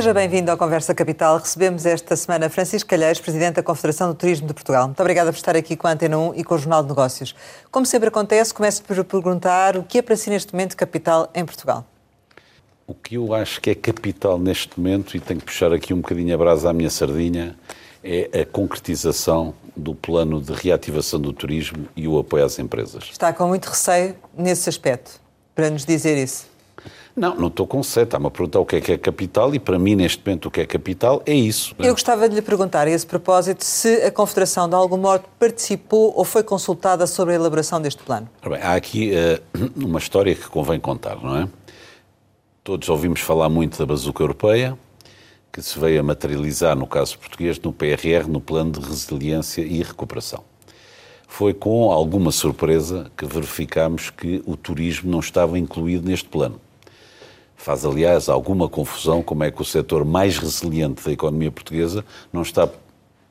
Seja 0.00 0.14
bem-vindo 0.14 0.50
ao 0.50 0.56
Conversa 0.56 0.94
Capital. 0.94 1.36
Recebemos 1.36 1.84
esta 1.84 2.16
semana 2.16 2.48
Francisco 2.48 2.88
Calheiros, 2.88 3.20
Presidente 3.20 3.56
da 3.56 3.62
Confederação 3.62 4.08
do 4.08 4.14
Turismo 4.14 4.48
de 4.48 4.54
Portugal. 4.54 4.86
Muito 4.86 4.98
obrigada 4.98 5.30
por 5.30 5.36
estar 5.36 5.54
aqui 5.54 5.76
com 5.76 5.86
a 5.86 5.90
Antena 5.90 6.16
1 6.16 6.36
e 6.36 6.42
com 6.42 6.54
o 6.54 6.58
Jornal 6.58 6.82
de 6.82 6.88
Negócios. 6.88 7.34
Como 7.70 7.84
sempre 7.84 8.08
acontece, 8.08 8.54
começo 8.54 8.82
por 8.82 9.04
perguntar 9.04 9.76
o 9.76 9.82
que 9.82 9.98
é 9.98 10.02
para 10.02 10.16
si 10.16 10.30
neste 10.30 10.54
momento 10.54 10.74
capital 10.74 11.28
em 11.34 11.44
Portugal? 11.44 11.84
O 12.86 12.94
que 12.94 13.16
eu 13.16 13.34
acho 13.34 13.60
que 13.60 13.68
é 13.68 13.74
capital 13.74 14.38
neste 14.38 14.80
momento, 14.80 15.18
e 15.18 15.20
tenho 15.20 15.38
que 15.38 15.44
puxar 15.44 15.70
aqui 15.70 15.92
um 15.92 16.00
bocadinho 16.00 16.34
a 16.34 16.38
brasa 16.38 16.70
à 16.70 16.72
minha 16.72 16.88
sardinha, 16.88 17.54
é 18.02 18.40
a 18.40 18.46
concretização 18.46 19.52
do 19.76 19.94
plano 19.94 20.40
de 20.40 20.54
reativação 20.54 21.20
do 21.20 21.30
turismo 21.30 21.86
e 21.94 22.08
o 22.08 22.18
apoio 22.18 22.46
às 22.46 22.58
empresas. 22.58 23.10
Está 23.12 23.34
com 23.34 23.46
muito 23.48 23.66
receio 23.66 24.16
nesse 24.34 24.66
aspecto, 24.66 25.20
para 25.54 25.68
nos 25.68 25.84
dizer 25.84 26.16
isso? 26.16 26.49
Não, 27.20 27.34
não 27.34 27.48
estou 27.48 27.66
com 27.66 27.82
sete. 27.82 28.04
Está-me 28.04 28.28
a 28.28 28.30
perguntar 28.30 28.60
o 28.60 28.64
que 28.64 28.76
é 28.76 28.80
que 28.80 28.92
é 28.92 28.96
capital 28.96 29.54
e, 29.54 29.58
para 29.58 29.78
mim, 29.78 29.94
neste 29.94 30.24
momento, 30.24 30.46
o 30.46 30.50
que 30.50 30.62
é 30.62 30.66
capital 30.66 31.22
é 31.26 31.34
isso. 31.34 31.74
Eu 31.78 31.92
gostava 31.92 32.26
de 32.26 32.34
lhe 32.34 32.40
perguntar, 32.40 32.86
a 32.86 32.90
esse 32.90 33.06
propósito, 33.06 33.62
se 33.62 34.02
a 34.02 34.10
Confederação, 34.10 34.66
de 34.66 34.74
algum 34.74 34.96
modo, 34.96 35.24
participou 35.38 36.14
ou 36.16 36.24
foi 36.24 36.42
consultada 36.42 37.06
sobre 37.06 37.34
a 37.34 37.36
elaboração 37.36 37.78
deste 37.78 38.02
plano. 38.02 38.26
Bem, 38.42 38.62
há 38.62 38.74
aqui 38.74 39.12
uh, 39.12 39.76
uma 39.86 39.98
história 39.98 40.34
que 40.34 40.48
convém 40.48 40.80
contar, 40.80 41.22
não 41.22 41.36
é? 41.36 41.48
Todos 42.64 42.88
ouvimos 42.88 43.20
falar 43.20 43.50
muito 43.50 43.78
da 43.78 43.84
bazuca 43.84 44.22
europeia, 44.22 44.78
que 45.52 45.60
se 45.60 45.78
veio 45.78 46.00
a 46.00 46.02
materializar, 46.02 46.74
no 46.74 46.86
caso 46.86 47.18
português, 47.18 47.60
no 47.60 47.70
PRR, 47.70 48.28
no 48.28 48.40
Plano 48.40 48.72
de 48.72 48.80
Resiliência 48.80 49.60
e 49.60 49.82
Recuperação. 49.82 50.42
Foi 51.28 51.52
com 51.52 51.92
alguma 51.92 52.32
surpresa 52.32 53.12
que 53.14 53.26
verificámos 53.26 54.08
que 54.08 54.42
o 54.46 54.56
turismo 54.56 55.10
não 55.10 55.20
estava 55.20 55.58
incluído 55.58 56.08
neste 56.08 56.26
plano. 56.26 56.58
Faz, 57.62 57.84
aliás, 57.84 58.30
alguma 58.30 58.70
confusão 58.70 59.22
como 59.22 59.44
é 59.44 59.50
que 59.50 59.60
o 59.60 59.64
setor 59.66 60.02
mais 60.02 60.38
resiliente 60.38 61.04
da 61.04 61.12
economia 61.12 61.52
portuguesa 61.52 62.02
não 62.32 62.40
está 62.40 62.66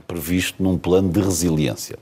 previsto 0.05 0.61
num 0.61 0.77
plano 0.77 1.09
de 1.09 1.19
resiliência. 1.19 1.97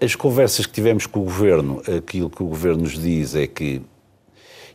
As 0.00 0.14
conversas 0.14 0.64
que 0.64 0.72
tivemos 0.72 1.06
com 1.06 1.18
o 1.18 1.24
Governo, 1.24 1.82
aquilo 1.98 2.30
que 2.30 2.40
o 2.40 2.46
Governo 2.46 2.84
nos 2.84 2.96
diz 2.96 3.34
é 3.34 3.48
que 3.48 3.82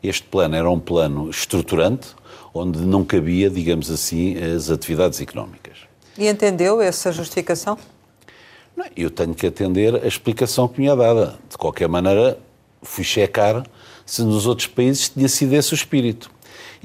este 0.04 0.24
plano 0.24 0.54
era 0.54 0.70
um 0.70 0.78
plano 0.78 1.30
estruturante, 1.30 2.10
onde 2.54 2.82
não 2.82 3.06
cabia, 3.06 3.50
digamos 3.50 3.90
assim, 3.90 4.36
as 4.38 4.70
atividades 4.70 5.22
económicas. 5.22 5.78
E 6.18 6.28
entendeu 6.28 6.82
essa 6.82 7.10
justificação? 7.10 7.78
Não, 8.76 8.86
eu 8.98 9.10
tenho 9.10 9.34
que 9.34 9.48
atender 9.48 9.96
a 9.96 10.08
explicação 10.08 10.68
que 10.68 10.82
me 10.82 10.90
é 10.90 10.96
dada. 10.96 11.40
De 11.50 11.58
qualquer 11.58 11.88
maneira, 11.88 12.38
fui 12.82 13.06
checar 13.06 13.66
se 14.06 14.22
nos 14.24 14.46
outros 14.46 14.68
países 14.68 15.08
tinha 15.08 15.30
sido 15.30 15.54
esse 15.54 15.72
o 15.72 15.76
espírito. 15.76 16.35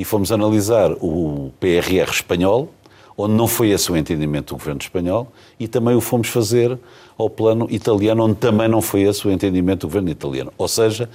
E 0.00 0.04
fomos 0.04 0.32
analisar 0.32 0.92
o 0.92 1.52
PRR 1.60 2.10
espanhol, 2.10 2.70
onde 3.18 3.34
não 3.34 3.46
foi 3.46 3.68
esse 3.68 3.92
o 3.92 3.96
entendimento 3.98 4.54
do 4.54 4.56
governo 4.56 4.80
espanhol, 4.80 5.30
e 5.58 5.68
também 5.68 5.94
o 5.94 6.00
fomos 6.00 6.28
fazer 6.28 6.78
ao 7.18 7.28
plano 7.28 7.66
italiano, 7.68 8.24
onde 8.24 8.36
também 8.36 8.66
não 8.66 8.80
foi 8.80 9.02
esse 9.02 9.28
o 9.28 9.30
entendimento 9.30 9.80
do 9.80 9.88
governo 9.88 10.08
italiano. 10.08 10.50
Ou 10.56 10.66
seja, 10.66 11.06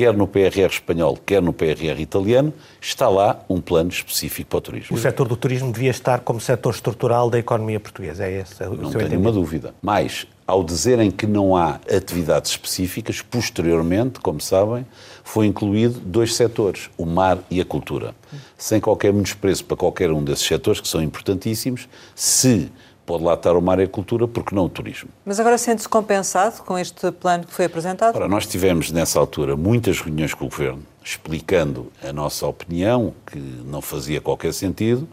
quer 0.00 0.16
no 0.16 0.26
PRR 0.26 0.66
espanhol, 0.66 1.18
quer 1.26 1.42
no 1.42 1.52
PRR 1.52 2.00
italiano, 2.00 2.54
está 2.80 3.06
lá 3.06 3.44
um 3.50 3.60
plano 3.60 3.90
específico 3.90 4.48
para 4.48 4.56
o 4.56 4.60
turismo. 4.62 4.96
O 4.96 4.98
setor 4.98 5.28
do 5.28 5.36
turismo 5.36 5.70
devia 5.70 5.90
estar 5.90 6.20
como 6.20 6.40
setor 6.40 6.72
estrutural 6.72 7.28
da 7.28 7.38
economia 7.38 7.78
portuguesa, 7.78 8.24
é 8.24 8.40
esse 8.40 8.64
o 8.64 8.76
não 8.76 8.90
tenho 8.90 9.20
uma 9.20 9.30
dúvida. 9.30 9.74
Mas, 9.82 10.26
ao 10.46 10.64
dizerem 10.64 11.10
que 11.10 11.26
não 11.26 11.54
há 11.54 11.78
atividades 11.94 12.52
específicas, 12.52 13.20
posteriormente, 13.20 14.20
como 14.20 14.40
sabem, 14.40 14.86
foi 15.22 15.44
incluído 15.44 16.00
dois 16.00 16.34
setores, 16.34 16.88
o 16.96 17.04
mar 17.04 17.36
e 17.50 17.60
a 17.60 17.64
cultura. 17.66 18.14
Sem 18.56 18.80
qualquer 18.80 19.12
menospreço 19.12 19.66
para 19.66 19.76
qualquer 19.76 20.10
um 20.10 20.24
desses 20.24 20.46
setores, 20.46 20.80
que 20.80 20.88
são 20.88 21.02
importantíssimos, 21.02 21.86
se 22.14 22.72
pode 23.10 23.24
lá 23.24 23.34
estar 23.34 23.56
o 23.56 23.60
mar 23.60 23.80
e 23.80 23.82
a 23.82 23.88
cultura, 23.88 24.28
porque 24.28 24.54
não 24.54 24.66
o 24.66 24.68
turismo. 24.68 25.10
Mas 25.24 25.40
agora 25.40 25.58
sente-se 25.58 25.88
compensado 25.88 26.62
com 26.62 26.78
este 26.78 27.10
plano 27.10 27.44
que 27.44 27.52
foi 27.52 27.64
apresentado? 27.64 28.14
Ora, 28.14 28.28
nós 28.28 28.46
tivemos 28.46 28.92
nessa 28.92 29.18
altura 29.18 29.56
muitas 29.56 30.00
reuniões 30.00 30.32
com 30.32 30.44
o 30.44 30.48
Governo, 30.48 30.82
explicando 31.02 31.90
a 32.08 32.12
nossa 32.12 32.46
opinião, 32.46 33.12
que 33.26 33.36
não 33.36 33.82
fazia 33.82 34.20
qualquer 34.20 34.54
sentido, 34.54 35.08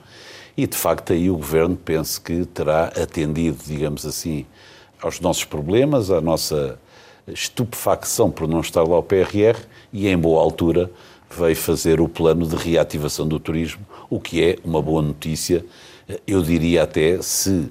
e 0.55 0.67
de 0.67 0.77
facto 0.77 1.11
aí 1.11 1.27
o 1.27 1.37
Governo 1.37 1.75
penso 1.75 2.21
que 2.21 2.45
terá 2.45 2.89
atendido, 2.89 3.57
digamos 3.65 4.05
assim, 4.05 4.45
aos 5.01 5.19
nossos 5.19 5.45
problemas, 5.45 6.11
à 6.11 6.21
nossa 6.21 6.77
estupefacção 7.27 8.29
por 8.29 8.47
não 8.47 8.61
estar 8.61 8.83
lá 8.83 8.99
o 8.99 9.03
PRR, 9.03 9.57
e 9.91 10.07
em 10.07 10.17
boa 10.17 10.39
altura 10.39 10.91
veio 11.35 11.55
fazer 11.55 11.99
o 11.99 12.07
plano 12.07 12.45
de 12.45 12.55
reativação 12.55 13.27
do 13.27 13.39
turismo, 13.39 13.83
o 14.07 14.19
que 14.19 14.43
é 14.43 14.57
uma 14.63 14.83
boa 14.83 15.01
notícia. 15.01 15.65
Eu 16.27 16.43
diria 16.43 16.83
até 16.83 17.21
se 17.23 17.69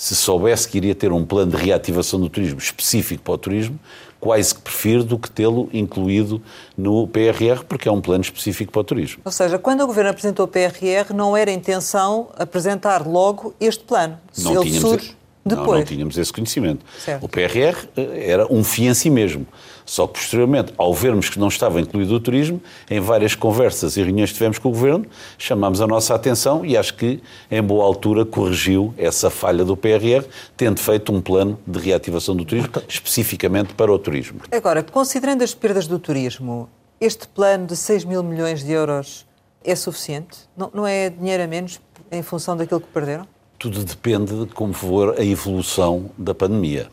se 0.00 0.16
soubesse 0.16 0.66
que 0.66 0.78
iria 0.78 0.94
ter 0.94 1.12
um 1.12 1.26
plano 1.26 1.54
de 1.54 1.58
reativação 1.62 2.18
do 2.18 2.30
turismo 2.30 2.58
específico 2.58 3.22
para 3.22 3.34
o 3.34 3.38
turismo, 3.38 3.78
quase 4.18 4.54
que 4.54 4.62
prefiro 4.62 5.04
do 5.04 5.18
que 5.18 5.30
tê-lo 5.30 5.68
incluído 5.74 6.40
no 6.74 7.06
PRR, 7.06 7.62
porque 7.68 7.86
é 7.86 7.92
um 7.92 8.00
plano 8.00 8.22
específico 8.22 8.72
para 8.72 8.80
o 8.80 8.84
turismo. 8.84 9.20
Ou 9.22 9.30
seja, 9.30 9.58
quando 9.58 9.82
o 9.82 9.86
Governo 9.86 10.08
apresentou 10.08 10.46
o 10.46 10.48
PRR, 10.48 11.12
não 11.14 11.36
era 11.36 11.50
intenção 11.50 12.30
apresentar 12.38 13.06
logo 13.06 13.54
este 13.60 13.84
plano. 13.84 14.18
Não 14.38 14.52
Ele 14.52 14.70
tínhamos 14.70 14.90
surge 14.90 15.16
depois. 15.44 15.68
Não, 15.68 15.78
não 15.80 15.84
tínhamos 15.84 16.16
esse 16.16 16.32
conhecimento. 16.32 16.82
Certo. 16.98 17.22
O 17.22 17.28
PRR 17.28 17.76
eh, 17.94 18.30
era 18.30 18.50
um 18.50 18.64
fim 18.64 18.86
em 18.86 18.94
si 18.94 19.10
mesmo. 19.10 19.46
Só 19.90 20.06
que, 20.06 20.20
posteriormente, 20.20 20.72
ao 20.78 20.94
vermos 20.94 21.28
que 21.28 21.36
não 21.36 21.48
estava 21.48 21.80
incluído 21.80 22.14
o 22.14 22.20
turismo, 22.20 22.62
em 22.88 23.00
várias 23.00 23.34
conversas 23.34 23.96
e 23.96 24.02
reuniões 24.04 24.30
que 24.30 24.36
tivemos 24.36 24.56
com 24.56 24.68
o 24.68 24.70
Governo, 24.70 25.04
chamámos 25.36 25.80
a 25.80 25.86
nossa 25.88 26.14
atenção 26.14 26.64
e 26.64 26.76
acho 26.76 26.94
que, 26.94 27.20
em 27.50 27.60
boa 27.60 27.84
altura, 27.84 28.24
corrigiu 28.24 28.94
essa 28.96 29.28
falha 29.30 29.64
do 29.64 29.76
PRR, 29.76 30.24
tendo 30.56 30.78
feito 30.78 31.12
um 31.12 31.20
plano 31.20 31.58
de 31.66 31.80
reativação 31.80 32.36
do 32.36 32.44
turismo, 32.44 32.70
especificamente 32.86 33.74
para 33.74 33.92
o 33.92 33.98
turismo. 33.98 34.42
Agora, 34.52 34.84
considerando 34.84 35.42
as 35.42 35.54
perdas 35.54 35.88
do 35.88 35.98
turismo, 35.98 36.68
este 37.00 37.26
plano 37.26 37.66
de 37.66 37.74
6 37.74 38.04
mil 38.04 38.22
milhões 38.22 38.62
de 38.62 38.70
euros 38.70 39.26
é 39.64 39.74
suficiente? 39.74 40.38
Não, 40.56 40.70
não 40.72 40.86
é 40.86 41.10
dinheiro 41.10 41.42
a 41.42 41.48
menos 41.48 41.80
em 42.12 42.22
função 42.22 42.56
daquilo 42.56 42.80
que 42.80 42.86
perderam? 42.86 43.26
Tudo 43.58 43.82
depende 43.82 44.46
de 44.46 44.54
como 44.54 44.72
for 44.72 45.18
a 45.18 45.24
evolução 45.24 46.12
da 46.16 46.32
pandemia. 46.32 46.88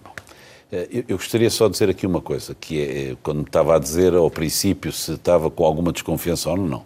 Eh, 0.72 1.04
Eu 1.08 1.18
gostaria 1.18 1.50
só 1.50 1.68
de 1.68 1.74
dizer 1.74 1.90
aqui 1.90 2.06
uma 2.06 2.22
coisa, 2.22 2.56
que 2.56 2.82
é, 2.82 3.18
quando 3.24 3.38
me 3.40 3.44
estava 3.44 3.76
a 3.76 3.80
dizer 3.80 4.14
ao 4.14 4.30
princípio 4.30 4.92
se 4.92 5.14
estava 5.14 5.50
com 5.50 5.66
alguma 5.66 5.92
desconfiança 5.92 6.50
ou 6.50 6.58
não. 6.58 6.80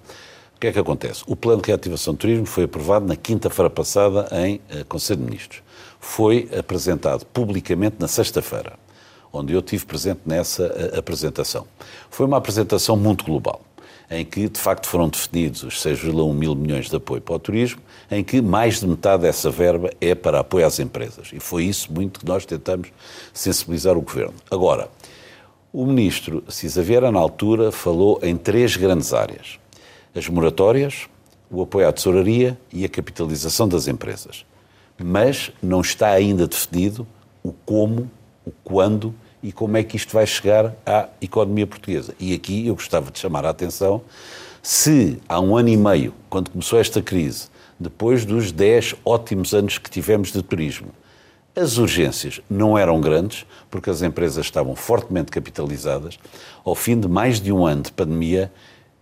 O 0.56 0.60
que 0.62 0.68
é 0.68 0.72
que 0.72 0.80
acontece? 0.80 1.24
O 1.26 1.36
Plano 1.36 1.62
de 1.62 1.68
Reativação 1.68 2.14
do 2.14 2.18
Turismo 2.18 2.46
foi 2.46 2.66
aprovado 2.66 3.08
na 3.08 3.16
quinta-feira 3.16 3.70
passada 3.70 4.28
em 4.46 4.62
eh, 4.70 4.84
Conselho 4.88 5.20
de 5.20 5.26
Ministros. 5.26 5.64
Foi 6.00 6.48
apresentado 6.58 7.26
publicamente 7.26 7.96
na 8.00 8.08
sexta-feira, 8.08 8.74
onde 9.34 9.54
eu 9.54 9.62
tive 9.62 9.86
presente 9.86 10.22
nessa 10.26 10.64
eh, 10.66 10.98
apresentação. 11.00 11.66
Foi 12.10 12.26
uma 12.28 12.38
apresentação 12.38 12.96
muito 12.96 13.26
global 13.26 13.62
em 14.12 14.26
que 14.26 14.50
de 14.50 14.60
facto 14.60 14.88
foram 14.88 15.08
definidos 15.08 15.64
os 15.64 15.82
6,1 15.82 16.34
mil 16.34 16.54
milhões 16.54 16.90
de 16.90 16.96
apoio 16.98 17.22
para 17.22 17.36
o 17.36 17.40
turismo, 17.40 17.82
em 18.12 18.26
que 18.26 18.42
mais 18.42 18.82
de 18.82 18.88
metade 18.88 19.24
dessa 19.24 19.50
verba 19.50 19.90
é 20.02 20.14
para 20.14 20.42
apoio 20.42 20.68
às 20.68 20.80
empresas. 20.80 21.30
E 21.34 21.40
foi 21.40 21.64
isso 21.64 21.92
muito 21.92 22.20
que 22.20 22.26
nós 22.26 22.46
tentamos 22.46 22.90
sensibilizar 23.34 23.98
o 23.98 24.02
Governo. 24.02 24.34
Agora, 24.52 24.90
o 25.72 25.86
Ministro 25.86 26.44
Cisa 26.50 26.84
Vieira, 26.84 27.10
na 27.10 27.20
altura, 27.20 27.72
falou 27.72 28.20
em 28.22 28.36
três 28.36 28.76
grandes 28.76 29.14
áreas. 29.14 29.58
As 30.14 30.28
moratórias, 30.28 31.08
o 31.50 31.62
apoio 31.62 31.88
à 31.88 31.94
tesouraria 31.94 32.60
e 32.74 32.84
a 32.84 32.90
capitalização 32.90 33.66
das 33.66 33.88
empresas. 33.88 34.46
Mas 35.02 35.50
não 35.64 35.80
está 35.80 36.10
ainda 36.10 36.46
definido 36.46 37.08
o 37.42 37.54
como, 37.66 38.12
o 38.46 38.52
quando 38.62 39.16
e 39.42 39.54
como 39.54 39.78
é 39.78 39.84
que 39.84 39.96
isto 39.96 40.12
vai 40.12 40.28
chegar 40.28 40.76
à 40.86 41.08
economia 41.22 41.66
portuguesa. 41.66 42.14
E 42.20 42.34
aqui 42.34 42.68
eu 42.68 42.76
gostava 42.76 43.10
de 43.10 43.18
chamar 43.18 43.46
a 43.46 43.50
atenção 43.50 44.02
se 44.62 45.18
há 45.28 45.40
um 45.40 45.58
ano 45.58 45.70
e 45.70 45.78
meio, 45.78 46.14
quando 46.30 46.52
começou 46.52 46.80
esta 46.80 47.02
crise, 47.02 47.48
depois 47.82 48.26
dos 48.26 48.52
10 48.52 48.96
ótimos 49.04 49.54
anos 49.54 49.78
que 49.78 49.90
tivemos 49.90 50.32
de 50.32 50.42
turismo, 50.44 50.90
as 51.56 51.78
urgências 51.78 52.40
não 52.50 52.78
eram 52.78 53.02
grandes, 53.02 53.46
porque 53.70 53.90
as 53.90 54.02
empresas 54.02 54.46
estavam 54.46 54.76
fortemente 54.76 55.32
capitalizadas. 55.32 56.18
Ao 56.64 56.76
fim 56.76 57.00
de 57.00 57.08
mais 57.08 57.42
de 57.42 57.52
um 57.52 57.66
ano 57.66 57.82
de 57.82 57.92
pandemia, 57.92 58.52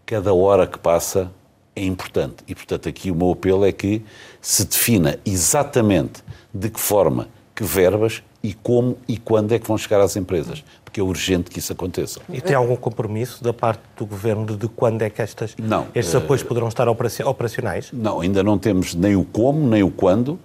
cada 0.05 0.33
hora 0.33 0.65
que 0.65 0.79
passa 0.79 1.31
é 1.75 1.83
importante. 1.83 2.37
E, 2.47 2.55
portanto, 2.55 2.89
aqui 2.89 3.11
o 3.11 3.15
meu 3.15 3.31
apelo 3.31 3.65
é 3.65 3.71
que 3.71 4.01
se 4.41 4.65
defina 4.65 5.19
exatamente 5.25 6.23
de 6.53 6.69
que 6.69 6.79
forma, 6.79 7.27
que 7.53 7.63
verbas 7.63 8.23
e 8.41 8.53
como 8.53 8.97
e 9.07 9.17
quando 9.17 9.51
é 9.51 9.59
que 9.59 9.67
vão 9.67 9.77
chegar 9.77 10.01
às 10.01 10.15
empresas, 10.15 10.63
porque 10.89 11.00
é 11.00 11.03
urgente 11.03 11.51
que 11.51 11.59
isso 11.59 11.71
aconteça. 11.71 12.19
E 12.27 12.41
tem 12.41 12.56
algum 12.56 12.75
compromisso 12.75 13.44
da 13.44 13.53
parte 13.53 13.81
do 13.95 14.07
Governo 14.07 14.57
de, 14.57 14.68
quando 14.68 15.03
é 15.03 15.09
que 15.09 15.21
estas, 15.21 15.56
Não, 15.56 15.86
estes 15.94 16.15
eh, 16.15 16.18
apoios 16.18 16.41
poderão 16.41 16.68
estar 16.68 16.89
operaci- 16.89 17.21
operacionais? 17.24 17.91
Não, 17.94 18.21
ainda 18.21 18.41
não 18.41 18.57
temos 18.57 18.95
nem 18.95 19.15
o 19.15 19.24
como, 19.24 19.68
nem 19.68 19.83
o 19.83 19.91
quando. 19.91 20.39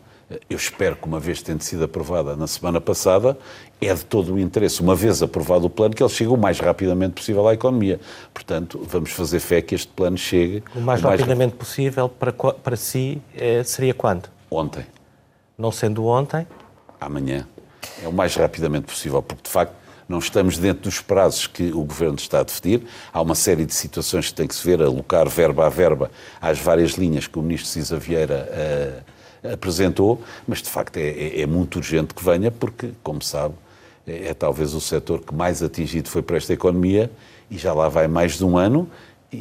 eu 0.50 0.56
espero 0.56 0.96
que, 0.96 1.06
uma 1.06 1.18
vez 1.18 1.40
tendo 1.40 1.62
sido 1.62 1.84
aprovada 1.84 2.36
na 2.36 2.46
semana 2.46 2.78
passada, 2.78 3.38
é 3.80 3.92
de 3.94 4.04
todo 4.04 4.34
o 4.34 4.38
interesse, 4.38 4.82
uma 4.82 4.94
vez 4.94 5.22
aprovado 5.22 5.64
o 5.64 5.70
plano, 5.70 5.94
que 5.94 6.02
ele 6.02 6.10
chegue 6.10 6.30
o 6.30 6.36
mais 6.36 6.60
rapidamente 6.60 7.14
possível 7.14 7.48
à 7.48 7.54
economia. 7.54 7.98
Portanto, 8.34 8.84
vamos 8.86 9.10
fazer 9.12 9.40
fé 9.40 9.62
que 9.62 9.74
este 9.74 9.88
plano 9.88 10.18
chegue... 10.18 10.62
O 10.74 10.80
mais, 10.80 11.00
o 11.00 11.04
mais 11.04 11.20
rapidamente 11.20 11.54
possível, 11.56 12.06
para, 12.06 12.32
para 12.32 12.76
si, 12.76 13.20
é, 13.34 13.62
seria 13.62 13.94
quando? 13.94 14.28
Ontem. 14.50 14.84
Não 15.56 15.70
sendo 15.72 16.04
ontem? 16.04 16.46
Amanhã. 17.00 17.46
É 18.02 18.08
o 18.08 18.12
mais 18.12 18.34
rapidamente 18.36 18.86
possível, 18.86 19.22
porque, 19.22 19.42
de 19.44 19.50
facto, 19.50 19.83
não 20.08 20.18
estamos 20.18 20.58
dentro 20.58 20.82
dos 20.82 21.00
prazos 21.00 21.46
que 21.46 21.72
o 21.72 21.84
Governo 21.84 22.16
está 22.16 22.40
a 22.40 22.42
definir. 22.42 22.82
Há 23.12 23.20
uma 23.20 23.34
série 23.34 23.64
de 23.64 23.74
situações 23.74 24.28
que 24.28 24.34
tem 24.34 24.46
que 24.46 24.54
se 24.54 24.64
ver, 24.64 24.82
alocar 24.82 25.28
verba 25.28 25.66
a 25.66 25.68
verba 25.68 26.10
às 26.40 26.58
várias 26.58 26.92
linhas 26.92 27.26
que 27.26 27.38
o 27.38 27.42
Ministro 27.42 27.68
Cisa 27.70 27.98
Vieira 27.98 28.48
uh, 29.44 29.52
apresentou, 29.52 30.22
mas 30.46 30.62
de 30.62 30.68
facto 30.68 30.96
é, 30.96 31.08
é, 31.08 31.40
é, 31.42 31.46
muito 31.46 31.76
urgente 31.76 32.14
que 32.14 32.24
venha, 32.24 32.50
porque, 32.50 32.90
como 33.02 33.22
sabe, 33.22 33.54
é, 34.06 34.28
é 34.28 34.34
talvez 34.34 34.74
o 34.74 34.80
setor 34.80 35.20
que 35.20 35.34
mais 35.34 35.62
atingido 35.62 36.08
foi 36.08 36.22
por 36.22 36.36
esta 36.36 36.52
economia 36.52 37.10
e 37.50 37.58
já 37.58 37.72
lá 37.72 37.88
vai 37.88 38.08
mais 38.08 38.38
de 38.38 38.44
um 38.44 38.56
ano 38.56 38.88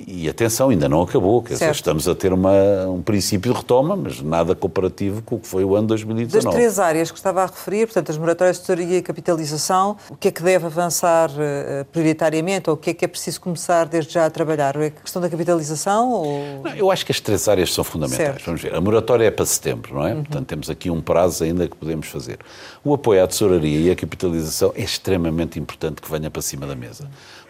e, 0.07 0.29
atenção, 0.29 0.69
ainda 0.69 0.89
não 0.89 1.01
acabou. 1.01 1.41
Quer 1.41 1.53
dizer, 1.53 1.71
estamos 1.71 2.07
a 2.07 2.15
ter 2.15 2.33
uma, 2.33 2.51
um 2.87 3.01
princípio 3.01 3.51
de 3.51 3.57
retoma, 3.59 3.95
mas 3.95 4.21
nada 4.21 4.55
comparativo 4.55 5.21
com 5.21 5.35
o 5.35 5.39
que 5.39 5.47
foi 5.47 5.63
o 5.63 5.75
ano 5.75 5.87
2019. 5.87 6.45
Das 6.45 6.53
três 6.53 6.79
áreas 6.79 7.11
que 7.11 7.17
estava 7.17 7.43
a 7.43 7.45
referir, 7.45 7.85
portanto, 7.87 8.09
as 8.09 8.17
moratórias 8.17 8.57
de 8.57 8.63
tesouraria 8.63 8.97
e 8.97 9.01
capitalização, 9.01 9.97
o 10.09 10.15
que 10.15 10.29
é 10.29 10.31
que 10.31 10.41
deve 10.41 10.65
avançar 10.65 11.29
uh, 11.29 11.85
prioritariamente 11.91 12.69
ou 12.69 12.75
o 12.75 12.77
que 12.77 12.89
é 12.89 12.93
que 12.93 13.05
é 13.05 13.07
preciso 13.07 13.39
começar 13.41 13.85
desde 13.85 14.13
já 14.13 14.25
a 14.25 14.29
trabalhar? 14.29 14.75
É 14.75 14.87
a 14.87 14.91
questão 14.91 15.21
da 15.21 15.29
capitalização? 15.29 16.11
Ou... 16.11 16.63
Não, 16.63 16.75
eu 16.75 16.91
acho 16.91 17.05
que 17.05 17.11
as 17.11 17.19
três 17.19 17.47
áreas 17.47 17.73
são 17.73 17.83
fundamentais. 17.83 18.27
Certo. 18.27 18.45
Vamos 18.45 18.61
ver. 18.61 18.73
A 18.73 18.81
moratória 18.81 19.25
é 19.25 19.31
para 19.31 19.45
setembro, 19.45 19.95
não 19.95 20.07
é? 20.07 20.13
Uhum. 20.13 20.23
Portanto, 20.23 20.47
temos 20.47 20.69
aqui 20.69 20.89
um 20.89 21.01
prazo 21.01 21.43
ainda 21.43 21.67
que 21.67 21.75
podemos 21.75 22.07
fazer. 22.07 22.39
O 22.83 22.93
apoio 22.93 23.23
à 23.23 23.27
tesouraria 23.27 23.79
e 23.79 23.91
a 23.91 23.95
capitalização 23.95 24.71
é 24.75 24.81
extremamente 24.81 25.59
importante 25.59 26.01
que 26.01 26.09
venha 26.09 26.29
para 26.29 26.41
cima 26.41 26.65
da 26.65 26.75
mesa. 26.75 27.07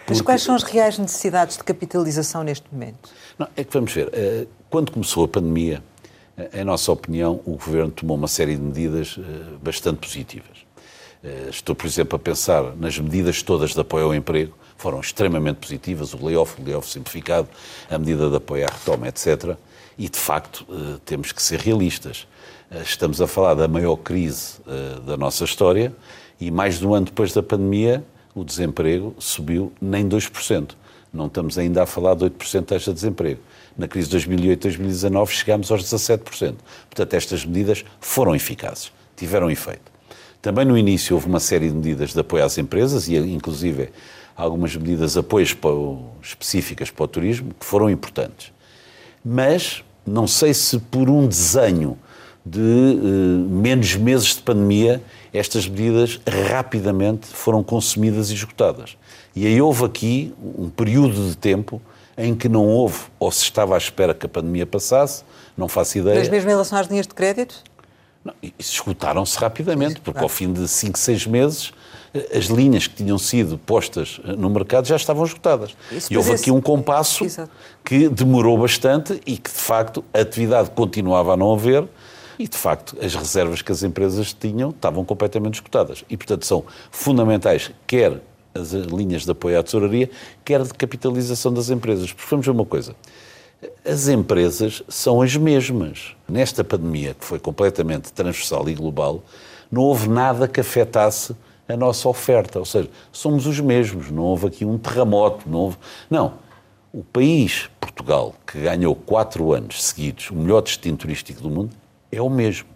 Mas 0.07 0.21
quais 0.21 0.41
são 0.41 0.55
as 0.55 0.63
reais 0.63 0.97
necessidades 0.97 1.57
de 1.57 1.63
capitalização 1.63 2.43
neste 2.43 2.65
momento? 2.71 3.09
Não, 3.37 3.47
é 3.55 3.63
que 3.63 3.73
vamos 3.73 3.91
ver, 3.93 4.09
eh, 4.13 4.45
quando 4.69 4.91
começou 4.91 5.23
a 5.23 5.27
pandemia, 5.27 5.81
eh, 6.37 6.61
em 6.61 6.63
nossa 6.63 6.91
opinião, 6.91 7.39
o 7.45 7.51
Governo 7.51 7.91
tomou 7.91 8.17
uma 8.17 8.27
série 8.27 8.55
de 8.55 8.61
medidas 8.61 9.17
eh, 9.17 9.21
bastante 9.61 9.99
positivas. 9.99 10.63
Estou, 11.49 11.73
por 11.73 11.87
exemplo, 11.87 12.17
a 12.17 12.19
pensar 12.19 12.75
nas 12.75 12.99
medidas 12.99 13.41
todas 13.41 13.73
de 13.73 13.79
apoio 13.79 14.07
ao 14.07 14.13
emprego, 14.13 14.53
foram 14.75 14.99
extremamente 14.99 15.55
positivas, 15.55 16.13
o 16.13 16.25
layoff, 16.25 16.61
o 16.61 16.65
layoff 16.65 16.85
simplificado, 16.89 17.47
a 17.89 17.97
medida 17.97 18.29
de 18.29 18.35
apoio 18.35 18.65
à 18.65 18.73
retoma, 18.73 19.07
etc. 19.07 19.55
E, 19.97 20.09
de 20.09 20.19
facto, 20.19 20.67
temos 21.05 21.31
que 21.31 21.41
ser 21.41 21.61
realistas. 21.61 22.27
Estamos 22.83 23.21
a 23.21 23.27
falar 23.27 23.53
da 23.53 23.69
maior 23.69 23.95
crise 23.95 24.55
da 25.05 25.15
nossa 25.15 25.45
história 25.45 25.95
e, 26.41 26.51
mais 26.51 26.79
de 26.79 26.85
um 26.85 26.93
ano 26.93 27.05
depois 27.05 27.31
da 27.31 27.41
pandemia, 27.41 28.03
o 28.35 28.43
desemprego 28.43 29.15
subiu 29.19 29.71
nem 29.81 30.07
2%. 30.07 30.71
Não 31.13 31.27
estamos 31.27 31.57
ainda 31.57 31.83
a 31.83 31.85
falar 31.85 32.15
de 32.15 32.25
8% 32.25 32.59
de 32.59 32.65
taxa 32.65 32.91
de 32.91 32.95
desemprego. 32.95 33.39
Na 33.77 33.87
crise 33.87 34.09
de 34.09 34.17
2008-2019 34.17 35.29
chegámos 35.29 35.71
aos 35.71 35.83
17%. 35.83 36.55
Portanto, 36.89 37.13
estas 37.13 37.45
medidas 37.45 37.85
foram 37.99 38.35
eficazes, 38.35 38.91
tiveram 39.15 39.51
efeito. 39.51 39.91
Também 40.41 40.65
no 40.65 40.77
início 40.77 41.15
houve 41.15 41.27
uma 41.27 41.39
série 41.39 41.69
de 41.69 41.75
medidas 41.75 42.13
de 42.13 42.19
apoio 42.19 42.43
às 42.43 42.57
empresas 42.57 43.07
e, 43.07 43.15
inclusive, 43.15 43.89
algumas 44.35 44.75
medidas 44.75 45.13
de 45.13 45.19
apoio 45.19 45.45
específicas 46.21 46.89
para 46.89 47.05
o 47.05 47.07
turismo 47.07 47.53
que 47.57 47.65
foram 47.65 47.89
importantes. 47.89 48.51
Mas 49.23 49.83
não 50.05 50.27
sei 50.27 50.53
se 50.53 50.79
por 50.79 51.09
um 51.09 51.27
desenho 51.27 51.97
de 52.45 52.59
uh, 52.59 53.49
menos 53.49 53.95
meses 53.95 54.35
de 54.35 54.41
pandemia 54.41 55.01
estas 55.33 55.67
medidas 55.67 56.19
rapidamente 56.51 57.27
foram 57.27 57.63
consumidas 57.63 58.29
e 58.29 58.35
esgotadas. 58.35 58.95
E 59.35 59.47
aí 59.47 59.59
houve 59.61 59.83
aqui 59.83 60.33
um 60.57 60.69
período 60.69 61.29
de 61.29 61.35
tempo 61.35 61.81
em 62.15 62.35
que 62.35 62.47
não 62.47 62.67
houve, 62.67 62.99
ou 63.19 63.31
se 63.31 63.43
estava 63.43 63.73
à 63.73 63.77
espera 63.77 64.13
que 64.13 64.25
a 64.25 64.29
pandemia 64.29 64.65
passasse, 64.65 65.23
não 65.57 65.67
faço 65.67 65.97
ideia. 65.97 66.19
Mas 66.19 66.29
mesmo 66.29 66.49
em 66.49 66.53
relação 66.53 66.77
às 66.77 66.87
linhas 66.87 67.07
de 67.07 67.13
crédito? 67.13 67.63
Não, 68.23 68.33
esgotaram-se 68.57 69.37
rapidamente, 69.37 69.99
porque 69.99 70.21
ao 70.21 70.29
fim 70.29 70.53
de 70.53 70.67
5, 70.67 70.97
6 70.97 71.27
meses 71.27 71.73
eh, 72.13 72.37
as 72.37 72.45
linhas 72.45 72.87
que 72.87 72.95
tinham 72.95 73.17
sido 73.17 73.57
postas 73.57 74.21
eh, 74.23 74.33
no 74.33 74.49
mercado 74.49 74.87
já 74.87 74.95
estavam 74.95 75.25
esgotadas. 75.25 75.75
Isso, 75.91 76.13
e 76.13 76.17
houve 76.17 76.31
aqui 76.31 76.51
um 76.51 76.61
compasso 76.61 77.25
Exato. 77.25 77.51
que 77.83 78.07
demorou 78.07 78.57
bastante 78.57 79.19
e 79.25 79.35
que, 79.35 79.49
de 79.49 79.57
facto, 79.57 80.05
a 80.13 80.19
atividade 80.19 80.69
continuava 80.71 81.33
a 81.33 81.37
não 81.37 81.51
haver 81.51 81.85
e, 82.43 82.47
de 82.49 82.57
facto, 82.57 82.97
as 83.01 83.15
reservas 83.15 83.61
que 83.61 83.71
as 83.71 83.83
empresas 83.83 84.33
tinham 84.33 84.71
estavam 84.71 85.05
completamente 85.05 85.53
esgotadas. 85.53 86.03
E, 86.09 86.17
portanto, 86.17 86.45
são 86.45 86.65
fundamentais, 86.91 87.71
quer 87.87 88.19
as 88.53 88.73
linhas 88.73 89.23
de 89.23 89.31
apoio 89.31 89.57
à 89.57 89.63
tesouraria, 89.63 90.11
quer 90.43 90.61
de 90.61 90.73
capitalização 90.73 91.53
das 91.53 91.69
empresas. 91.69 92.11
Porque 92.11 92.29
vamos 92.29 92.45
ver 92.45 92.51
uma 92.51 92.65
coisa. 92.65 92.97
As 93.85 94.09
empresas 94.09 94.83
são 94.89 95.21
as 95.21 95.37
mesmas. 95.37 96.17
Nesta 96.27 96.65
pandemia, 96.65 97.13
que 97.13 97.23
foi 97.23 97.39
completamente 97.39 98.11
transversal 98.11 98.67
e 98.67 98.73
global, 98.73 99.23
não 99.71 99.83
houve 99.83 100.09
nada 100.09 100.45
que 100.45 100.59
afetasse 100.59 101.33
a 101.65 101.77
nossa 101.77 102.09
oferta. 102.09 102.59
Ou 102.59 102.65
seja, 102.65 102.89
somos 103.09 103.47
os 103.47 103.57
mesmos. 103.61 104.11
Não 104.11 104.23
houve 104.23 104.47
aqui 104.47 104.65
um 104.65 104.77
terremoto. 104.77 105.49
Não. 105.49 105.73
Não. 106.09 106.33
O 106.91 107.05
país, 107.05 107.69
Portugal, 107.79 108.35
que 108.45 108.59
ganhou 108.59 108.93
quatro 108.93 109.53
anos 109.53 109.81
seguidos 109.81 110.29
o 110.29 110.35
melhor 110.35 110.61
destino 110.61 110.97
turístico 110.97 111.41
do 111.41 111.49
mundo, 111.49 111.82
é 112.15 112.21
o 112.21 112.29
mesmo. 112.29 112.69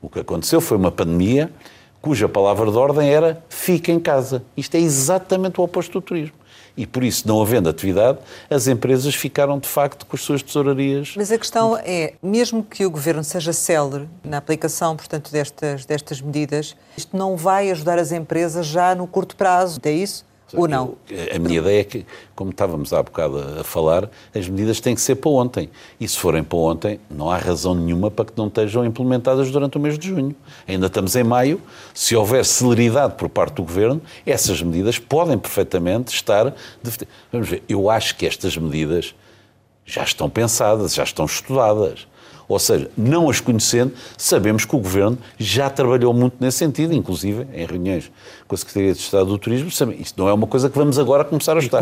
O 0.00 0.08
que 0.08 0.20
aconteceu 0.20 0.60
foi 0.60 0.76
uma 0.76 0.90
pandemia 0.90 1.50
cuja 2.02 2.28
palavra 2.28 2.70
de 2.70 2.76
ordem 2.76 3.08
era 3.08 3.44
fica 3.48 3.92
em 3.92 4.00
casa. 4.00 4.44
Isto 4.56 4.74
é 4.74 4.80
exatamente 4.80 5.60
o 5.60 5.64
oposto 5.64 5.92
do 5.92 6.02
turismo. 6.02 6.42
E 6.76 6.86
por 6.86 7.04
isso, 7.04 7.28
não 7.28 7.40
havendo 7.40 7.68
atividade, 7.68 8.18
as 8.50 8.66
empresas 8.66 9.14
ficaram 9.14 9.58
de 9.58 9.68
facto 9.68 10.06
com 10.06 10.16
as 10.16 10.22
suas 10.22 10.42
tesourarias. 10.42 11.14
Mas 11.16 11.30
a 11.30 11.38
questão 11.38 11.76
é, 11.76 12.14
mesmo 12.22 12.64
que 12.64 12.84
o 12.86 12.90
governo 12.90 13.22
seja 13.22 13.52
célere 13.52 14.08
na 14.24 14.38
aplicação, 14.38 14.96
portanto, 14.96 15.30
destas, 15.30 15.84
destas 15.84 16.20
medidas, 16.20 16.74
isto 16.96 17.16
não 17.16 17.36
vai 17.36 17.70
ajudar 17.70 17.98
as 17.98 18.10
empresas 18.10 18.66
já 18.66 18.94
no 18.94 19.06
curto 19.06 19.36
prazo, 19.36 19.78
é 19.84 19.92
isso? 19.92 20.24
Ou 20.54 20.68
não? 20.68 20.94
Eu, 21.08 21.36
a 21.36 21.38
minha 21.38 21.58
ideia 21.58 21.80
é 21.80 21.84
que, 21.84 22.06
como 22.34 22.50
estávamos 22.50 22.92
há 22.92 23.02
bocado 23.02 23.38
a 23.60 23.64
falar, 23.64 24.10
as 24.34 24.48
medidas 24.48 24.80
têm 24.80 24.94
que 24.94 25.00
ser 25.00 25.16
para 25.16 25.30
ontem. 25.30 25.70
E 26.00 26.06
se 26.06 26.18
forem 26.18 26.44
para 26.44 26.58
ontem, 26.58 27.00
não 27.10 27.30
há 27.30 27.36
razão 27.36 27.74
nenhuma 27.74 28.10
para 28.10 28.24
que 28.24 28.32
não 28.36 28.48
estejam 28.48 28.84
implementadas 28.84 29.50
durante 29.50 29.76
o 29.76 29.80
mês 29.80 29.98
de 29.98 30.08
junho. 30.08 30.34
Ainda 30.66 30.86
estamos 30.86 31.16
em 31.16 31.24
maio. 31.24 31.60
Se 31.94 32.14
houver 32.14 32.44
celeridade 32.44 33.14
por 33.14 33.28
parte 33.28 33.54
do 33.54 33.62
Governo, 33.62 34.00
essas 34.26 34.62
medidas 34.62 34.98
podem 34.98 35.38
perfeitamente 35.38 36.14
estar. 36.14 36.54
Vamos 37.32 37.48
ver, 37.48 37.62
eu 37.68 37.90
acho 37.90 38.16
que 38.16 38.26
estas 38.26 38.56
medidas 38.56 39.14
já 39.84 40.02
estão 40.02 40.30
pensadas, 40.30 40.94
já 40.94 41.02
estão 41.02 41.24
estudadas. 41.24 42.06
Ou 42.52 42.58
seja, 42.58 42.90
não 42.96 43.30
as 43.30 43.40
conhecendo, 43.40 43.92
sabemos 44.16 44.64
que 44.64 44.76
o 44.76 44.78
Governo 44.78 45.18
já 45.38 45.70
trabalhou 45.70 46.12
muito 46.12 46.36
nesse 46.38 46.58
sentido, 46.58 46.92
inclusive 46.92 47.46
em 47.54 47.64
reuniões 47.64 48.10
com 48.46 48.54
a 48.54 48.58
Secretaria 48.58 48.92
de 48.92 48.98
Estado 48.98 49.24
do 49.24 49.38
Turismo. 49.38 49.68
Isto 49.68 50.20
não 50.20 50.28
é 50.28 50.32
uma 50.34 50.46
coisa 50.46 50.68
que 50.68 50.76
vamos 50.76 50.98
agora 50.98 51.24
começar 51.24 51.56
a 51.56 51.60
estudar. 51.60 51.78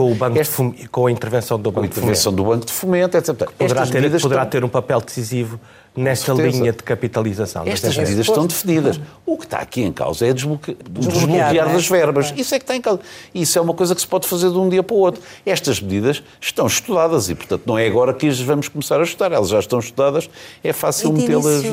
Com, 0.56 0.72
com 0.90 1.06
a 1.06 1.10
intervenção 1.10 1.58
do 1.58 1.72
Banco, 1.72 1.80
com 1.80 1.84
a 1.84 1.86
intervenção 1.86 2.32
do 2.32 2.44
Banco 2.44 2.66
de 2.66 2.72
Fomento, 2.72 3.16
etc. 3.16 3.50
Poderá, 3.58 3.86
ter, 3.86 4.20
poderá 4.20 4.42
estão... 4.42 4.46
ter 4.46 4.64
um 4.64 4.68
papel 4.68 5.00
decisivo 5.00 5.58
nesta 5.96 6.32
linha 6.32 6.72
de 6.72 6.82
capitalização. 6.82 7.64
Estas 7.66 7.96
medidas 7.96 8.26
estão 8.26 8.46
definidas. 8.46 9.00
O 9.26 9.36
que 9.36 9.44
está 9.44 9.58
aqui 9.58 9.82
em 9.82 9.92
causa 9.92 10.26
é 10.26 10.32
desbloque... 10.32 10.76
desbloquear, 10.88 11.50
desbloquear 11.52 11.72
das 11.72 11.88
verbas. 11.88 12.32
Isso 12.36 12.54
é 12.54 12.58
que 12.58 12.64
está 12.64 12.76
em 12.76 12.80
causa. 12.80 13.00
Isso 13.34 13.58
é 13.58 13.62
uma 13.62 13.74
coisa 13.74 13.94
que 13.94 14.00
se 14.00 14.06
pode 14.06 14.26
fazer 14.26 14.50
de 14.50 14.58
um 14.58 14.68
dia 14.68 14.82
para 14.82 14.94
o 14.94 14.98
outro. 14.98 15.22
Estas 15.44 15.80
medidas 15.80 16.22
estão 16.40 16.66
estudadas 16.66 17.28
e, 17.28 17.34
portanto, 17.34 17.62
não 17.66 17.78
é 17.78 17.86
agora 17.86 18.14
que 18.14 18.28
as 18.28 18.40
vamos 18.40 18.68
começar 18.68 19.00
a 19.00 19.02
estudar. 19.02 19.32
Elas 19.32 19.48
já 19.48 19.58
estão 19.58 19.78
estudadas, 19.78 20.30
é 20.62 20.72
fácil 20.72 21.12
metê-las... 21.12 21.64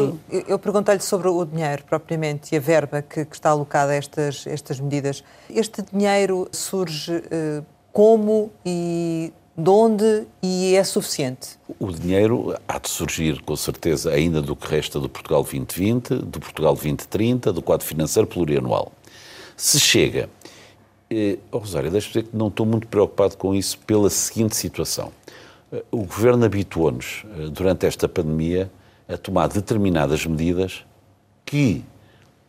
Eu 0.47 0.59
perguntei-lhe 0.59 1.01
sobre 1.01 1.27
o 1.27 1.45
dinheiro, 1.45 1.83
propriamente, 1.83 2.53
e 2.53 2.57
a 2.57 2.61
verba 2.61 3.01
que, 3.01 3.25
que 3.25 3.35
está 3.35 3.51
alocada 3.51 3.91
a 3.91 3.95
estas, 3.95 4.45
estas 4.47 4.79
medidas. 4.79 5.23
Este 5.49 5.83
dinheiro 5.93 6.47
surge 6.51 7.13
uh, 7.13 7.65
como 7.91 8.51
e 8.65 9.31
de 9.57 9.69
onde 9.71 10.27
e 10.43 10.75
é 10.75 10.83
suficiente? 10.83 11.57
O 11.79 11.91
dinheiro 11.91 12.55
há 12.67 12.77
de 12.77 12.89
surgir, 12.89 13.41
com 13.41 13.55
certeza, 13.55 14.11
ainda 14.11 14.39
do 14.39 14.55
que 14.55 14.67
resta 14.67 14.99
do 14.99 15.09
Portugal 15.09 15.41
2020, 15.41 16.13
do 16.19 16.39
Portugal 16.39 16.75
2030, 16.75 17.51
do 17.51 17.61
quadro 17.63 17.83
financeiro 17.83 18.27
plurianual. 18.27 18.91
Se 19.55 19.79
chega. 19.79 20.29
Eh, 21.09 21.39
oh, 21.51 21.57
Rosário, 21.57 21.89
deixa-me 21.89 22.13
dizer 22.13 22.23
que 22.29 22.37
não 22.37 22.49
estou 22.49 22.67
muito 22.67 22.85
preocupado 22.87 23.35
com 23.35 23.55
isso 23.55 23.79
pela 23.79 24.11
seguinte 24.11 24.55
situação. 24.55 25.11
Eh, 25.71 25.83
o 25.89 26.03
governo 26.03 26.45
habituou-nos, 26.45 27.25
eh, 27.37 27.49
durante 27.49 27.87
esta 27.87 28.07
pandemia, 28.07 28.69
a 29.09 29.17
tomar 29.17 29.47
determinadas 29.47 30.23
medidas 30.25 30.85
que, 31.43 31.83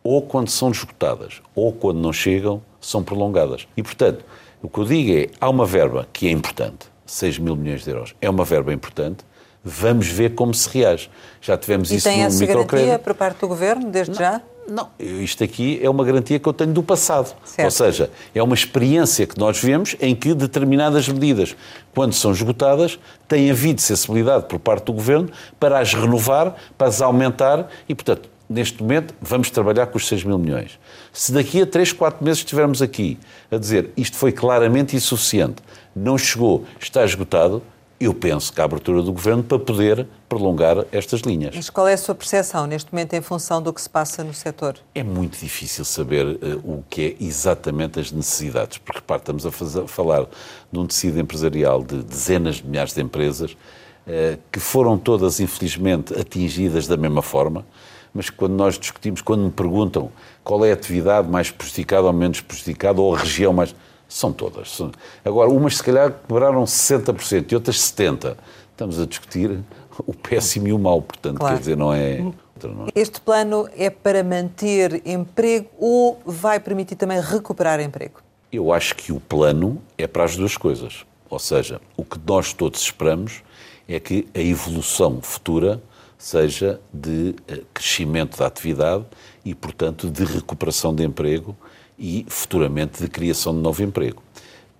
ou 0.03 0.21
quando 0.21 0.51
são 0.51 0.71
esgotadas, 0.71 1.41
ou 1.55 1.73
quando 1.73 2.01
não 2.01 2.13
chegam, 2.13 2.61
são 2.81 3.03
prolongadas. 3.03 3.67
E, 3.75 3.83
portanto, 3.83 4.25
o 4.61 4.69
que 4.69 4.79
eu 4.79 4.85
digo 4.85 5.13
é, 5.17 5.31
há 5.41 5.49
uma 5.49 5.65
verba 5.65 6.07
que 6.13 6.27
é 6.27 6.31
importante, 6.31 6.91
6 7.11 7.39
mil 7.39 7.57
milhões 7.57 7.85
de 7.85 7.91
euros. 7.91 8.15
É 8.21 8.31
uma 8.31 8.45
verba 8.45 8.73
importante, 8.73 9.25
Vamos 9.65 10.07
ver 10.09 10.35
como 10.35 10.55
se 10.55 10.69
reage. 10.71 11.11
Já 11.41 11.57
tivemos 11.57 11.91
e 11.91 11.97
isso 11.97 12.09
tem 12.09 12.21
no 12.21 12.27
essa 12.27 12.39
microcrédito. 12.41 12.77
garantia 12.77 12.99
por 12.99 13.15
parte 13.15 13.41
do 13.41 13.49
Governo, 13.49 13.91
desde 13.91 14.13
não, 14.13 14.19
já? 14.19 14.41
Não, 14.69 14.89
isto 14.99 15.43
aqui 15.43 15.81
é 15.83 15.89
uma 15.89 16.05
garantia 16.05 16.39
que 16.39 16.47
eu 16.47 16.53
tenho 16.53 16.73
do 16.73 16.83
passado. 16.83 17.35
Certo. 17.45 17.65
Ou 17.65 17.71
seja, 17.71 18.11
é 18.35 18.43
uma 18.43 18.55
experiência 18.55 19.27
que 19.27 19.39
nós 19.39 19.59
vemos 19.59 19.97
em 20.01 20.15
que 20.15 20.35
determinadas 20.35 21.09
medidas, 21.09 21.57
quando 21.95 22.13
são 22.13 22.33
esgotadas, 22.33 22.99
tem 23.27 23.51
havido 23.51 23.81
sensibilidade 23.81 24.45
por 24.47 24.59
parte 24.59 24.85
do 24.85 24.93
Governo 24.93 25.31
para 25.59 25.79
as 25.79 25.95
renovar, 25.95 26.55
para 26.77 26.89
as 26.89 27.01
aumentar 27.01 27.69
e, 27.89 27.95
portanto, 27.95 28.29
neste 28.49 28.83
momento, 28.83 29.15
vamos 29.21 29.51
trabalhar 29.51 29.87
com 29.87 29.99
os 29.99 30.07
6 30.07 30.25
mil 30.25 30.39
milhões. 30.39 30.79
Se 31.13 31.33
daqui 31.33 31.63
a 31.63 31.67
3, 31.67 31.93
4 31.93 32.25
meses 32.25 32.39
estivermos 32.41 32.81
aqui 32.81 33.19
a 33.51 33.59
dizer 33.59 33.91
isto 33.97 34.17
foi 34.17 34.33
claramente 34.33 34.97
insuficiente, 34.97 35.57
não 35.95 36.17
chegou, 36.17 36.65
está 36.81 37.05
esgotado, 37.05 37.63
eu 38.01 38.15
penso 38.15 38.53
que 38.53 38.61
a 38.61 38.65
abertura 38.65 39.03
do 39.03 39.13
Governo 39.13 39.43
para 39.43 39.59
poder 39.59 40.07
prolongar 40.29 40.85
estas 40.93 41.21
linhas. 41.23 41.55
Mas 41.57 41.69
qual 41.69 41.89
é 41.89 41.95
a 41.95 41.99
sua 41.99 42.15
percepção 42.15 42.67
neste 42.67 42.93
momento 42.93 43.15
em 43.15 43.21
função 43.21 43.61
do 43.61 43.73
que 43.73 43.81
se 43.81 43.91
passa 43.91 44.23
no 44.23 44.33
setor? 44.33 44.77
É 44.95 45.03
muito 45.03 45.39
difícil 45.39 45.85
saber 45.85 46.27
uh, 46.27 46.39
o 46.65 46.85
que 46.89 47.17
é 47.21 47.25
exatamente 47.25 47.99
as 47.99 48.13
necessidades, 48.13 48.79
porque 48.79 49.01
repare, 49.01 49.21
estamos 49.21 49.45
a, 49.45 49.51
fazer, 49.51 49.81
a, 49.81 49.89
falar 49.89 50.27
de 50.71 50.79
um 50.79 50.87
tecido 50.87 51.19
empresarial 51.19 51.83
de 51.83 52.03
dezenas 52.03 52.57
de 52.57 52.67
milhares 52.67 52.95
de 52.95 53.03
empresas 53.03 53.53
uh, 53.53 54.39
que 54.53 54.61
foram 54.61 54.97
todas, 54.97 55.41
infelizmente, 55.41 56.15
atingidas 56.15 56.87
da 56.87 56.97
mesma 56.97 57.23
forma, 57.23 57.67
mas 58.13 58.31
quando 58.31 58.53
nós 58.53 58.79
discutimos, 58.79 59.21
quando 59.21 59.45
me 59.45 59.51
perguntam 59.51 60.11
qual 60.43 60.65
é 60.65 60.71
a 60.71 60.75
atividade 60.75 61.29
mais 61.29 61.51
prejudicada 61.51 62.07
ou 62.07 62.13
menos 62.13 62.41
prejudicada, 62.41 63.01
ou 63.01 63.15
a 63.15 63.19
região 63.19 63.53
mais 63.53 63.75
são 64.09 64.33
todas. 64.33 64.79
Agora, 65.25 65.51
umas 65.51 65.77
se 65.77 65.83
calhar 65.83 66.13
quebraram 66.27 66.65
60% 66.65 67.53
e 67.53 67.55
outras 67.55 67.77
70%. 67.77 68.37
Estamos 68.71 69.01
a 69.01 69.07
discutir 69.07 69.61
o 70.07 70.15
péssimo 70.15 70.69
e 70.69 70.73
o 70.73 70.79
mau, 70.79 71.03
portanto, 71.03 71.39
claro. 71.39 71.55
quer 71.55 71.61
dizer, 71.61 71.77
não 71.77 71.93
é, 71.93 72.19
não 72.19 72.87
é. 72.87 72.89
Este 72.95 73.21
plano 73.21 73.69
é 73.77 73.91
para 73.91 74.23
manter 74.23 75.03
emprego 75.05 75.69
ou 75.79 76.21
vai 76.25 76.61
permitir 76.61 76.97
também 76.97 77.21
recuperar 77.21 77.81
emprego? 77.81 78.21
Eu 78.51 78.73
acho 78.73 78.95
que 78.95 79.13
o 79.13 79.21
plano 79.21 79.83
é 79.99 80.07
para 80.07 80.25
as 80.25 80.37
duas 80.37 80.57
coisas. 80.57 81.05
Ou 81.29 81.39
seja, 81.39 81.81
o 81.97 82.05
que 82.05 82.19
nós 82.25 82.53
todos 82.53 82.81
esperamos 82.81 83.43
é 83.87 84.01
que 84.01 84.27
a 84.35 84.41
evolução 84.41 85.21
futura 85.21 85.83
seja 86.19 86.81
de 86.93 87.37
eh, 87.47 87.63
crescimento 87.73 88.37
da 88.37 88.47
atividade 88.47 89.05
e, 89.45 89.55
portanto, 89.55 90.11
de 90.11 90.25
recuperação 90.25 90.93
de 90.93 91.05
emprego 91.05 91.57
e 91.97 92.27
futuramente 92.29 93.01
de 93.01 93.09
criação 93.09 93.55
de 93.55 93.61
novo 93.61 93.83
emprego. 93.83 94.23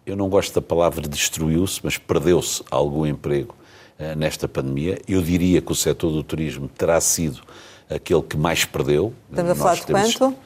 Eu 0.05 0.17
não 0.17 0.29
gosto 0.29 0.55
da 0.55 0.61
palavra 0.61 1.07
destruiu-se, 1.07 1.81
mas 1.85 1.97
perdeu-se 1.97 2.63
algum 2.71 3.07
emprego 3.07 3.55
uh, 3.99 4.17
nesta 4.17 4.49
pandemia. 4.49 4.99
Eu 5.07 5.23
diria 5.23 5.61
que 5.61 5.71
o 5.71 5.75
setor 5.75 6.11
do 6.11 6.23
turismo 6.25 6.69
terá 6.69 7.01
sido 7.01 7.43
aquele 7.89 8.23
que 8.23 8.37
mais 8.37 8.65
perdeu. 8.65 9.13
Estamos 9.31 9.53
a 9.53 9.55
falar 9.55 9.75
de 9.75 9.87
temos... 9.87 10.17
quanto? 10.17 10.39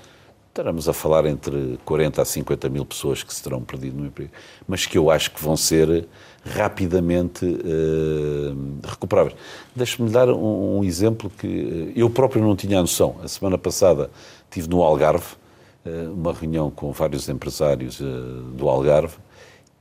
Estaremos 0.49 0.87
a 0.87 0.93
falar 0.93 1.25
entre 1.25 1.79
40 1.83 2.21
a 2.21 2.25
50 2.27 2.69
mil 2.69 2.85
pessoas 2.85 3.23
que 3.23 3.33
se 3.33 3.43
terão 3.43 3.63
perdido 3.63 3.97
no 3.97 4.07
emprego, 4.07 4.31
mas 4.69 4.85
que 4.85 4.99
eu 4.99 5.11
acho 5.11 5.31
que 5.31 5.43
vão 5.43 5.57
ser 5.57 6.07
rapidamente 6.45 7.45
uh, 7.45 8.79
recuperáveis. 8.85 9.37
Deixe-me 9.75 10.11
dar 10.11 10.29
um, 10.29 10.79
um, 10.79 10.85
exemplo 10.85 11.31
que 11.39 11.93
eu 11.95 12.11
próprio 12.11 12.43
não 12.43 12.57
tinha 12.57 12.81
noção. 12.81 13.17
A 13.23 13.29
semana 13.29 13.57
passada 13.57 14.11
estive 14.51 14.69
no 14.69 14.83
Algarve, 14.83 15.37
eh, 15.85 16.09
uma 16.13 16.33
reunião 16.33 16.71
com 16.71 16.93
vários 16.93 17.29
empresários 17.29 18.01
eh, 18.01 18.05
do 18.57 18.69
Algarve 18.69 19.17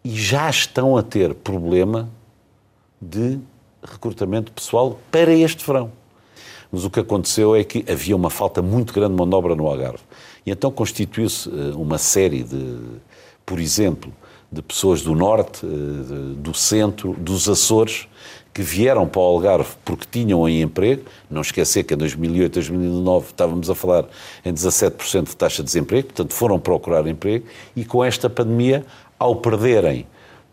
e 0.04 0.10
já 0.16 0.50
estão 0.50 0.98
a 0.98 1.04
ter 1.04 1.34
problema 1.36 2.10
de 3.00 3.40
recrutamento 3.84 4.52
pessoal 4.52 5.00
para 5.12 5.32
este 5.32 5.66
verão. 5.66 5.92
Mas 6.72 6.86
o 6.86 6.90
que 6.90 7.00
aconteceu 7.00 7.56
é 7.56 7.64
que 7.64 7.86
havia 7.92 8.16
uma 8.16 8.32
falta 8.32 8.62
muito 8.62 8.94
grande 8.94 9.12
de 9.12 9.18
mão 9.18 9.30
de 9.30 9.36
obra 9.36 9.56
no 9.56 9.68
Algarve. 9.68 10.04
E 10.44 10.50
então 10.50 10.72
constituiu-se 10.72 11.50
eh, 11.50 11.74
uma 11.76 12.00
série 12.00 12.44
de, 12.44 12.80
por 13.46 13.60
exemplo, 13.60 14.12
de 14.52 14.62
pessoas 14.62 15.02
do 15.02 15.16
norte, 15.16 15.66
do 15.66 16.54
centro, 16.54 17.14
dos 17.18 17.48
Açores, 17.48 18.08
que 18.54 18.62
vieram 18.62 19.08
para 19.08 19.22
o 19.22 19.24
Algarve 19.24 19.70
porque 19.86 20.06
tinham 20.12 20.48
em 20.48 20.62
emprego, 20.62 21.04
não 21.30 21.42
esquecer 21.42 21.84
que 21.84 21.94
em 21.94 21.98
2008, 21.98 22.54
2009 22.54 23.28
estávamos 23.28 23.70
a 23.70 23.76
falar 23.76 24.06
em 24.44 24.54
17% 24.54 25.30
de 25.30 25.36
taxa 25.36 25.64
de 25.64 25.68
desemprego, 25.68 26.08
portanto 26.08 26.34
foram 26.34 26.60
procurar 26.60 27.08
emprego 27.08 27.46
e 27.76 27.86
com 27.86 28.04
esta 28.04 28.30
pandemia, 28.30 28.86
ao 29.18 29.36
perderem 29.38 30.02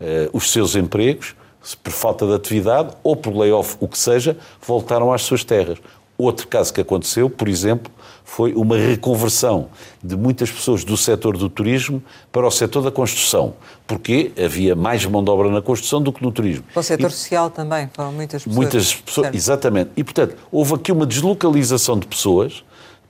uh, 0.01 0.31
os 0.33 0.51
seus 0.51 0.77
empregos, 0.77 1.35
por 1.83 1.93
falta 1.93 2.27
de 2.27 2.35
atividade 2.35 2.95
ou 3.03 3.17
por 3.17 3.37
layoff, 3.37 3.77
o 3.81 3.89
que 3.89 3.99
seja, 3.99 4.37
voltaram 4.65 5.13
às 5.13 5.23
suas 5.23 5.43
terras. 5.43 5.79
Outro 6.21 6.49
caso 6.49 6.75
que 6.75 6.81
aconteceu, 6.81 7.31
por 7.31 7.47
exemplo, 7.47 7.93
foi 8.25 8.53
uma 8.53 8.77
reconversão 8.77 9.69
de 10.03 10.17
muitas 10.17 10.51
pessoas 10.51 10.83
do 10.83 10.97
setor 10.97 11.37
do 11.37 11.49
turismo 11.49 12.03
para 12.33 12.45
o 12.45 12.51
setor 12.51 12.83
da 12.83 12.91
construção, 12.91 13.55
porque 13.87 14.33
havia 14.37 14.75
mais 14.75 15.07
mão 15.07 15.23
de 15.23 15.31
obra 15.31 15.49
na 15.49 15.63
construção 15.63 16.03
do 16.03 16.13
que 16.13 16.21
no 16.21 16.33
turismo. 16.33 16.65
Para 16.75 16.81
o 16.81 16.83
setor 16.83 17.09
e, 17.09 17.13
social 17.13 17.51
também, 17.51 17.89
foram 17.95 18.13
muitas 18.13 18.43
pessoas. 18.43 18.57
Muitas 18.57 18.95
pessoas, 18.95 19.25
certo. 19.27 19.37
exatamente. 19.37 19.91
E, 19.97 20.03
portanto, 20.03 20.37
houve 20.51 20.75
aqui 20.75 20.91
uma 20.91 21.07
deslocalização 21.07 21.97
de 21.97 22.09
pessoas, 22.09 22.65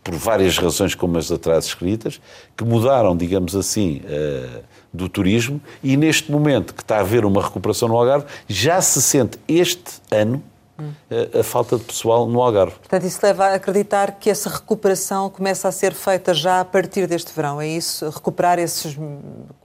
por 0.04 0.14
várias 0.14 0.58
razões 0.58 0.94
como 0.94 1.16
as 1.16 1.32
atrás 1.32 1.64
escritas, 1.64 2.20
que 2.54 2.62
mudaram, 2.62 3.16
digamos 3.16 3.56
assim, 3.56 4.02
uh, 4.04 4.62
do 4.92 5.08
turismo 5.08 5.60
e 5.82 5.96
neste 5.96 6.30
momento 6.30 6.74
que 6.74 6.82
está 6.82 6.98
a 6.98 7.00
haver 7.00 7.24
uma 7.24 7.42
recuperação 7.42 7.88
no 7.88 7.96
Algarve, 7.96 8.26
já 8.46 8.82
se 8.82 9.00
sente 9.00 9.38
este 9.48 10.00
ano 10.10 10.42
a, 10.78 11.40
a, 11.40 11.42
falta 11.42 11.76
de 11.76 11.84
pessoal 11.84 12.26
no 12.28 12.40
Algarve. 12.40 12.76
Portanto, 12.76 13.04
isso 13.04 13.18
leva 13.22 13.46
a 13.46 13.54
acreditar 13.54 14.12
que 14.12 14.30
essa 14.30 14.48
recuperação 14.48 15.28
começa 15.28 15.66
a 15.66 15.72
ser 15.72 15.92
feita 15.92 16.32
já 16.32 16.60
a 16.60 16.64
partir 16.64 17.06
deste 17.06 17.32
verão, 17.34 17.60
é 17.60 17.66
isso? 17.66 18.08
Recuperar 18.08 18.58
esses 18.58 18.96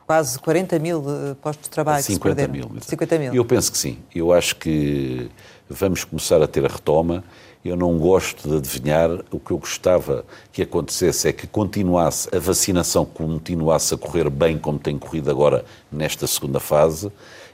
quase 0.08 0.38
40 0.40 0.80
mil 0.80 1.04
eh, 1.08 1.36
postos 1.42 1.66
de 1.66 1.70
trabalho 1.70 2.04
50 2.04 2.48
mil, 2.48 2.72
50 2.82 3.20
mil. 3.20 3.34
Eu 3.34 3.46
penso 3.46 3.72
que 3.72 3.78
sim. 3.78 4.00
Eu 4.14 4.34
acho 4.34 4.56
que 4.56 5.30
vamos 5.70 6.04
começar 6.04 6.42
a 6.42 6.48
ter 6.48 6.66
a 6.66 6.68
retoma. 6.68 7.24
Eu 7.64 7.78
não 7.78 7.98
gosto 7.98 8.50
de 8.50 8.58
adivinhar. 8.58 9.10
O 9.32 9.40
que 9.40 9.52
eu 9.52 9.58
gostava 9.58 10.26
que 10.52 10.62
acontecesse 10.62 11.30
é 11.30 11.32
que 11.32 11.48
continuasse 11.48 12.28
a 12.36 12.40
vacinação, 12.40 13.06
continuasse 13.06 13.94
a 13.94 13.98
correr 13.98 14.30
bem 14.30 14.58
como 14.58 14.78
tem 14.78 14.98
corrido 14.98 15.32
agora 15.32 15.64
nesta 15.92 16.28
segunda 16.28 16.60
fase 16.60 17.12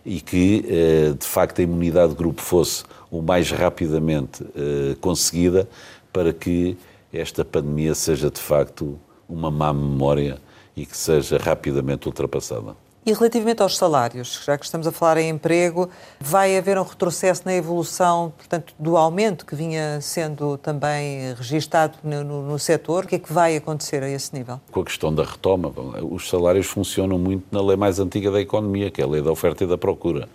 e 0.10 0.20
que, 0.20 0.66
eh, 0.68 1.14
de 1.14 1.26
facto, 1.28 1.60
a 1.60 1.62
imunidade 1.62 2.14
de 2.14 2.18
grupo 2.18 2.42
fosse 2.42 2.84
o 3.12 3.22
mais 3.22 3.52
rapidamente 3.52 4.42
uh, 4.42 4.96
conseguida 5.00 5.70
para 6.12 6.34
que 6.34 6.76
esta 7.14 7.46
pandemia 7.46 7.94
seja 7.94 8.32
de 8.32 8.40
facto 8.40 8.98
uma 9.28 9.52
má 9.52 9.72
memória 9.72 10.40
e 10.76 10.84
que 10.84 10.98
seja 10.98 11.38
rapidamente 11.38 12.08
ultrapassada. 12.08 12.76
E 13.06 13.14
relativamente 13.14 13.62
aos 13.62 13.78
salários, 13.78 14.42
já 14.46 14.58
que 14.58 14.66
estamos 14.66 14.86
a 14.86 14.92
falar 14.92 15.18
em 15.18 15.30
emprego, 15.30 15.90
vai 16.20 16.58
haver 16.58 16.78
um 16.78 16.84
retrocesso 16.84 17.44
na 17.46 17.54
evolução, 17.54 18.34
portanto, 18.38 18.74
do 18.78 18.98
aumento 18.98 19.46
que 19.46 19.56
vinha 19.56 20.02
sendo 20.02 20.58
também 20.58 21.34
registado 21.34 21.98
no, 22.04 22.24
no, 22.24 22.42
no 22.44 22.60
setor? 22.60 23.06
O 23.06 23.08
que 23.08 23.16
é 23.16 23.20
que 23.20 23.32
vai 23.32 23.56
acontecer 23.56 24.04
a 24.04 24.10
esse 24.10 24.36
nível? 24.36 24.60
Com 24.70 24.82
a 24.82 24.86
questão 24.86 25.16
da 25.16 25.24
retoma, 25.24 25.72
os 26.12 26.30
salários 26.30 26.68
funcionam 26.68 27.18
muito 27.18 27.46
na 27.52 27.62
lei 27.62 27.78
mais 27.78 28.00
antiga 28.00 28.30
da 28.30 28.42
economia, 28.42 28.92
que 28.92 29.02
é 29.02 29.06
a 29.06 29.08
lei 29.08 29.22
da 29.22 29.32
oferta 29.32 29.64
e 29.64 29.68
da 29.68 29.78
procura. 29.78 30.28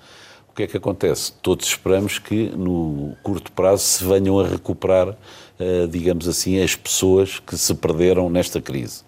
O 0.49 0.55
que 0.55 0.63
é 0.63 0.67
que 0.67 0.77
acontece? 0.77 1.33
Todos 1.43 1.67
esperamos 1.67 2.19
que 2.19 2.49
no 2.57 3.15
curto 3.23 3.53
prazo 3.53 3.83
se 3.83 4.05
venham 4.05 4.39
a 4.41 4.47
recuperar, 4.47 5.15
eh, 5.59 5.87
digamos 5.89 6.27
assim, 6.29 6.63
as 6.63 6.75
pessoas 6.75 7.41
que 7.41 7.59
se 7.59 7.75
perderam 7.75 8.31
nesta 8.31 8.61
crise. 8.61 9.03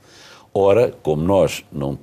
Ora, 0.58 0.90
como 1.02 1.22
nós 1.22 1.66
não, 1.70 1.98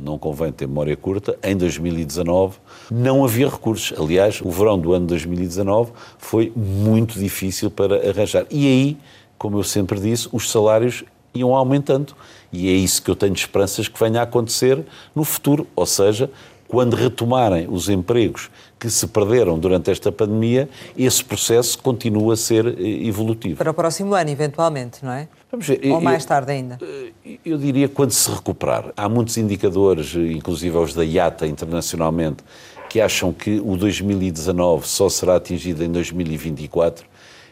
não 0.00 0.16
convém 0.16 0.52
ter 0.52 0.68
memória 0.68 0.96
curta, 0.96 1.36
em 1.42 1.56
2019 1.56 2.58
não 2.88 3.24
havia 3.24 3.48
recursos. 3.48 3.92
Aliás, 3.98 4.40
o 4.40 4.52
verão 4.52 4.78
do 4.78 4.92
ano 4.92 5.08
2019 5.08 5.90
foi 6.16 6.52
muito 6.54 7.18
difícil 7.18 7.68
para 7.68 8.08
arranjar. 8.08 8.46
E 8.52 8.68
aí, 8.68 8.96
como 9.36 9.58
eu 9.58 9.64
sempre 9.64 9.98
disse, 9.98 10.28
os 10.30 10.48
salários 10.48 11.02
iam 11.34 11.52
aumentando. 11.52 12.14
E 12.52 12.68
é 12.68 12.72
isso 12.72 13.02
que 13.02 13.10
eu 13.10 13.16
tenho 13.16 13.34
esperanças 13.34 13.88
que 13.88 13.98
venha 13.98 14.20
a 14.20 14.22
acontecer 14.22 14.84
no 15.12 15.24
futuro. 15.24 15.66
Ou 15.74 15.86
seja, 15.86 16.30
quando 16.68 16.94
retomarem 16.94 17.66
os 17.68 17.88
empregos 17.88 18.48
que 18.80 18.88
se 18.88 19.06
perderam 19.06 19.58
durante 19.58 19.90
esta 19.90 20.10
pandemia, 20.10 20.66
esse 20.96 21.22
processo 21.22 21.78
continua 21.78 22.32
a 22.32 22.36
ser 22.36 22.66
eh, 22.66 23.06
evolutivo. 23.06 23.56
Para 23.56 23.70
o 23.70 23.74
próximo 23.74 24.14
ano, 24.14 24.30
eventualmente, 24.30 25.04
não 25.04 25.12
é? 25.12 25.28
Ver. 25.58 25.80
Ou 25.92 26.00
mais 26.00 26.24
tarde 26.24 26.52
ainda? 26.52 26.78
Eh, 26.80 27.38
eu 27.44 27.58
diria 27.58 27.90
quando 27.90 28.12
se 28.12 28.30
recuperar. 28.30 28.90
Há 28.96 29.06
muitos 29.06 29.36
indicadores, 29.36 30.14
inclusive 30.14 30.74
os 30.78 30.94
da 30.94 31.04
IATA 31.04 31.46
internacionalmente, 31.46 32.42
que 32.88 33.00
acham 33.02 33.34
que 33.34 33.60
o 33.60 33.76
2019 33.76 34.88
só 34.88 35.10
será 35.10 35.36
atingido 35.36 35.84
em 35.84 35.92
2024. 35.92 37.04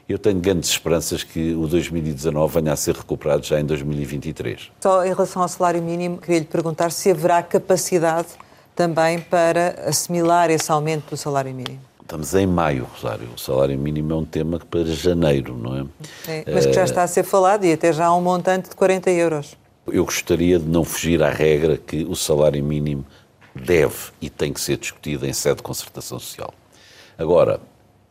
Eu 0.08 0.18
tenho 0.18 0.40
grandes 0.40 0.70
esperanças 0.70 1.22
que 1.22 1.52
o 1.52 1.66
2019 1.66 2.60
venha 2.60 2.72
a 2.72 2.76
ser 2.76 2.94
recuperado 2.94 3.44
já 3.44 3.60
em 3.60 3.64
2023. 3.66 4.70
Só 4.80 5.04
em 5.04 5.08
relação 5.08 5.42
ao 5.42 5.48
salário 5.48 5.82
mínimo, 5.82 6.16
queria 6.16 6.38
lhe 6.38 6.46
perguntar 6.46 6.90
se 6.90 7.10
haverá 7.10 7.42
capacidade 7.42 8.28
também 8.78 9.18
para 9.18 9.88
assimilar 9.88 10.52
esse 10.52 10.70
aumento 10.70 11.10
do 11.10 11.16
salário 11.16 11.52
mínimo? 11.52 11.80
Estamos 12.00 12.32
em 12.32 12.46
maio, 12.46 12.84
Rosário. 12.84 13.28
O 13.34 13.38
salário 13.38 13.76
mínimo 13.76 14.12
é 14.12 14.16
um 14.16 14.24
tema 14.24 14.60
para 14.70 14.84
janeiro, 14.84 15.58
não 15.58 15.76
é? 15.76 15.86
é 16.28 16.44
mas 16.54 16.64
que 16.64 16.72
já 16.72 16.84
está 16.84 17.02
a 17.02 17.08
ser 17.08 17.24
falado 17.24 17.64
e 17.64 17.72
até 17.72 17.92
já 17.92 18.06
há 18.06 18.14
um 18.14 18.20
montante 18.20 18.70
de 18.70 18.76
40 18.76 19.10
euros. 19.10 19.56
Eu 19.88 20.04
gostaria 20.04 20.60
de 20.60 20.66
não 20.66 20.84
fugir 20.84 21.20
à 21.24 21.28
regra 21.28 21.76
que 21.76 22.04
o 22.04 22.14
salário 22.14 22.62
mínimo 22.62 23.04
deve 23.52 24.12
e 24.20 24.30
tem 24.30 24.52
que 24.52 24.60
ser 24.60 24.76
discutido 24.76 25.26
em 25.26 25.32
sede 25.32 25.56
de 25.56 25.62
concertação 25.64 26.20
social. 26.20 26.54
Agora, 27.18 27.60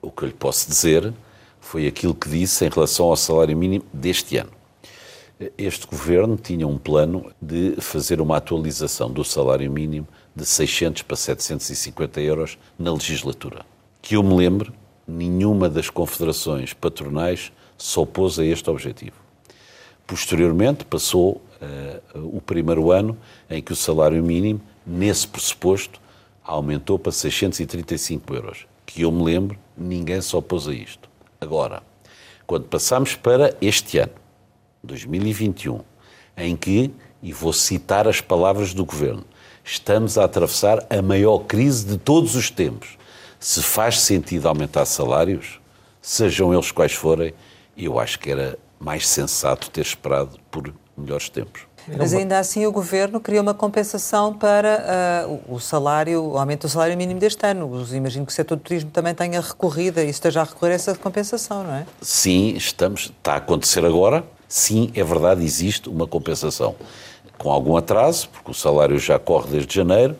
o 0.01 0.11
que 0.11 0.23
eu 0.23 0.27
lhe 0.27 0.35
posso 0.35 0.67
dizer 0.67 1.13
foi 1.61 1.87
aquilo 1.87 2.13
que 2.13 2.27
disse 2.27 2.65
em 2.65 2.69
relação 2.69 3.05
ao 3.05 3.15
salário 3.15 3.55
mínimo 3.55 3.85
deste 3.93 4.35
ano. 4.35 4.51
Este 5.57 5.87
governo 5.87 6.35
tinha 6.35 6.67
um 6.67 6.77
plano 6.77 7.31
de 7.41 7.75
fazer 7.79 8.19
uma 8.19 8.35
atualização 8.35 9.09
do 9.09 9.23
salário 9.23 9.71
mínimo 9.71 10.07
de 10.37 10.45
600 10.45 11.01
para 11.01 11.17
750 11.17 12.21
euros 12.21 12.57
na 12.77 12.93
legislatura 12.93 13.65
que 14.07 14.15
eu 14.15 14.23
me 14.23 14.33
lembre, 14.35 14.71
nenhuma 15.05 15.67
das 15.67 15.89
confederações 15.89 16.73
patronais 16.73 17.51
se 17.77 17.99
opôs 17.99 18.39
a 18.39 18.45
este 18.45 18.69
objetivo. 18.69 19.17
Posteriormente, 20.07 20.85
passou 20.85 21.41
uh, 22.15 22.37
o 22.37 22.39
primeiro 22.39 22.89
ano 22.89 23.17
em 23.49 23.61
que 23.61 23.73
o 23.73 23.75
salário 23.75 24.23
mínimo, 24.23 24.61
nesse 24.85 25.27
pressuposto, 25.27 25.99
aumentou 26.41 26.97
para 26.97 27.11
635 27.11 28.33
euros. 28.33 28.65
Que 28.85 29.01
eu 29.01 29.11
me 29.11 29.25
lembro, 29.25 29.59
ninguém 29.75 30.21
se 30.21 30.33
opôs 30.37 30.69
a 30.69 30.73
isto. 30.73 31.09
Agora, 31.41 31.83
quando 32.45 32.63
passamos 32.63 33.13
para 33.13 33.53
este 33.59 33.97
ano, 33.97 34.13
2021, 34.83 35.81
em 36.37 36.55
que, 36.55 36.91
e 37.21 37.33
vou 37.33 37.51
citar 37.51 38.07
as 38.07 38.21
palavras 38.21 38.73
do 38.73 38.85
Governo, 38.85 39.25
estamos 39.67 40.17
a 40.17 40.23
atravessar 40.23 40.85
a 40.89 41.01
maior 41.01 41.39
crise 41.39 41.85
de 41.85 41.97
todos 41.97 42.35
os 42.35 42.49
tempos 42.49 42.97
se 43.39 43.61
faz 43.61 44.01
sentido 44.01 44.47
aumentar 44.47 44.85
salários, 44.85 45.59
sejam 46.01 46.53
eles 46.53 46.71
quais 46.71 46.93
forem, 46.93 47.33
eu 47.77 47.99
acho 47.99 48.19
que 48.19 48.31
era 48.31 48.57
mais 48.79 49.07
sensato 49.07 49.69
ter 49.69 49.81
esperado 49.81 50.39
por 50.49 50.73
melhores 50.97 51.29
tempos. 51.29 51.61
Mas 51.95 52.13
ainda 52.13 52.37
assim 52.37 52.65
o 52.65 52.71
Governo 52.71 53.19
criou 53.19 53.41
uma 53.41 53.53
compensação 53.53 54.33
para 54.33 55.25
uh, 55.29 55.53
o 55.53 55.59
salário, 55.59 56.21
o 56.21 56.37
aumento 56.37 56.63
do 56.63 56.69
salário 56.69 56.97
mínimo 56.97 57.17
deste 57.17 57.45
ano. 57.45 57.85
Imagino 57.93 58.25
que 58.25 58.31
o 58.31 58.35
setor 58.35 58.57
do 58.57 58.61
turismo 58.61 58.91
também 58.91 59.15
tenha 59.15 59.39
recorrido 59.39 60.01
e 60.01 60.09
esteja 60.09 60.41
a 60.41 60.43
recorrer 60.43 60.73
a 60.73 60.75
essa 60.75 60.95
compensação, 60.95 61.63
não 61.63 61.73
é? 61.73 61.85
Sim, 62.01 62.55
estamos, 62.57 63.13
está 63.17 63.33
a 63.33 63.37
acontecer 63.37 63.85
agora. 63.85 64.25
Sim, 64.49 64.91
é 64.95 65.03
verdade, 65.03 65.45
existe 65.45 65.87
uma 65.87 66.05
compensação. 66.05 66.75
Com 67.37 67.51
algum 67.51 67.77
atraso, 67.77 68.29
porque 68.29 68.51
o 68.51 68.53
salário 68.53 68.97
já 68.97 69.19
corre 69.19 69.51
desde 69.51 69.73
janeiro, 69.75 70.15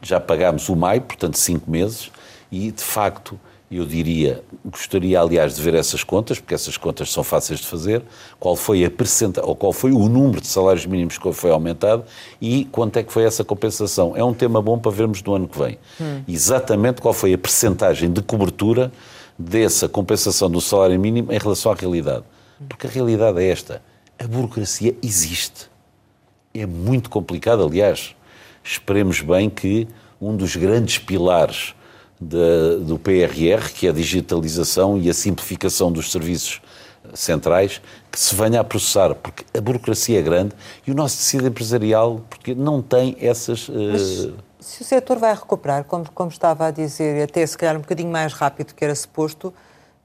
já 0.00 0.20
pagámos 0.20 0.68
o 0.68 0.76
maio, 0.76 1.00
portanto 1.00 1.36
cinco 1.38 1.70
meses, 1.70 2.10
e, 2.50 2.70
de 2.70 2.82
facto, 2.82 3.38
eu 3.70 3.86
diria, 3.86 4.44
gostaria, 4.64 5.18
aliás, 5.18 5.56
de 5.56 5.62
ver 5.62 5.74
essas 5.74 6.04
contas, 6.04 6.38
porque 6.38 6.54
essas 6.54 6.76
contas 6.76 7.10
são 7.10 7.24
fáceis 7.24 7.60
de 7.60 7.66
fazer, 7.66 8.02
qual 8.38 8.54
foi 8.54 8.84
a 8.84 8.90
percentagem, 8.90 9.48
ou 9.48 9.56
qual 9.56 9.72
foi 9.72 9.92
o 9.92 10.08
número 10.08 10.42
de 10.42 10.46
salários 10.46 10.84
mínimos 10.84 11.16
que 11.16 11.32
foi 11.32 11.50
aumentado 11.50 12.04
e 12.40 12.66
quanto 12.66 12.98
é 12.98 13.02
que 13.02 13.10
foi 13.10 13.24
essa 13.24 13.42
compensação. 13.42 14.14
É 14.14 14.22
um 14.22 14.34
tema 14.34 14.60
bom 14.60 14.78
para 14.78 14.90
vermos 14.90 15.22
no 15.22 15.34
ano 15.34 15.48
que 15.48 15.58
vem. 15.58 15.78
Hum. 15.98 16.22
Exatamente 16.28 17.00
qual 17.00 17.14
foi 17.14 17.32
a 17.32 17.38
percentagem 17.38 18.12
de 18.12 18.20
cobertura 18.20 18.92
dessa 19.38 19.88
compensação 19.88 20.50
do 20.50 20.60
salário 20.60 21.00
mínimo 21.00 21.32
em 21.32 21.38
relação 21.38 21.72
à 21.72 21.74
realidade. 21.74 22.24
Porque 22.68 22.86
a 22.86 22.90
realidade 22.90 23.40
é 23.40 23.48
esta. 23.48 23.82
A 24.18 24.26
burocracia 24.26 24.94
existe. 25.02 25.71
É 26.54 26.66
muito 26.66 27.08
complicado, 27.08 27.64
aliás. 27.64 28.14
Esperemos 28.62 29.20
bem 29.20 29.48
que 29.48 29.88
um 30.20 30.36
dos 30.36 30.54
grandes 30.54 30.98
pilares 30.98 31.74
de, 32.20 32.84
do 32.84 32.98
PRR, 32.98 33.72
que 33.74 33.86
é 33.86 33.90
a 33.90 33.92
digitalização 33.92 34.98
e 34.98 35.10
a 35.10 35.14
simplificação 35.14 35.90
dos 35.90 36.12
serviços 36.12 36.60
centrais, 37.14 37.80
que 38.10 38.18
se 38.18 38.34
venha 38.34 38.60
a 38.60 38.64
processar, 38.64 39.14
porque 39.14 39.44
a 39.56 39.60
burocracia 39.60 40.18
é 40.18 40.22
grande 40.22 40.54
e 40.86 40.90
o 40.90 40.94
nosso 40.94 41.16
tecido 41.16 41.46
empresarial 41.46 42.20
porque 42.30 42.54
não 42.54 42.80
tem 42.80 43.16
essas. 43.20 43.68
Uh... 43.68 44.36
se 44.60 44.82
o 44.82 44.84
setor 44.84 45.18
vai 45.18 45.34
recuperar, 45.34 45.84
como, 45.84 46.08
como 46.12 46.30
estava 46.30 46.66
a 46.66 46.70
dizer, 46.70 47.24
até 47.24 47.44
se 47.44 47.58
calhar 47.58 47.76
um 47.76 47.80
bocadinho 47.80 48.10
mais 48.10 48.32
rápido 48.32 48.74
que 48.74 48.84
era 48.84 48.94
suposto, 48.94 49.52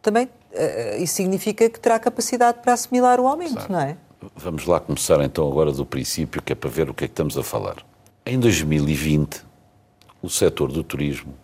também 0.01 0.25
uh, 0.25 1.01
isso 1.01 1.15
significa 1.15 1.69
que 1.69 1.79
terá 1.79 1.99
capacidade 1.99 2.60
para 2.62 2.73
assimilar 2.73 3.19
o 3.19 3.27
aumento, 3.27 3.62
Sabe. 3.62 3.71
não 3.71 3.79
é? 3.79 3.97
Vamos 4.36 4.65
lá 4.65 4.80
começar 4.80 5.23
então 5.23 5.47
agora 5.47 5.71
do 5.71 5.86
princípio, 5.86 6.41
que 6.41 6.51
é 6.51 6.56
para 6.56 6.69
ver 6.69 6.89
o 6.89 6.93
que 6.93 7.06
é 7.06 7.08
que 7.08 7.12
estamos 7.12 7.38
a 7.38 7.43
falar. 7.43 7.75
Em 8.25 8.39
2020, 8.39 9.43
o 10.21 10.30
setor 10.30 10.71
do 10.71 10.84
turismo 10.84 11.36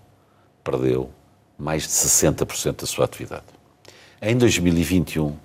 perdeu 0.63 1.09
mais 1.57 1.83
de 1.83 1.89
60% 1.89 2.81
da 2.81 2.87
sua 2.87 3.05
atividade. 3.05 3.45
Em 4.21 4.35
2021, 4.35 5.35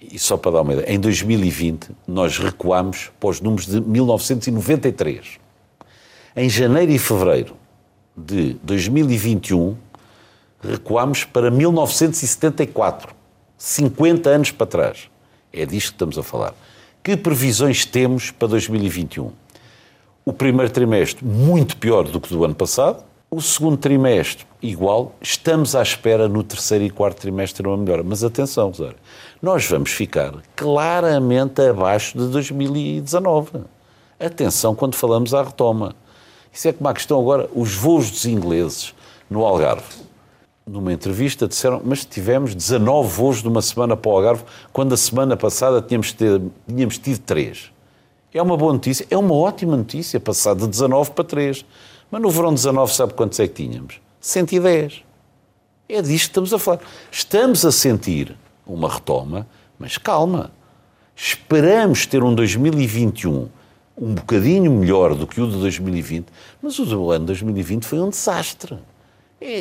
e 0.00 0.18
só 0.18 0.36
para 0.36 0.52
dar 0.52 0.62
uma 0.62 0.74
ideia, 0.74 0.92
em 0.92 1.00
2020 1.00 1.90
nós 2.06 2.38
recuamos 2.38 3.10
para 3.18 3.30
os 3.30 3.40
números 3.40 3.66
de 3.66 3.80
1993. 3.80 5.38
Em 6.36 6.48
janeiro 6.48 6.92
e 6.92 6.98
fevereiro 6.98 7.56
de 8.16 8.54
2021, 8.62 9.76
recuamos 10.62 11.24
para 11.24 11.50
1974, 11.50 13.14
50 13.58 14.30
anos 14.30 14.50
para 14.52 14.66
trás. 14.66 15.11
É 15.52 15.66
disto 15.66 15.88
que 15.88 15.94
estamos 15.94 16.18
a 16.18 16.22
falar. 16.22 16.54
Que 17.02 17.16
previsões 17.16 17.84
temos 17.84 18.30
para 18.30 18.48
2021? 18.48 19.32
O 20.24 20.32
primeiro 20.32 20.70
trimestre 20.70 21.24
muito 21.24 21.76
pior 21.76 22.04
do 22.04 22.20
que 22.20 22.28
do 22.28 22.44
ano 22.44 22.54
passado, 22.54 23.02
o 23.28 23.40
segundo 23.40 23.76
trimestre, 23.76 24.46
igual. 24.60 25.14
Estamos 25.20 25.74
à 25.74 25.82
espera 25.82 26.28
no 26.28 26.42
terceiro 26.42 26.84
e 26.84 26.90
quarto 26.90 27.20
trimestre 27.20 27.66
uma 27.66 27.76
melhora. 27.76 28.02
Mas 28.02 28.22
atenção, 28.22 28.68
Rosário, 28.68 28.96
nós 29.40 29.66
vamos 29.66 29.90
ficar 29.90 30.34
claramente 30.54 31.60
abaixo 31.62 32.16
de 32.16 32.28
2019. 32.28 33.62
Atenção 34.20 34.74
quando 34.74 34.94
falamos 34.94 35.34
à 35.34 35.42
retoma. 35.42 35.96
Isso 36.52 36.68
é 36.68 36.72
como 36.72 36.88
a 36.88 36.94
questão 36.94 37.18
agora, 37.18 37.48
os 37.54 37.74
voos 37.74 38.10
dos 38.10 38.26
ingleses 38.26 38.94
no 39.30 39.44
Algarve. 39.44 40.01
Numa 40.66 40.92
entrevista 40.92 41.48
disseram, 41.48 41.82
mas 41.84 42.04
tivemos 42.04 42.54
19 42.54 43.08
voos 43.08 43.42
de 43.42 43.48
uma 43.48 43.60
semana 43.60 43.96
para 43.96 44.10
o 44.10 44.16
Algarve, 44.16 44.44
quando 44.72 44.92
a 44.92 44.96
semana 44.96 45.36
passada 45.36 45.82
tínhamos, 45.82 46.12
ter, 46.12 46.40
tínhamos 46.68 46.98
tido 46.98 47.18
3. 47.18 47.72
É 48.32 48.40
uma 48.40 48.56
boa 48.56 48.72
notícia, 48.72 49.06
é 49.10 49.16
uma 49.16 49.34
ótima 49.34 49.76
notícia, 49.76 50.18
passar 50.20 50.54
de 50.54 50.66
19 50.66 51.10
para 51.10 51.24
3. 51.24 51.64
Mas 52.10 52.22
no 52.22 52.30
verão 52.30 52.54
19, 52.54 52.92
sabe 52.92 53.14
quantos 53.14 53.40
é 53.40 53.48
que 53.48 53.54
tínhamos? 53.54 54.00
110. 54.20 55.02
É 55.88 56.00
disto 56.00 56.08
que 56.08 56.16
estamos 56.16 56.54
a 56.54 56.58
falar. 56.58 56.80
Estamos 57.10 57.64
a 57.64 57.72
sentir 57.72 58.36
uma 58.66 58.88
retoma, 58.88 59.46
mas 59.78 59.98
calma. 59.98 60.50
Esperamos 61.14 62.06
ter 62.06 62.22
um 62.22 62.34
2021 62.34 63.48
um 63.96 64.14
bocadinho 64.14 64.72
melhor 64.72 65.14
do 65.14 65.26
que 65.26 65.40
o 65.40 65.46
de 65.46 65.58
2020, 65.58 66.26
mas 66.62 66.78
o 66.78 66.86
do 66.86 67.10
ano 67.10 67.26
2020 67.26 67.84
foi 67.84 68.00
um 68.00 68.08
desastre. 68.08 68.78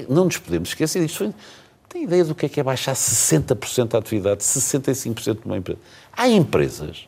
Não 0.09 0.25
nos 0.25 0.37
podemos 0.37 0.69
esquecer 0.69 1.05
disto. 1.05 1.17
Foi, 1.17 1.33
tem 1.89 2.03
ideia 2.03 2.23
do 2.23 2.33
que 2.33 2.45
é 2.45 2.49
que 2.49 2.59
é 2.59 2.63
baixar 2.63 2.95
60% 2.95 3.89
da 3.89 3.97
atividade, 3.97 4.43
65% 4.43 5.41
de 5.41 5.45
uma 5.45 5.57
empresa? 5.57 5.79
Há 6.13 6.27
empresas, 6.29 7.07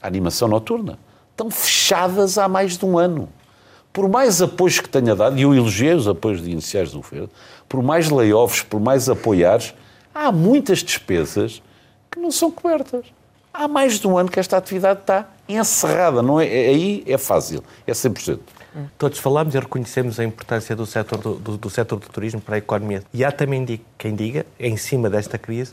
a 0.00 0.06
animação 0.06 0.48
noturna, 0.48 0.98
estão 1.30 1.50
fechadas 1.50 2.38
há 2.38 2.48
mais 2.48 2.78
de 2.78 2.84
um 2.84 2.98
ano 2.98 3.28
por 3.96 4.10
mais 4.10 4.42
apoios 4.42 4.78
que 4.78 4.90
tenha 4.90 5.16
dado, 5.16 5.38
e 5.38 5.42
eu 5.42 5.54
elogiei 5.54 5.94
os 5.94 6.06
apoios 6.06 6.42
de 6.42 6.50
iniciais 6.50 6.92
do 6.92 6.98
governo, 6.98 7.30
por 7.66 7.82
mais 7.82 8.10
layoffs, 8.10 8.60
por 8.60 8.78
mais 8.78 9.08
apoiares, 9.08 9.72
há 10.14 10.30
muitas 10.30 10.80
despesas 10.80 11.62
que 12.10 12.20
não 12.20 12.30
são 12.30 12.50
cobertas. 12.50 13.06
Há 13.54 13.66
mais 13.66 13.98
de 13.98 14.06
um 14.06 14.18
ano 14.18 14.30
que 14.30 14.38
esta 14.38 14.58
atividade 14.58 15.00
está 15.00 15.26
encerrada, 15.48 16.20
não 16.20 16.38
é? 16.38 16.46
é 16.46 16.68
aí 16.68 17.04
é 17.06 17.16
fácil, 17.16 17.64
é 17.86 17.92
100%. 17.92 18.38
Todos 18.98 19.18
falamos 19.18 19.54
e 19.54 19.58
reconhecemos 19.58 20.20
a 20.20 20.24
importância 20.24 20.76
do 20.76 20.84
setor 20.84 21.18
do, 21.18 21.34
do, 21.36 21.56
do 21.56 21.70
setor 21.70 21.98
do 21.98 22.08
turismo 22.08 22.40
para 22.40 22.56
a 22.56 22.58
economia. 22.58 23.02
E 23.12 23.24
há 23.24 23.32
também 23.32 23.80
quem 23.96 24.14
diga, 24.14 24.44
em 24.58 24.76
cima 24.76 25.08
desta 25.08 25.38
crise, 25.38 25.72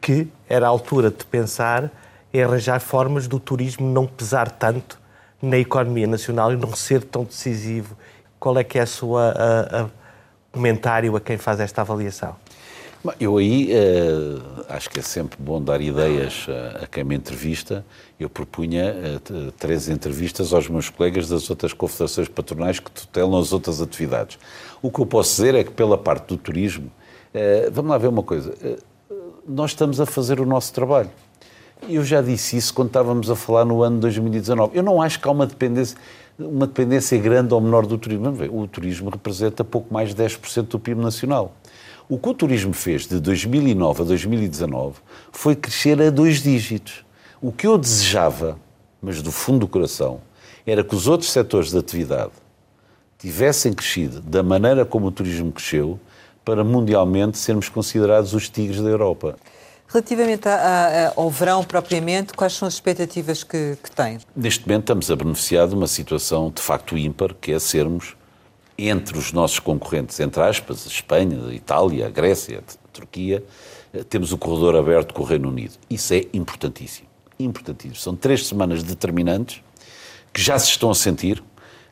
que 0.00 0.28
era 0.48 0.66
a 0.66 0.68
altura 0.68 1.10
de 1.10 1.24
pensar 1.24 1.90
em 2.32 2.42
arranjar 2.42 2.80
formas 2.80 3.26
do 3.26 3.40
turismo 3.40 3.88
não 3.88 4.06
pesar 4.06 4.50
tanto 4.50 4.98
na 5.42 5.58
economia 5.58 6.06
nacional 6.06 6.52
e 6.52 6.56
não 6.56 6.74
ser 6.74 7.02
tão 7.02 7.24
decisivo. 7.24 7.96
Qual 8.38 8.56
é 8.58 8.64
que 8.64 8.78
é 8.78 8.82
a 8.82 8.86
sua 8.86 9.32
a, 9.32 9.82
a 9.82 9.86
comentário 10.52 11.16
a 11.16 11.20
quem 11.20 11.36
faz 11.36 11.58
esta 11.60 11.80
avaliação? 11.80 12.36
Eu 13.20 13.36
aí 13.36 13.70
uh, 13.72 14.64
acho 14.68 14.88
que 14.90 14.98
é 14.98 15.02
sempre 15.02 15.38
bom 15.40 15.60
dar 15.60 15.80
ideias 15.80 16.46
a, 16.48 16.84
a 16.84 16.86
quem 16.86 17.04
me 17.04 17.14
entrevista. 17.14 17.84
Eu 18.18 18.28
propunha 18.28 18.94
uh, 18.94 19.52
três 19.52 19.88
entrevistas 19.88 20.52
aos 20.52 20.68
meus 20.68 20.88
colegas 20.88 21.28
das 21.28 21.48
outras 21.50 21.72
confederações 21.72 22.28
patronais 22.28 22.80
que 22.80 22.90
tutelam 22.90 23.38
as 23.38 23.52
outras 23.52 23.80
atividades. 23.80 24.38
O 24.82 24.90
que 24.90 25.00
eu 25.00 25.06
posso 25.06 25.36
dizer 25.36 25.54
é 25.54 25.62
que, 25.62 25.70
pela 25.70 25.98
parte 25.98 26.28
do 26.28 26.36
turismo, 26.36 26.86
uh, 26.86 27.70
vamos 27.70 27.90
lá 27.90 27.98
ver 27.98 28.08
uma 28.08 28.22
coisa: 28.22 28.54
nós 29.46 29.70
estamos 29.70 30.00
a 30.00 30.06
fazer 30.06 30.40
o 30.40 30.46
nosso 30.46 30.72
trabalho. 30.72 31.10
Eu 31.88 32.02
já 32.02 32.22
disse 32.22 32.56
isso 32.56 32.72
quando 32.72 32.88
estávamos 32.88 33.30
a 33.30 33.36
falar 33.36 33.64
no 33.64 33.82
ano 33.82 34.00
2019. 34.00 34.76
Eu 34.76 34.82
não 34.82 35.02
acho 35.02 35.20
que 35.20 35.28
há 35.28 35.30
uma 35.30 35.46
dependência. 35.46 35.96
uma 36.38 36.66
dependência 36.66 37.18
grande 37.18 37.52
ou 37.52 37.60
menor 37.60 37.86
do 37.86 37.98
turismo. 37.98 38.32
O 38.50 38.66
turismo 38.66 39.10
representa 39.10 39.62
pouco 39.62 39.92
mais 39.92 40.14
de 40.14 40.22
10% 40.22 40.62
do 40.68 40.78
PIB 40.78 41.00
nacional. 41.00 41.54
O 42.08 42.18
que 42.18 42.28
o 42.28 42.34
turismo 42.34 42.72
fez 42.72 43.06
de 43.08 43.18
2009 43.18 44.02
a 44.02 44.04
2019 44.04 44.98
foi 45.32 45.56
crescer 45.56 46.00
a 46.00 46.08
dois 46.08 46.40
dígitos. 46.40 47.04
O 47.42 47.50
que 47.50 47.66
eu 47.66 47.76
desejava, 47.76 48.58
mas 49.02 49.20
do 49.20 49.32
fundo 49.32 49.60
do 49.60 49.68
coração, 49.68 50.20
era 50.64 50.84
que 50.84 50.94
os 50.94 51.08
outros 51.08 51.32
setores 51.32 51.72
de 51.72 51.78
atividade 51.78 52.30
tivessem 53.18 53.72
crescido 53.72 54.20
da 54.20 54.40
maneira 54.40 54.84
como 54.84 55.06
o 55.06 55.10
turismo 55.10 55.50
cresceu 55.50 55.98
para 56.44 56.62
mundialmente 56.62 57.38
sermos 57.38 57.68
considerados 57.68 58.34
os 58.34 58.48
tigres 58.48 58.80
da 58.80 58.88
Europa. 58.88 59.36
Relativamente 59.88 60.48
a, 60.48 60.54
a, 60.54 61.12
ao 61.16 61.28
verão 61.28 61.64
propriamente, 61.64 62.34
quais 62.34 62.52
são 62.52 62.68
as 62.68 62.74
expectativas 62.74 63.42
que, 63.42 63.76
que 63.82 63.90
tem? 63.90 64.18
Neste 64.34 64.64
momento 64.64 64.82
estamos 64.82 65.10
a 65.10 65.16
beneficiar 65.16 65.66
de 65.66 65.74
uma 65.74 65.88
situação 65.88 66.52
de 66.54 66.62
facto 66.62 66.96
ímpar, 66.96 67.34
que 67.34 67.50
é 67.50 67.58
sermos 67.58 68.16
entre 68.78 69.16
os 69.16 69.32
nossos 69.32 69.58
concorrentes, 69.58 70.18
entre 70.20 70.42
aspas, 70.42 70.86
a 70.86 70.88
Espanha, 70.88 71.46
a 71.48 71.54
Itália, 71.54 72.06
a 72.06 72.10
Grécia, 72.10 72.58
a 72.58 72.88
Turquia, 72.92 73.42
eh, 73.92 74.04
temos 74.04 74.32
o 74.32 74.38
corredor 74.38 74.76
aberto 74.76 75.14
com 75.14 75.22
o 75.22 75.24
Reino 75.24 75.48
Unido. 75.48 75.74
Isso 75.88 76.12
é 76.14 76.24
importantíssimo. 76.32 77.08
Importantíssimo. 77.38 77.96
São 77.96 78.14
três 78.14 78.46
semanas 78.46 78.82
determinantes 78.82 79.62
que 80.32 80.40
já 80.40 80.58
se 80.58 80.68
estão 80.68 80.90
a 80.90 80.94
sentir. 80.94 81.42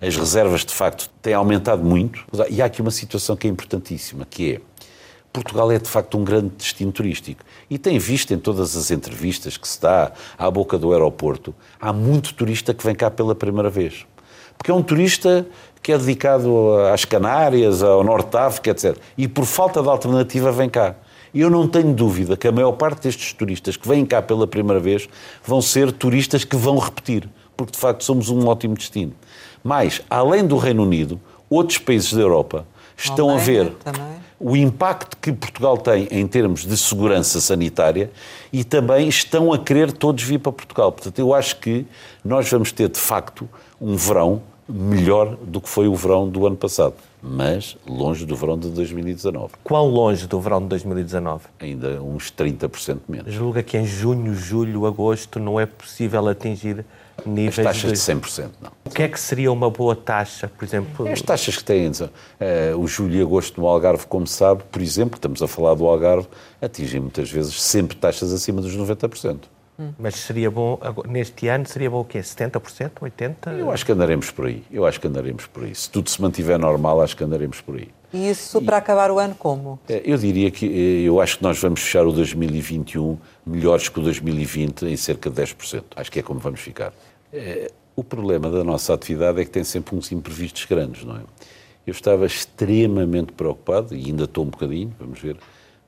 As 0.01 0.17
reservas, 0.17 0.65
de 0.65 0.75
facto, 0.75 1.09
têm 1.23 1.35
aumentado 1.35 1.83
muito. 1.83 2.25
E 2.51 2.61
há 2.61 2.67
aqui 2.67 2.83
uma 2.83 2.91
situação 2.91 3.37
que 3.37 3.47
é 3.47 3.51
importantíssima, 3.51 4.27
que 4.29 4.55
é 4.55 4.61
Portugal 5.35 5.73
é 5.73 5.81
de 5.81 5.89
facto 5.89 6.17
um 6.17 6.23
grande 6.23 6.51
destino 6.57 6.93
turístico. 6.93 7.43
E 7.69 7.77
tem 7.77 7.99
visto 7.99 8.33
em 8.33 8.39
todas 8.39 8.77
as 8.77 8.93
entrevistas 8.93 9.57
que 9.57 9.67
se 9.67 9.81
dá 9.81 10.13
à 10.39 10.49
boca 10.49 10.79
do 10.79 10.93
aeroporto, 10.93 11.53
há 11.81 11.93
muito 11.93 12.33
turista 12.35 12.73
que 12.73 12.85
vem 12.87 12.95
cá 12.95 13.11
pela 13.11 13.35
primeira 13.35 13.69
vez. 13.69 14.07
Porque 14.57 14.71
é 14.71 14.75
um 14.75 14.83
turista 14.83 15.45
que 15.85 15.93
é 15.93 15.99
dedicado 15.99 16.79
às 16.95 17.05
Canárias, 17.05 17.83
ao 17.83 18.03
Norte 18.03 18.31
de 18.31 18.39
África, 18.39 18.71
etc. 18.71 18.97
E 19.19 19.29
por 19.29 19.45
falta 19.45 19.83
de 19.83 19.89
alternativa 19.91 20.51
vem 20.51 20.67
cá. 20.67 20.95
E 21.35 21.43
eu 21.43 21.51
não 21.51 21.69
tenho 21.69 21.93
dúvida 21.93 22.39
que 22.39 22.49
a 22.49 22.53
maior 22.53 22.73
parte 22.73 23.03
destes 23.03 23.35
turistas 23.35 23.77
que 23.77 23.87
vêm 23.87 24.07
cá 24.07 24.23
pela 24.23 24.47
primeira 24.47 24.81
vez 24.81 25.07
vão 25.45 25.61
ser 25.61 25.93
turistas 25.93 26.43
que 26.43 26.57
vão 26.57 26.79
repetir, 26.79 27.29
porque 27.55 27.73
de 27.73 27.79
facto 27.79 28.03
somos 28.03 28.31
um 28.31 28.47
ótimo 28.47 28.75
destino. 28.75 29.13
Mas, 29.63 30.01
além 30.09 30.47
do 30.47 30.57
Reino 30.57 30.85
Unido, 30.85 31.21
outros 31.51 31.77
países 31.77 32.15
da 32.15 32.23
Europa 32.23 32.67
estão 32.97 33.29
a 33.29 33.37
ver 33.37 33.69
também. 33.85 34.03
o 34.41 34.57
impacto 34.57 35.19
que 35.19 35.35
Portugal 35.35 35.77
tem 35.77 36.09
em 36.11 36.27
termos 36.27 36.65
de 36.65 36.79
segurança 36.79 37.43
sanitária 37.43 38.11
e 38.51 38.65
também 38.65 39.07
estão 39.07 39.53
a 39.53 39.59
querer 39.59 39.93
todos 39.93 40.25
vir 40.25 40.39
para 40.39 40.53
Portugal. 40.53 40.93
Portanto, 40.93 41.19
eu 41.19 41.35
acho 41.35 41.57
que 41.57 41.87
nós 42.25 42.49
vamos 42.49 42.73
ter, 42.73 42.89
de 42.89 42.99
facto, 42.99 43.47
um 43.79 43.97
verão 43.97 44.41
melhor 44.69 45.37
do 45.37 45.61
que 45.61 45.69
foi 45.69 45.89
o 45.89 45.95
verão 45.95 46.29
do 46.29 46.47
ano 46.47 46.57
passado, 46.57 46.95
mas 47.23 47.77
longe 47.87 48.25
do 48.25 48.35
verão 48.35 48.59
de 48.59 48.69
2019. 48.71 49.55
Quão 49.63 49.87
longe 49.89 50.27
do 50.27 50.41
verão 50.41 50.61
de 50.61 50.69
2019? 50.69 51.45
Ainda 51.61 52.03
uns 52.03 52.33
30% 52.33 53.01
menos. 53.09 53.33
Julga 53.33 53.63
que 53.63 53.77
em 53.77 53.87
junho, 53.87 54.35
julho, 54.35 54.87
agosto 54.87 55.39
não 55.39 55.61
é 55.61 55.67
possível 55.67 56.27
atingir 56.29 56.85
níveis 57.25 57.59
As 57.59 57.65
taxas 57.65 57.93
de, 57.93 57.99
de 57.99 58.21
100%, 58.21 58.51
não. 58.61 58.71
O 58.85 58.91
que 58.91 59.03
é 59.03 59.09
que 59.09 59.21
seria 59.21 59.53
uma 59.53 59.71
boa 59.71 59.95
taxa, 59.95 60.49
por 60.49 60.65
exemplo? 60.65 61.09
As 61.09 61.23
taxas 61.23 61.57
que 61.57 61.65
têm, 61.65 61.89
uh, 61.89 62.79
o 62.79 62.87
julho 62.87 63.15
e 63.15 63.23
agosto 63.23 63.61
no 63.61 63.67
Algarve, 63.67 64.07
como 64.07 64.27
sabe, 64.27 64.63
por 64.71 64.83
exemplo, 64.83 65.17
estamos 65.17 65.43
a 65.43 65.49
falar 65.49 65.75
do 65.75 65.87
Algarve, 65.87 66.27
atingem 66.61 67.01
muitas 67.01 67.31
vezes 67.31 67.61
sempre 67.63 67.97
taxas 67.97 68.33
acima 68.33 68.61
dos 68.61 68.77
90%. 68.77 69.54
Hum. 69.79 69.93
Mas 69.99 70.15
seria 70.17 70.51
bom, 70.51 70.79
neste 71.09 71.49
ano, 71.49 71.67
seria 71.67 71.91
bom 71.91 72.01
o 72.01 72.05
quê? 72.05 72.21
70%, 72.21 72.93
80%? 73.01 73.59
Eu 73.59 73.71
acho 73.71 73.85
que 73.85 73.93
andaremos 73.93 74.31
por 74.31 74.47
aí. 74.47 74.63
Eu 74.71 74.87
acho 74.87 75.01
que 75.01 75.07
andaremos 75.07 75.47
por 75.47 75.65
aí. 75.65 75.75
Se 75.75 75.91
tudo 75.91 76.09
se 76.09 76.21
mantiver 76.23 76.59
normal, 76.59 77.03
acho 77.03 77.17
que 77.17 77.25
andaremos 77.25 77.61
por 77.61 77.77
aí. 77.77 77.89
E 78.13 78.31
isso 78.31 78.63
para 78.63 78.77
acabar 78.77 79.11
o 79.11 79.19
ano 79.19 79.35
como? 79.35 79.81
É, 79.89 80.01
eu 80.05 80.17
diria 80.17 80.49
que 80.49 80.67
eh, 80.67 81.09
eu 81.09 81.21
acho 81.21 81.39
que 81.39 81.43
nós 81.43 81.59
vamos 81.59 81.81
fechar 81.81 82.07
o 82.07 82.13
2021 82.13 83.19
melhores 83.45 83.89
que 83.89 83.99
o 83.99 84.03
2020 84.03 84.87
em 84.87 84.97
cerca 84.97 85.29
de 85.29 85.43
10%. 85.43 85.83
Acho 85.97 86.13
que 86.13 86.21
é 86.21 86.23
como 86.23 86.39
vamos 86.39 86.61
ficar. 86.61 86.93
É, 87.33 87.73
o 87.97 88.05
problema 88.05 88.49
da 88.51 88.63
nossa 88.63 88.95
atividade 88.95 89.41
é 89.41 89.45
que 89.45 89.51
tem 89.51 89.65
sempre 89.65 89.97
uns 89.97 90.13
imprevistos 90.13 90.65
grandes, 90.65 91.05
não 91.05 91.17
é? 91.17 91.21
Eu 91.85 91.91
estava 91.91 92.25
extremamente 92.25 93.33
preocupado, 93.33 93.95
e 93.95 94.07
ainda 94.07 94.25
estou 94.25 94.45
um 94.45 94.49
bocadinho, 94.49 94.95
vamos 94.99 95.19
ver, 95.19 95.37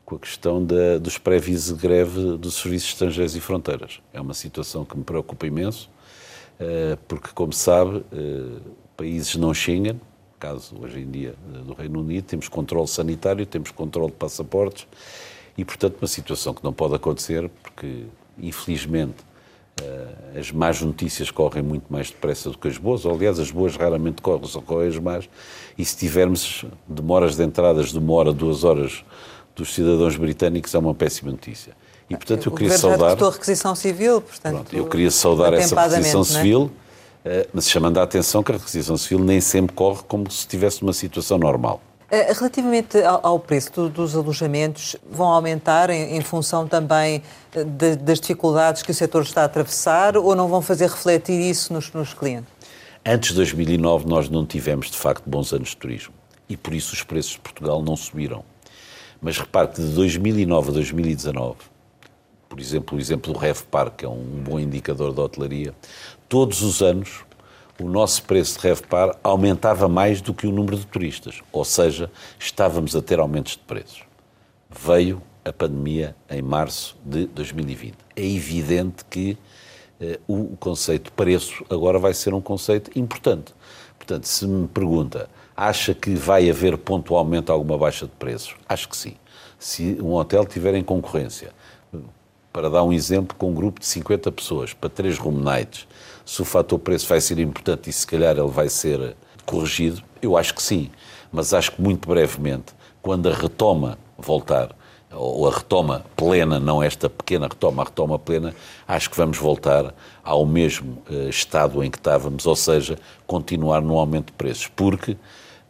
com 0.07 0.15
a 0.15 0.19
questão 0.21 0.65
da, 0.65 0.99
dos 0.99 1.19
prévios 1.19 1.67
de 1.67 1.75
greve 1.75 2.39
dos 2.39 2.55
serviços 2.55 2.91
estrangeiros 2.91 3.35
e 3.35 3.41
fronteiras. 3.41 4.01
É 4.15 4.21
uma 4.21 4.35
situação 4.35 4.85
que 4.85 4.97
me 4.97 5.03
preocupa 5.03 5.49
imenso, 5.49 5.91
eh, 6.61 6.97
porque, 7.09 7.31
como 7.35 7.53
sabe, 7.53 8.05
eh, 8.13 8.61
países 8.97 9.35
não 9.35 9.53
Schengen, 9.53 10.01
caso 10.39 10.77
hoje 10.81 11.01
em 11.01 11.11
dia 11.11 11.35
eh, 11.53 11.59
do 11.59 11.75
Reino 11.75 11.99
Unido, 11.99 12.25
temos 12.25 12.47
controle 12.47 12.87
sanitário, 12.87 13.45
temos 13.45 13.73
controle 13.73 14.13
de 14.13 14.17
passaportes 14.17 14.87
e, 15.59 15.65
portanto, 15.65 15.97
uma 16.01 16.07
situação 16.07 16.55
que 16.55 16.63
não 16.63 16.73
pode 16.73 16.95
acontecer, 16.95 17.51
porque, 17.61 18.05
infelizmente, 18.39 19.27
as 20.39 20.51
más 20.51 20.81
notícias 20.81 21.31
correm 21.31 21.63
muito 21.63 21.93
mais 21.93 22.09
depressa 22.09 22.49
do 22.49 22.57
que 22.57 22.67
as 22.67 22.79
boas, 22.79 23.05
ou, 23.05 23.15
aliás, 23.15 23.39
as 23.39 23.51
boas 23.51 23.77
raramente 23.77 24.23
correm, 24.23 24.47
só 24.47 24.63
correm 24.63 24.89
as 24.89 24.99
más, 24.99 25.29
e 25.77 25.85
se 25.85 25.95
tivermos 25.95 26.65
demoras 26.89 27.37
de 27.37 27.45
entradas 27.45 27.93
de 27.93 27.99
uma 27.99 28.15
hora, 28.15 28.33
duas 28.33 28.65
horas 28.65 29.05
dos 29.57 29.75
cidadãos 29.75 30.17
britânicos 30.17 30.75
é 30.75 30.79
uma 30.79 30.95
péssima 30.95 31.33
notícia. 31.33 31.73
E, 32.09 32.15
portanto, 32.15 32.47
eu 32.47 32.53
queria 32.53 32.79
saudar... 32.79 33.21
a 33.21 33.31
requisição 33.31 33.75
civil, 33.75 34.21
portanto... 34.21 34.55
Pronto, 34.55 34.77
eu 34.77 34.87
queria 34.87 35.11
saudar 35.11 35.53
essa 35.55 35.75
requisição 35.81 36.21
é? 36.21 36.25
civil, 36.25 36.71
é? 37.25 37.49
mas 37.53 37.69
chamando 37.69 37.99
a 37.99 38.03
atenção 38.03 38.43
que 38.43 38.53
a 38.53 38.55
requisição 38.55 38.97
civil 38.97 39.19
nem 39.25 39.41
sempre 39.41 39.75
corre 39.75 40.03
como 40.07 40.31
se 40.31 40.41
estivesse 40.41 40.83
numa 40.83 40.93
situação 40.93 41.39
normal. 41.39 41.81
Eh, 42.09 42.33
relativamente 42.33 42.99
ao 43.03 43.41
preço 43.41 43.89
dos 43.89 44.15
alojamentos, 44.15 44.95
vão 45.11 45.27
aumentar 45.27 45.91
em, 45.91 46.21
função 46.21 46.69
também 46.69 47.21
eh, 47.53 47.65
das 47.97 48.21
dificuldades 48.21 48.85
que 48.85 48.93
o 48.93 48.95
setor 48.95 49.23
está 49.23 49.43
a 49.43 49.47
atravessar 49.47 50.17
ou 50.17 50.37
não 50.37 50.47
vão 50.47 50.63
fazer 50.63 50.89
refletir 50.89 51.41
isso 51.41 51.73
nos, 51.73 51.93
nos 51.93 52.15
clientes? 52.15 52.49
Antes 53.05 53.31
de 53.31 53.37
2009 53.37 54.07
nós 54.07 54.29
não 54.29 54.47
tivemos, 54.47 54.89
de 54.89 54.97
facto, 54.97 55.25
bons 55.29 55.53
anos 55.53 55.71
de 55.71 55.77
turismo 55.77 56.15
e 56.49 56.57
por 56.57 56.75
isso 56.75 56.95
os 56.95 57.03
preços 57.03 57.33
de 57.33 57.41
Portugal 57.41 57.83
não 57.83 57.97
subiram. 57.97 58.45
Mas 59.21 59.39
repare 59.39 59.69
que 59.69 59.81
de 59.81 59.89
2009 59.95 60.71
a 60.71 60.73
2019, 60.75 61.57
por 62.49 62.61
exemplo, 62.61 62.97
o 62.97 63.01
exemplo 63.01 63.33
do 63.33 63.39
RevPar, 63.39 63.91
que 63.91 64.05
é 64.05 64.09
um 64.09 64.43
bom 64.43 64.59
indicador 64.59 65.13
da 65.13 65.23
hotelaria, 65.23 65.75
todos 66.29 66.63
os 66.63 66.83
anos 66.83 67.25
o 67.81 67.89
nosso 67.89 68.23
preço 68.23 68.59
de 68.59 68.67
RevPar 68.67 69.17
aumentava 69.23 69.89
mais 69.89 70.21
do 70.21 70.33
que 70.33 70.47
o 70.47 70.53
número 70.53 70.77
de 70.77 70.87
turistas, 70.87 71.43
ou 71.53 71.65
seja, 71.65 72.11
estávamos 72.39 72.97
a 72.97 73.03
ter 73.03 73.19
aumentos 73.19 73.53
de 73.53 73.59
preços. 73.59 74.03
Veio 74.71 75.21
a 75.45 75.53
pandemia 75.53 76.17
em 76.31 76.41
março 76.41 76.97
de 77.05 77.27
2020. 77.27 77.95
É 78.17 78.25
evidente 78.25 79.05
que 79.05 79.37
eh, 80.01 80.19
o 80.27 80.57
conceito 80.57 81.13
preço 81.13 81.65
agora 81.71 81.99
vai 81.99 82.15
ser 82.15 82.35
um 82.35 82.41
conceito 82.41 82.99
importante. 82.99 83.55
Portanto, 83.99 84.25
se 84.25 84.47
me 84.47 84.67
pergunta, 84.69 85.29
Acha 85.57 85.95
que 85.95 86.15
vai 86.15 86.51
haver 86.51 86.77
pontualmente 86.77 87.51
alguma 87.51 87.79
baixa 87.79 88.05
de 88.07 88.13
preços? 88.13 88.55
Acho 88.69 88.89
que 88.89 88.97
sim. 88.97 89.15
Se 89.59 89.97
um 90.03 90.13
hotel 90.13 90.45
tiver 90.45 90.75
em 90.75 90.85
concorrência, 90.85 91.51
para 92.53 92.69
dar 92.69 92.83
um 92.85 92.93
exemplo, 92.93 93.37
com 93.39 93.51
um 93.51 93.55
grupo 93.55 93.81
de 93.81 93.87
50 93.87 94.31
pessoas, 94.33 94.73
para 94.75 94.91
três 94.91 95.19
room 95.19 95.39
nights, 95.41 95.87
se 96.27 96.43
o 96.43 96.45
fator 96.45 96.79
preço 96.79 97.07
vai 97.07 97.21
ser 97.21 97.39
importante 97.39 97.89
e 97.89 97.93
se 97.93 98.07
calhar 98.07 98.37
ele 98.37 98.51
vai 98.51 98.69
ser 98.69 99.17
corrigido, 99.47 100.03
eu 100.21 100.37
acho 100.37 100.55
que 100.55 100.63
sim. 100.63 100.91
Mas 101.33 101.55
acho 101.55 101.73
que 101.73 101.81
muito 101.81 102.09
brevemente, 102.09 102.75
quando 103.01 103.29
a 103.29 103.35
retoma 103.35 103.99
voltar, 104.19 104.75
ou 105.11 105.49
a 105.49 105.55
retoma 105.55 106.05
plena, 106.17 106.59
não 106.59 106.83
esta 106.83 107.09
pequena 107.09 107.47
retoma, 107.47 107.83
a 107.83 107.85
retoma 107.85 108.19
plena, 108.19 108.55
acho 108.87 109.09
que 109.09 109.17
vamos 109.17 109.39
voltar 109.39 109.95
ao 110.23 110.45
mesmo 110.45 111.03
uh, 111.09 111.29
estado 111.29 111.83
em 111.83 111.91
que 111.91 111.99
estávamos, 111.99 112.47
ou 112.47 112.57
seja, 112.57 112.99
continuar 113.27 113.81
no 113.81 113.99
aumento 113.99 114.27
de 114.27 114.33
preços, 114.33 114.69
porque 114.69 115.17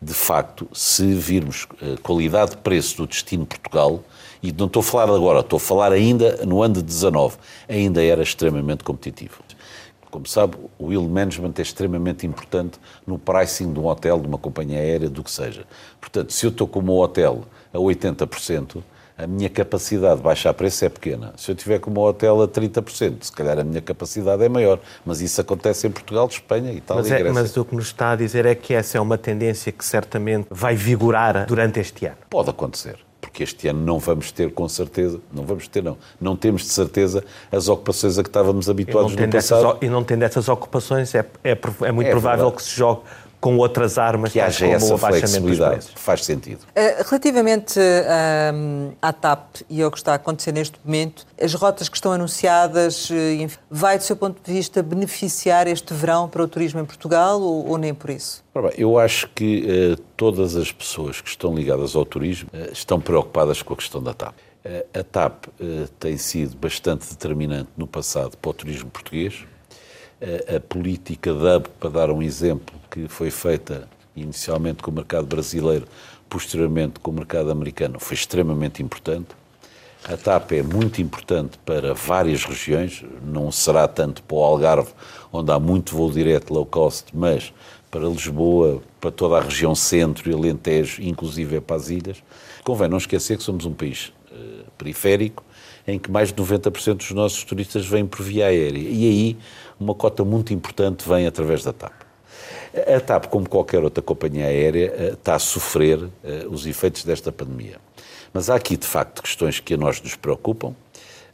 de 0.07 0.15
facto, 0.15 0.69
se 0.73 1.05
virmos 1.15 1.67
eh, 1.83 1.97
qualidade 2.01 2.53
de 2.53 2.59
preço 2.59 2.97
do 2.99 3.09
destino 3.09 3.45
Portugal, 3.45 4.05
e 4.41 4.53
não 4.53 4.67
estou 4.67 4.79
a 4.79 4.83
falar 4.85 5.13
agora, 5.13 5.41
estou 5.41 5.57
a 5.57 5.61
falar 5.61 5.93
ainda 5.93 6.47
no 6.47 6.63
ano 6.63 6.75
de 6.75 6.83
19, 6.83 7.37
ainda 7.69 8.05
era 8.05 8.23
extremamente 8.23 8.85
competitivo. 8.85 9.43
Como 10.09 10.29
sabe, 10.29 10.57
o 10.79 10.93
yield 10.93 11.09
management 11.09 11.55
é 11.59 11.63
extremamente 11.63 12.25
importante 12.25 12.79
no 13.05 13.19
pricing 13.19 13.73
de 13.73 13.81
um 13.81 13.87
hotel, 13.87 14.21
de 14.21 14.29
uma 14.29 14.39
companhia 14.39 14.79
aérea, 14.79 15.11
do 15.11 15.25
que 15.25 15.31
seja. 15.31 15.65
Portanto, 16.01 16.33
se 16.33 16.47
eu 16.47 16.51
estou 16.51 16.69
com 16.69 16.81
um 16.81 16.91
hotel 16.91 17.43
a 17.75 17.79
80%, 17.79 18.83
a 19.19 19.27
minha 19.27 19.49
capacidade 19.49 20.17
de 20.17 20.23
baixar 20.23 20.53
preço 20.53 20.85
é 20.85 20.89
pequena. 20.89 21.33
Se 21.37 21.51
eu 21.51 21.55
tiver 21.55 21.79
como 21.79 22.01
hotel 22.01 22.43
a 22.43 22.49
30%, 22.49 23.17
se 23.23 23.33
calhar 23.33 23.59
a 23.59 23.65
minha 23.65 23.81
capacidade 23.81 24.43
é 24.45 24.49
maior. 24.49 24.79
Mas 25.05 25.21
isso 25.21 25.41
acontece 25.41 25.87
em 25.87 25.91
Portugal, 25.91 26.27
Espanha, 26.27 26.73
Itália 26.73 27.03
mas 27.03 27.11
é, 27.11 27.15
e 27.15 27.19
Grécia. 27.19 27.43
Mas 27.43 27.57
o 27.57 27.65
que 27.65 27.75
nos 27.75 27.87
está 27.87 28.11
a 28.13 28.17
dizer 28.17 28.45
é 28.45 28.55
que 28.55 28.75
essa 28.75 28.99
é 28.99 29.01
uma 29.01 29.17
tendência 29.17 29.73
que 29.73 29.85
certamente 29.85 30.49
vai 30.51 30.75
vigorar 30.75 31.47
durante 31.47 31.81
este 31.81 32.07
ano. 32.07 32.17
Pode 32.29 32.51
acontecer 32.51 32.99
porque 33.37 33.43
este 33.43 33.69
ano 33.69 33.85
não 33.85 33.99
vamos 33.99 34.33
ter 34.33 34.51
com 34.53 34.67
certeza, 34.67 35.21
não 35.31 35.45
vamos 35.45 35.69
ter 35.69 35.83
não, 35.83 35.99
não 36.19 36.35
temos 36.35 36.63
de 36.63 36.69
certeza 36.69 37.23
as 37.53 37.69
ocupações 37.69 38.19
a 38.19 38.23
que 38.23 38.31
estávamos 38.31 38.71
habituados 38.71 39.15
no 39.15 39.29
passado. 39.29 39.79
E 39.83 39.89
não 39.89 40.03
tendo 40.03 40.23
essas 40.23 40.49
ocupações, 40.49 41.15
é, 41.15 41.25
é, 41.45 41.59
é 41.83 41.93
muito 41.93 42.09
é 42.09 42.11
provável 42.11 42.47
verdade. 42.47 42.57
que 42.57 42.63
se 42.63 42.77
jogue 42.77 43.03
com 43.41 43.57
outras 43.59 43.99
armas 43.99 44.33
que 44.33 44.41
haja 44.41 44.67
essa 44.67 44.97
flexibilidade. 44.99 45.87
Faz 45.95 46.25
sentido. 46.25 46.61
Uh, 46.61 47.09
relativamente 47.09 47.79
uh, 47.79 48.97
à 49.01 49.13
TAP 49.13 49.57
e 49.69 49.83
ao 49.83 49.91
que 49.91 49.99
está 49.99 50.13
a 50.13 50.15
acontecer 50.17 50.53
neste 50.53 50.79
momento, 50.85 51.27
as 51.41 51.55
rotas 51.55 51.89
que 51.89 51.97
estão 51.97 52.13
anunciadas, 52.13 53.11
uh, 53.11 53.15
vai, 53.71 53.99
do 53.99 54.05
seu 54.05 54.17
ponto 54.17 54.41
de 54.43 54.53
vista, 54.53 54.83
beneficiar 54.83 55.67
este 55.67 55.93
verão 55.95 56.29
para 56.29 56.43
o 56.43 56.49
turismo 56.49 56.81
em 56.81 56.85
Portugal 56.85 57.41
ou, 57.41 57.69
ou 57.69 57.79
nem 57.79 57.95
por 57.95 58.11
isso? 58.11 58.45
Eu 58.77 58.99
acho 58.99 59.29
que 59.35 59.97
todas 60.17 60.57
as 60.57 60.73
pessoas 60.73 61.21
que 61.21 61.29
estão 61.29 61.55
ligadas 61.55 61.95
ao 61.95 62.07
turismo 62.07 62.49
estão 62.73 62.99
preocupadas 62.99 63.61
com 63.61 63.75
a 63.75 63.77
questão 63.77 64.03
da 64.03 64.15
TAP. 64.15 64.35
A 64.95 65.03
TAP 65.05 65.45
tem 66.01 66.17
sido 66.17 66.57
bastante 66.57 67.07
determinante 67.11 67.69
no 67.77 67.87
passado 67.87 68.35
para 68.39 68.51
o 68.51 68.55
turismo 68.55 68.89
português 68.89 69.45
a, 70.21 70.61
política 70.61 71.33
DUB, 71.33 71.69
para 71.81 71.91
dar 71.91 72.11
um 72.11 72.23
exemplo, 72.23 72.75
que 72.91 73.09
foi 73.09 73.31
feita 73.31 73.89
inicialmente 74.15 74.83
com 74.83 74.91
o 74.91 74.95
mercado 74.95 75.27
brasileiro, 75.27 75.87
posteriormente 76.29 76.99
com 77.01 77.11
o 77.11 77.15
mercado 77.15 77.51
americano, 77.51 78.01
foi 78.01 78.15
extremamente 78.15 78.83
importante. 78.83 79.29
A 80.05 80.17
TAP 80.17 80.53
é 80.53 80.63
muito 80.63 81.03
importante 81.03 81.59
para 81.65 81.93
várias 81.93 82.45
regiões, 82.45 83.05
não 83.25 83.51
será 83.51 83.89
tanto 83.89 84.23
para 84.23 84.37
o 84.37 84.43
Algarve, 84.43 84.91
onde 85.33 85.51
há 85.51 85.59
muito 85.59 85.97
voo 85.97 86.11
direto 86.11 86.55
low 86.55 86.65
cost, 86.65 87.07
mas 87.13 87.53
para 87.91 88.09
Lisboa, 88.09 88.83
para 89.01 89.11
toda 89.11 89.37
a 89.37 89.41
região 89.41 89.75
centro 89.75 90.31
e 90.31 90.35
Alentejo, 90.35 91.03
inclusive 91.03 91.61
para 91.61 91.77
as 91.77 91.89
ilhas. 91.89 92.23
Convém 92.63 92.89
não 92.89 92.99
esquecer 92.99 93.37
que 93.37 93.43
somos 93.43 93.65
um 93.65 93.73
país 93.73 94.13
uh, 94.31 94.65
periférico, 94.79 95.43
em 95.87 95.99
que 95.99 96.11
mais 96.11 96.33
de 96.33 96.43
90% 96.43 96.95
dos 96.95 97.11
nossos 97.13 97.45
turistas 97.45 97.87
vêm 97.87 98.07
por 98.07 98.23
via 98.23 98.47
aérea. 98.47 98.79
E 98.79 99.09
aí 99.09 99.39
uma 99.79 99.95
cota 99.95 100.25
muito 100.25 100.53
importante 100.53 101.09
vem 101.09 101.27
através 101.27 101.63
da 101.63 101.73
TAP. 101.73 101.93
A 102.95 103.01
TAP, 103.01 103.27
como 103.27 103.49
qualquer 103.49 103.83
outra 103.83 104.03
companhia 104.03 104.47
aérea, 104.47 104.93
eh, 104.97 105.13
está 105.15 105.35
a 105.35 105.39
sofrer 105.39 106.11
eh, 106.23 106.47
os 106.49 106.67
efeitos 106.67 107.05
desta 107.05 107.33
pandemia. 107.33 107.79
Mas 108.33 108.51
há 108.51 108.55
aqui, 108.55 108.77
de 108.77 108.87
facto, 108.87 109.23
questões 109.23 109.61
que 109.61 109.75
a 109.75 109.77
nós 109.79 110.01
nos 110.03 110.15
preocupam. 110.15 110.75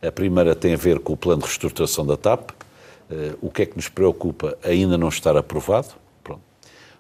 A 0.00 0.12
primeira 0.12 0.54
tem 0.54 0.74
a 0.74 0.76
ver 0.76 1.00
com 1.00 1.14
o 1.14 1.16
plano 1.16 1.40
de 1.40 1.46
reestruturação 1.46 2.06
da 2.06 2.16
TAP. 2.16 2.50
Eh, 3.10 3.32
o 3.40 3.50
que 3.50 3.62
é 3.62 3.66
que 3.66 3.74
nos 3.74 3.88
preocupa 3.88 4.56
ainda 4.62 4.96
não 4.96 5.08
estar 5.08 5.36
aprovado. 5.36 5.88
Pronto. 6.22 6.42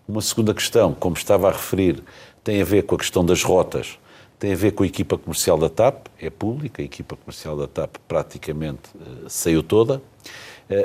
Uma 0.08 0.20
segunda 0.20 0.52
questão, 0.52 0.92
como 0.92 1.16
estava 1.16 1.48
a 1.48 1.52
referir, 1.52 2.02
tem 2.42 2.60
a 2.60 2.64
ver 2.64 2.82
com 2.82 2.96
a 2.96 2.98
questão 2.98 3.24
das 3.24 3.44
rotas, 3.44 3.98
tem 4.42 4.54
a 4.54 4.56
ver 4.56 4.72
com 4.72 4.82
a 4.82 4.86
equipa 4.88 5.16
comercial 5.16 5.56
da 5.56 5.68
TAP, 5.68 6.08
é 6.20 6.28
pública, 6.28 6.82
a 6.82 6.84
equipa 6.84 7.14
comercial 7.14 7.56
da 7.56 7.68
TAP 7.68 7.94
praticamente 8.08 8.90
saiu 9.28 9.62
toda 9.62 10.02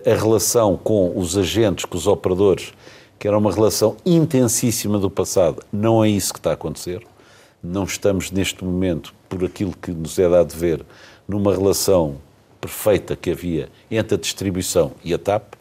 a 0.06 0.14
relação 0.14 0.78
com 0.78 1.18
os 1.18 1.36
agentes, 1.36 1.84
com 1.84 1.98
os 1.98 2.06
operadores, 2.06 2.72
que 3.18 3.28
era 3.28 3.36
uma 3.36 3.52
relação 3.52 3.98
intensíssima 4.06 5.00
do 5.00 5.10
passado, 5.10 5.64
não 5.74 6.06
é 6.06 6.10
isso 6.10 6.34
que 6.34 6.40
está 6.40 6.52
a 6.52 6.54
acontecer. 6.54 7.02
Não 7.64 7.86
estamos 7.86 8.30
neste 8.30 8.64
momento, 8.64 9.12
por 9.28 9.44
aquilo 9.44 9.74
que 9.82 9.90
nos 9.90 10.20
é 10.20 10.30
dado 10.30 10.54
ver, 10.54 10.86
numa 11.28 11.52
relação 11.52 12.18
perfeita 12.62 13.16
que 13.16 13.32
havia 13.32 13.70
entre 13.90 14.14
a 14.14 14.20
distribuição 14.20 14.92
e 15.04 15.16
a 15.16 15.18
TAP. 15.18 15.56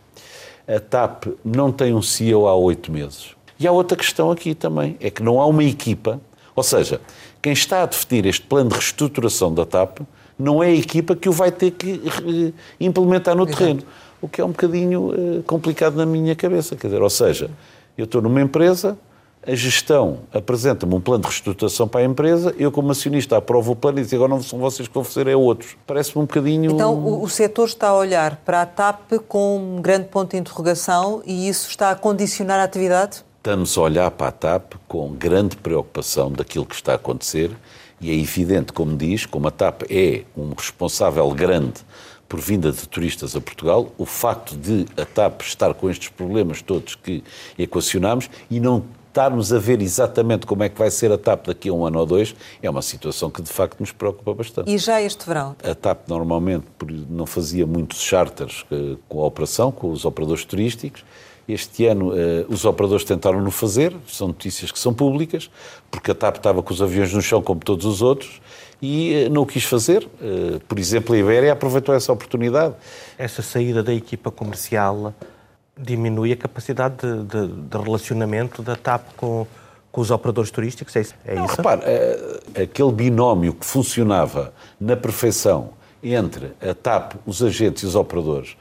A 0.69 0.79
TAP 0.79 1.29
não 1.43 1.73
tem 1.73 1.95
um 1.95 2.03
CEO 2.03 2.47
há 2.47 2.55
oito 2.55 2.93
meses. 2.93 3.35
E 3.59 3.67
há 3.67 3.73
outra 3.73 3.97
questão 3.97 4.31
aqui 4.31 4.55
também, 4.55 4.99
é 5.01 5.11
que 5.11 5.23
não 5.23 5.41
há 5.41 5.47
uma 5.47 5.65
equipa, 5.65 6.21
ou 6.55 6.63
seja, 6.63 7.01
quem 7.42 7.53
está 7.53 7.83
a 7.83 7.87
definir 7.87 8.27
este 8.27 8.42
plano 8.46 8.70
de 8.70 8.77
reestruturação 8.77 9.53
da 9.53 9.64
TAP 9.64 10.01
não 10.38 10.62
é 10.62 10.68
a 10.68 10.75
equipa 10.75 11.16
que 11.16 11.29
o 11.29 11.33
vai 11.33 11.51
ter 11.51 11.70
que 11.70 12.53
implementar 12.79 13.35
no 13.35 13.44
Exato. 13.44 13.59
terreno 13.59 13.83
o 14.20 14.29
que 14.29 14.40
é 14.40 14.44
um 14.44 14.49
bocadinho 14.49 15.11
uh, 15.11 15.42
complicado 15.44 15.94
na 15.96 16.07
minha 16.07 16.35
cabeça. 16.35 16.75
Quer 16.75 16.88
dizer, 16.88 17.03
ou 17.03 17.11
seja, 17.11 17.51
eu 17.96 18.05
estou 18.05 18.20
numa 18.20 18.40
empresa, 18.40 18.99
a 19.46 19.55
gestão 19.55 20.20
apresenta-me 20.33 20.94
um 20.94 21.01
plano 21.01 21.22
de 21.22 21.29
reestruturação 21.29 21.87
para 21.87 22.01
a 22.01 22.05
empresa, 22.05 22.55
eu 22.59 22.72
como 22.72 22.90
acionista 22.90 23.37
aprovo 23.37 23.72
o 23.72 23.77
plano 23.77 24.01
e 24.01 24.03
digo 24.03 24.16
agora 24.16 24.31
não 24.31 24.42
são 24.42 24.59
vocês 24.59 24.88
que 24.88 24.94
vão 24.94 25.05
fazer, 25.05 25.29
é 25.29 25.37
outros. 25.37 25.77
Parece-me 25.87 26.22
um 26.22 26.27
bocadinho... 26.27 26.72
Então 26.72 26.94
o, 26.94 27.22
o 27.22 27.29
setor 27.29 27.68
está 27.68 27.88
a 27.88 27.96
olhar 27.96 28.37
para 28.44 28.62
a 28.62 28.66
TAP 28.66 29.12
com 29.29 29.59
um 29.59 29.81
grande 29.81 30.09
ponto 30.09 30.33
de 30.33 30.38
interrogação 30.38 31.22
e 31.25 31.49
isso 31.49 31.68
está 31.70 31.90
a 31.90 31.94
condicionar 31.94 32.59
a 32.59 32.64
atividade? 32.64 33.25
Estamos 33.47 33.79
a 33.79 33.81
olhar 33.81 34.11
para 34.11 34.27
a 34.27 34.33
TAP 34.33 34.73
com 34.89 35.13
grande 35.13 35.57
preocupação 35.57 36.33
daquilo 36.33 36.67
que 36.67 36.75
está 36.75 36.95
a 36.95 36.95
acontecer 36.97 37.57
e 38.01 38.11
é 38.11 38.15
evidente, 38.15 38.73
como 38.73 38.97
diz, 38.97 39.25
como 39.25 39.47
a 39.47 39.53
TAP 39.53 39.83
é 39.89 40.25
um 40.37 40.51
responsável 40.53 41.31
grande 41.31 41.75
por 42.29 42.41
vinda 42.41 42.73
de 42.73 42.89
turistas 42.89 43.37
a 43.37 43.41
Portugal, 43.41 43.93
o 43.97 44.05
facto 44.05 44.57
de 44.57 44.85
a 45.01 45.05
TAP 45.05 45.43
estar 45.43 45.73
com 45.75 45.89
estes 45.89 46.09
problemas 46.09 46.61
todos 46.61 46.97
que 46.97 47.23
equacionamos 47.57 48.29
e 48.51 48.59
não 48.59 48.83
estarmos 49.07 49.53
a 49.53 49.61
ver 49.61 49.81
exatamente 49.81 50.45
como 50.45 50.65
é 50.65 50.69
que 50.69 50.77
vai 50.77 50.91
ser 50.91 51.13
a 51.13 51.17
TAP 51.17 51.47
daqui 51.47 51.69
a 51.69 51.73
um 51.73 51.87
ano 51.87 52.01
ou 52.01 52.05
dois, 52.05 52.35
é 52.61 52.69
uma 52.69 52.83
situação 52.83 53.31
que 53.31 53.41
de 53.41 53.53
facto 53.53 53.79
nos 53.79 53.93
preocupa 53.93 54.35
bastante. 54.35 54.69
E 54.75 54.77
já 54.77 55.01
este 55.01 55.25
verão? 55.25 55.55
A 55.63 55.73
TAP 55.73 56.09
normalmente 56.09 56.67
não 57.09 57.27
fazia 57.27 57.65
muitos 57.65 58.01
charters 58.01 58.67
eh, 58.73 58.97
com 59.09 59.23
a 59.23 59.25
operação, 59.25 59.71
com 59.71 59.93
os 59.93 60.05
operadores 60.05 60.45
turísticos. 60.45 61.05
Este 61.49 61.87
ano 61.87 62.13
eh, 62.17 62.45
os 62.49 62.65
operadores 62.65 63.05
tentaram 63.05 63.41
no 63.41 63.53
fazer, 63.53 63.95
são 64.09 64.29
notícias 64.29 64.73
que 64.73 64.79
são 64.79 64.93
públicas, 64.93 65.49
porque 65.91 66.11
a 66.11 66.15
TAP 66.15 66.39
estava 66.39 66.61
com 66.61 66.73
os 66.73 66.83
aviões 66.83 67.13
no 67.13 67.23
chão 67.23 67.41
como 67.41 67.61
todos 67.61 67.87
os 67.87 68.03
outros, 68.03 68.41
e 68.83 69.15
eh, 69.15 69.29
não 69.29 69.43
o 69.43 69.47
quis 69.47 69.63
fazer. 69.63 70.09
Eh, 70.21 70.59
por 70.67 70.77
exemplo, 70.77 71.15
a 71.15 71.19
Ibéria 71.19 71.53
aproveitou 71.53 71.95
essa 71.95 72.13
oportunidade. 72.13 72.75
Essa 73.17 73.43
saída 73.43 73.81
da 73.81 73.95
equipa 73.95 74.31
comercial 74.31 75.15
diminui 75.79 76.33
a 76.33 76.37
capacidade 76.37 76.97
de, 76.97 77.23
de, 77.25 77.47
de 77.47 77.79
relacionamento 77.79 78.61
da 78.61 78.75
TAP 78.75 79.15
com, 79.17 79.47
com 79.93 80.01
os 80.01 80.11
operadores 80.11 80.51
turísticos? 80.51 80.97
É 80.97 81.01
isso? 81.01 81.15
É 81.25 81.35
não? 81.37 81.47
Repare, 81.47 81.83
aquele 82.61 82.91
binómio 82.91 83.55
que 83.55 83.65
funcionava 83.65 84.53
na 84.81 84.97
perfeição 84.97 85.71
entre 86.03 86.53
a 86.61 86.75
TAP, 86.75 87.15
os 87.25 87.43
agentes 87.43 87.85
e 87.85 87.87
os 87.87 87.95
operadores, 87.95 88.57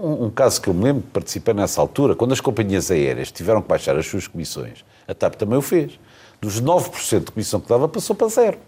um, 0.00 0.24
um, 0.24 0.30
caso 0.30 0.60
que 0.60 0.68
eu 0.68 0.74
me 0.74 0.84
lembro, 0.84 1.02
participei 1.12 1.54
nessa 1.54 1.80
altura, 1.80 2.14
quando 2.14 2.32
as 2.32 2.40
companhias 2.40 2.90
aéreas 2.90 3.30
tiveram 3.30 3.60
que 3.60 3.68
baixar 3.68 3.96
as 3.96 4.06
suas 4.06 4.26
comissões, 4.26 4.84
a 5.06 5.14
TAP 5.14 5.34
também 5.34 5.58
o 5.58 5.62
fez. 5.62 5.98
Dos 6.40 6.60
9% 6.60 7.26
de 7.26 7.32
comissão 7.32 7.60
que 7.60 7.68
dava, 7.68 7.86
passou 7.88 8.16
para 8.16 8.28
zero. 8.28 8.58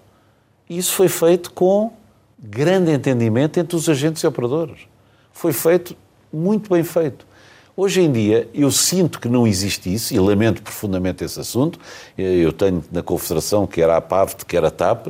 E 0.69 0.77
isso 0.77 0.93
foi 0.93 1.09
feito 1.09 1.53
com 1.53 1.93
grande 2.39 2.91
entendimento 2.93 3.59
entre 3.59 3.77
os 3.77 3.89
agentes 3.89 4.23
e 4.23 4.27
operadores. 4.27 4.81
Foi 5.33 5.53
feito 5.53 5.97
muito 6.33 6.71
bem 6.71 6.83
feito. 6.83 7.27
Hoje 7.75 8.03
em 8.03 8.13
dia, 8.13 8.49
eu 8.53 8.71
sinto 8.71 9.19
que 9.19 9.29
não 9.29 9.47
existe 9.47 9.93
isso 9.93 10.13
e 10.13 10.19
lamento 10.19 10.63
profundamente 10.63 11.25
esse 11.25 11.41
assunto. 11.41 11.79
Eu 12.19 12.53
tenho 12.53 12.85
na 12.93 13.03
Confederação, 13.03 13.67
quer 13.67 13.89
a 13.89 14.01
PAVT, 14.01 14.45
quer 14.45 14.63
a 14.63 14.71
TAP, 14.71 15.09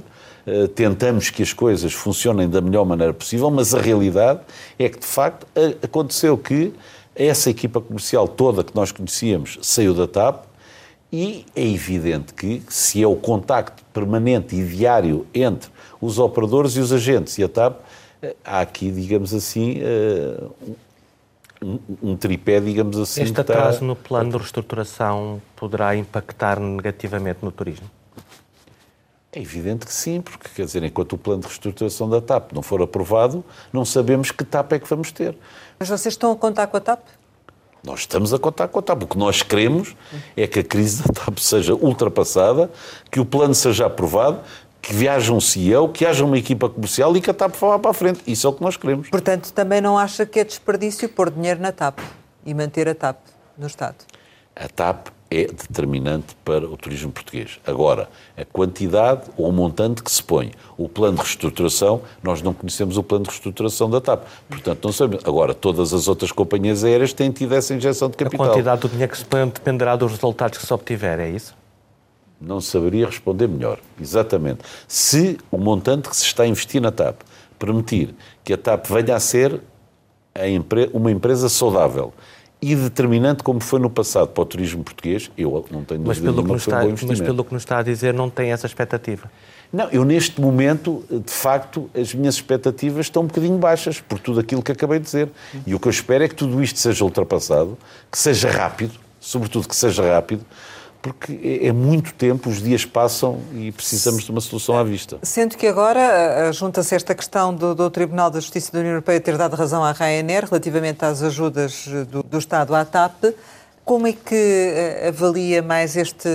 tentamos 0.74 1.30
que 1.30 1.42
as 1.42 1.52
coisas 1.52 1.92
funcionem 1.92 2.48
da 2.48 2.60
melhor 2.60 2.84
maneira 2.84 3.14
possível, 3.14 3.50
mas 3.50 3.74
a 3.74 3.80
realidade 3.80 4.40
é 4.78 4.88
que, 4.88 4.98
de 4.98 5.06
facto, 5.06 5.46
aconteceu 5.82 6.36
que 6.36 6.72
essa 7.14 7.50
equipa 7.50 7.80
comercial 7.80 8.26
toda 8.26 8.64
que 8.64 8.74
nós 8.74 8.90
conhecíamos 8.90 9.58
saiu 9.62 9.94
da 9.94 10.06
TAP, 10.06 10.44
e 11.12 11.44
é 11.54 11.66
evidente 11.66 12.32
que, 12.32 12.62
se 12.68 13.02
é 13.02 13.06
o 13.06 13.14
contacto 13.14 13.84
permanente 13.92 14.56
e 14.56 14.66
diário 14.66 15.26
entre 15.34 15.70
os 16.00 16.18
operadores 16.18 16.74
e 16.76 16.80
os 16.80 16.90
agentes 16.90 17.36
e 17.36 17.44
a 17.44 17.48
TAP, 17.48 17.80
eh, 18.22 18.34
há 18.42 18.60
aqui, 18.60 18.90
digamos 18.90 19.34
assim, 19.34 19.78
eh, 19.82 20.42
um, 21.62 21.78
um 22.02 22.16
tripé, 22.16 22.60
digamos 22.60 22.96
assim. 22.96 23.24
Este 23.24 23.38
atraso 23.38 23.74
está... 23.74 23.84
no 23.84 23.94
plano 23.94 24.30
de 24.30 24.38
reestruturação 24.38 25.42
poderá 25.54 25.94
impactar 25.94 26.58
negativamente 26.58 27.40
no 27.42 27.52
turismo? 27.52 27.90
É 29.34 29.40
evidente 29.40 29.86
que 29.86 29.94
sim, 29.94 30.20
porque 30.20 30.46
quer 30.54 30.66
dizer, 30.66 30.82
enquanto 30.82 31.14
o 31.14 31.18
plano 31.18 31.40
de 31.40 31.46
reestruturação 31.46 32.06
da 32.06 32.20
TAP 32.20 32.52
não 32.52 32.60
for 32.60 32.82
aprovado, 32.82 33.42
não 33.72 33.82
sabemos 33.82 34.30
que 34.30 34.44
TAP 34.44 34.74
é 34.74 34.78
que 34.78 34.86
vamos 34.86 35.10
ter. 35.10 35.34
Mas 35.78 35.88
vocês 35.88 36.12
estão 36.12 36.32
a 36.32 36.36
contar 36.36 36.66
com 36.66 36.76
a 36.76 36.80
TAP? 36.80 37.00
Nós 37.82 38.00
estamos 38.00 38.34
a 38.34 38.38
contar 38.38 38.68
com 38.68 38.78
a 38.78 38.82
TAP. 38.82 39.04
O 39.04 39.06
que 39.06 39.16
nós 39.16 39.42
queremos 39.42 39.96
é 40.36 40.46
que 40.46 40.58
a 40.58 40.62
crise 40.62 41.02
da 41.02 41.14
TAP 41.14 41.38
seja 41.38 41.74
ultrapassada, 41.74 42.70
que 43.10 43.20
o 43.20 43.24
plano 43.24 43.54
seja 43.54 43.86
aprovado, 43.86 44.40
que 44.82 44.92
viaje 44.92 45.32
um 45.32 45.40
CEO, 45.40 45.88
que 45.88 46.04
haja 46.04 46.26
uma 46.26 46.36
equipa 46.36 46.68
comercial 46.68 47.16
e 47.16 47.20
que 47.22 47.30
a 47.30 47.34
TAP 47.34 47.54
vá 47.58 47.78
para 47.78 47.90
a 47.90 47.94
frente. 47.94 48.20
Isso 48.26 48.46
é 48.46 48.50
o 48.50 48.52
que 48.52 48.60
nós 48.60 48.76
queremos. 48.76 49.08
Portanto, 49.08 49.50
também 49.54 49.80
não 49.80 49.96
acha 49.96 50.26
que 50.26 50.40
é 50.40 50.44
desperdício 50.44 51.08
pôr 51.08 51.30
dinheiro 51.30 51.58
na 51.58 51.72
TAP 51.72 52.00
e 52.44 52.52
manter 52.52 52.86
a 52.86 52.94
TAP 52.94 53.16
no 53.56 53.66
Estado? 53.66 53.96
A 54.54 54.68
TAP 54.68 55.08
é 55.32 55.46
determinante 55.46 56.36
para 56.44 56.66
o 56.66 56.76
turismo 56.76 57.10
português. 57.10 57.58
Agora, 57.66 58.08
a 58.36 58.44
quantidade 58.44 59.22
ou 59.36 59.48
o 59.48 59.52
montante 59.52 60.02
que 60.02 60.10
se 60.10 60.22
põe, 60.22 60.52
o 60.76 60.88
plano 60.88 61.16
de 61.16 61.22
reestruturação, 61.22 62.02
nós 62.22 62.42
não 62.42 62.52
conhecemos 62.52 62.98
o 62.98 63.02
plano 63.02 63.24
de 63.24 63.30
reestruturação 63.30 63.88
da 63.88 64.00
TAP. 64.00 64.24
Portanto, 64.48 64.84
não 64.84 64.92
sabemos. 64.92 65.24
Agora, 65.24 65.54
todas 65.54 65.94
as 65.94 66.06
outras 66.06 66.30
companhias 66.30 66.84
aéreas 66.84 67.12
têm 67.12 67.30
tido 67.30 67.54
essa 67.54 67.72
injeção 67.74 68.10
de 68.10 68.16
capital. 68.16 68.44
A 68.44 68.48
quantidade 68.50 68.80
do 68.82 68.88
dinheiro 68.88 69.10
que 69.10 69.18
se 69.18 69.24
põe 69.24 69.46
dependerá 69.46 69.96
dos 69.96 70.12
resultados 70.12 70.58
que 70.58 70.66
se 70.66 70.72
obtiver, 70.74 71.18
é 71.18 71.30
isso? 71.30 71.54
Não 72.40 72.60
saberia 72.60 73.06
responder 73.06 73.48
melhor. 73.48 73.78
Exatamente. 74.00 74.60
Se 74.86 75.38
o 75.50 75.56
montante 75.56 76.08
que 76.08 76.16
se 76.16 76.24
está 76.24 76.42
a 76.42 76.46
investir 76.46 76.82
na 76.82 76.90
TAP 76.90 77.22
permitir 77.58 78.14
que 78.44 78.52
a 78.52 78.58
TAP 78.58 78.86
venha 78.86 79.14
a 79.14 79.20
ser 79.20 79.60
uma 80.92 81.10
empresa 81.10 81.48
saudável 81.48 82.12
e 82.62 82.76
determinante 82.76 83.42
como 83.42 83.58
foi 83.58 83.80
no 83.80 83.90
passado 83.90 84.28
para 84.28 84.42
o 84.42 84.46
turismo 84.46 84.84
português, 84.84 85.32
eu 85.36 85.66
não 85.68 85.82
tenho 85.82 86.00
dúvida 86.00 86.06
mas 86.06 86.18
pelo 86.20 86.44
que 86.44 86.54
está, 86.54 86.84
um 86.84 86.94
Mas 87.08 87.20
pelo 87.20 87.44
que 87.44 87.52
nos 87.52 87.62
está 87.62 87.78
a 87.78 87.82
dizer, 87.82 88.14
não 88.14 88.30
tem 88.30 88.52
essa 88.52 88.68
expectativa? 88.68 89.28
Não, 89.72 89.88
eu 89.88 90.04
neste 90.04 90.40
momento, 90.40 91.02
de 91.10 91.32
facto, 91.32 91.90
as 91.98 92.14
minhas 92.14 92.36
expectativas 92.36 93.06
estão 93.06 93.24
um 93.24 93.26
bocadinho 93.26 93.58
baixas 93.58 94.00
por 94.00 94.20
tudo 94.20 94.38
aquilo 94.38 94.62
que 94.62 94.70
acabei 94.70 95.00
de 95.00 95.06
dizer. 95.06 95.28
E 95.66 95.74
o 95.74 95.80
que 95.80 95.88
eu 95.88 95.90
espero 95.90 96.22
é 96.22 96.28
que 96.28 96.34
tudo 96.34 96.62
isto 96.62 96.78
seja 96.78 97.02
ultrapassado, 97.02 97.76
que 98.10 98.18
seja 98.18 98.50
rápido, 98.50 98.92
sobretudo 99.18 99.66
que 99.66 99.74
seja 99.74 100.14
rápido, 100.14 100.44
porque 101.02 101.38
é, 101.42 101.66
é 101.66 101.72
muito 101.72 102.14
tempo, 102.14 102.48
os 102.48 102.62
dias 102.62 102.86
passam 102.86 103.40
e 103.52 103.72
precisamos 103.72 104.22
de 104.22 104.30
uma 104.30 104.40
solução 104.40 104.78
à 104.78 104.84
vista. 104.84 105.18
Sendo 105.22 105.56
que 105.56 105.66
agora 105.66 106.50
junta-se 106.52 106.94
esta 106.94 107.14
questão 107.14 107.52
do, 107.52 107.74
do, 107.74 107.90
Tribunal 107.90 108.30
da 108.30 108.38
Justiça 108.38 108.72
da 108.72 108.78
União 108.78 108.92
Europeia 108.92 109.20
ter 109.20 109.36
dado 109.36 109.56
razão 109.56 109.82
à 109.82 109.90
Ryanair 109.92 110.44
relativamente 110.44 111.04
às 111.04 111.22
ajudas 111.22 111.88
do, 112.08 112.22
do 112.22 112.38
Estado 112.38 112.74
à 112.74 112.84
TAP, 112.84 113.34
como 113.84 114.06
é 114.06 114.12
que 114.12 114.34
eh, 114.34 115.08
avalia 115.08 115.60
mais 115.60 115.96
este, 115.96 116.28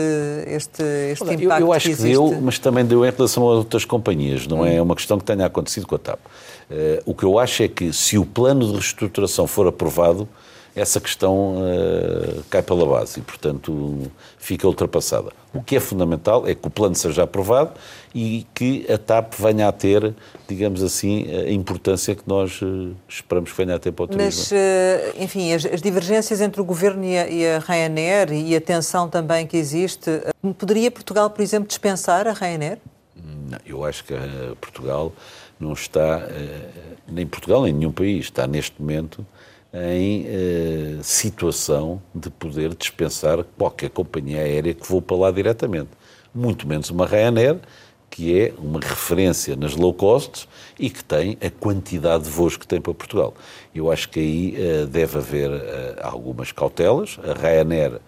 este, 0.48 0.84
este 1.12 1.24
Olha, 1.24 1.34
impacto? 1.34 1.62
Eu, 1.62 1.68
eu 1.68 1.74
acho 1.74 1.90
que, 1.90 1.96
que 1.96 2.02
deu, 2.04 2.42
mas 2.42 2.60
também 2.60 2.86
deu 2.86 3.06
em 3.06 3.10
relação 3.10 3.44
a 3.44 3.54
outras 3.54 3.86
companhias, 3.86 4.46
não 4.48 4.66
é 4.66 4.72
hum. 4.72 4.78
é 4.78 4.82
uma 4.82 4.96
questão 4.96 5.18
que 5.18 5.24
tenha 5.24 5.46
acontecido 5.46 5.88
com 5.88 5.96
a 5.96 6.00
TAP. 6.00 6.20
Uh, 6.20 7.02
o 7.06 7.16
que 7.16 7.24
eu 7.24 7.40
acho 7.40 7.64
é 7.64 7.68
que 7.70 7.94
se 7.94 8.18
o 8.18 8.26
plano 8.26 8.68
de 8.68 8.74
reestruturação 8.74 9.48
for 9.48 9.66
aprovado, 9.66 10.28
essa 10.78 11.00
questão 11.02 11.58
uh, 11.58 12.44
cai 12.50 12.62
pela 12.62 12.86
base 12.86 13.20
e, 13.20 13.24
portanto, 13.24 14.12
fica 14.38 14.68
ultrapassada. 14.68 15.32
O 15.54 15.62
que 15.62 15.76
é 15.76 15.80
fundamental 15.80 16.48
é 16.48 16.54
que 16.54 16.68
o 16.68 16.70
plano 16.70 16.94
seja 16.94 17.24
aprovado 17.24 17.72
e 18.14 18.46
que 18.54 18.86
a 18.92 18.98
TAP 18.98 19.34
venha 19.40 19.68
a 19.68 19.72
ter, 19.72 20.14
digamos 20.48 20.84
assim, 20.84 21.26
a 21.32 21.52
importância 21.52 22.14
que 22.14 22.24
nós 22.28 22.62
uh, 22.62 22.96
esperamos 23.10 23.52
que 23.52 23.58
venha 23.58 23.76
a 23.76 23.80
ter 23.80 23.92
para 23.92 24.04
o 24.04 24.08
turismo. 24.08 24.44
Mas, 24.44 24.52
uh, 24.52 25.24
enfim, 25.24 25.52
as, 25.52 25.66
as, 25.66 25.82
divergências 25.82 26.42
entre 26.42 26.62
o 26.62 26.64
Governo 26.64 27.04
e 27.04 27.18
a, 27.18 27.28
e 27.28 27.48
a 27.48 27.60
Ryanair 27.60 28.32
e 28.32 28.56
a 28.56 28.62
tensão 28.62 29.10
também 29.10 29.48
que 29.48 29.58
existe, 29.58 30.12
poderia 30.60 30.92
Portugal, 30.92 31.30
por 31.32 31.42
exemplo, 31.42 31.68
dispensar 31.68 32.28
a 32.28 32.34
Ryanair? 32.34 32.78
Não, 33.16 33.58
eu 33.66 33.84
acho 33.84 34.04
que 34.04 34.14
Portugal 34.62 35.12
não 35.60 35.74
está, 35.74 36.22
nem 37.08 37.26
Portugal 37.26 37.64
nem 37.64 37.74
nenhum 37.74 37.92
país, 37.92 38.26
está 38.26 38.46
neste 38.46 38.80
momento 38.80 39.26
em 39.74 40.26
eh, 40.28 40.98
situação 41.02 42.02
de 42.14 42.30
poder 42.30 42.74
dispensar 42.74 43.44
qualquer 43.58 43.90
companhia 43.90 44.40
aérea 44.40 44.74
que 44.74 44.88
vou 44.88 45.02
para 45.02 45.18
lá 45.18 45.32
diretamente. 45.32 45.90
Muito 46.34 46.68
menos 46.68 46.90
uma 46.90 47.06
Ryanair, 47.06 47.60
que 48.10 48.40
é 48.40 48.54
uma 48.58 48.80
referência 48.80 49.56
nas 49.56 49.76
low 49.76 49.94
costs 49.94 50.48
e 50.80 50.90
que 50.90 51.04
tem 51.04 51.38
a 51.42 51.50
quantidade 51.50 52.24
de 52.24 52.30
voos 52.30 52.58
que 52.58 52.68
tem 52.68 52.80
para 52.80 52.94
Portugal. 52.94 53.34
Eu 53.76 53.92
acho 53.92 54.10
que 54.10 54.20
aí 54.20 54.56
eh, 54.58 54.86
deve 54.86 55.18
haver 55.18 55.52
eh, 55.52 56.00
algumas 56.02 56.52
cautelas. 56.52 57.20
A 57.24 57.34
Ryanair 57.40 58.00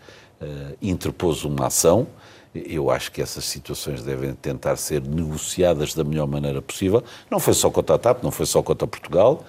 eh, 0.41 0.75
interpôs 0.81 1.43
uma 1.43 1.67
ação. 1.67 2.07
Eu 2.55 2.89
acho 2.89 3.11
que 3.11 3.21
essas 3.21 3.45
situações 3.45 4.01
devem 4.01 4.33
tentar 4.33 4.75
ser 4.77 5.01
negociadas 5.01 5.93
da 5.93 6.03
melhor 6.03 6.27
maneira 6.27 6.61
possível. 6.61 7.03
Não 7.29 7.39
foi 7.39 7.53
só 7.53 7.69
contra 7.69 7.95
a 7.95 7.99
TAP, 7.99 8.23
não 8.23 8.31
foi 8.31 8.47
só 8.47 8.63
contra 8.63 8.87
Portugal 8.87 9.45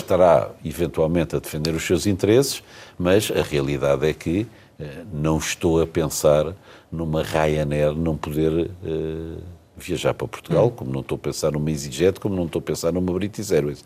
estará 0.00 0.50
eventualmente 0.64 1.36
a 1.36 1.38
defender 1.38 1.74
os 1.74 1.84
seus 1.84 2.06
interesses, 2.06 2.62
mas 2.98 3.30
a 3.30 3.42
realidade 3.42 4.06
é 4.06 4.12
que 4.12 4.46
eh, 4.78 5.04
não 5.12 5.38
estou 5.38 5.80
a 5.80 5.86
pensar 5.86 6.54
numa 6.90 7.22
Ryanair 7.22 7.92
não 7.92 8.16
poder 8.16 8.70
uh, 8.70 9.42
viajar 9.76 10.14
para 10.14 10.28
Portugal, 10.28 10.70
como 10.70 10.92
não 10.92 11.00
estou 11.00 11.16
a 11.16 11.18
pensar 11.18 11.50
numa 11.50 11.68
EasyJet, 11.70 12.20
como 12.20 12.36
não 12.36 12.46
estou 12.46 12.60
a 12.60 12.62
pensar 12.62 12.92
numa 12.92 13.12
British 13.12 13.50
Airways. 13.50 13.84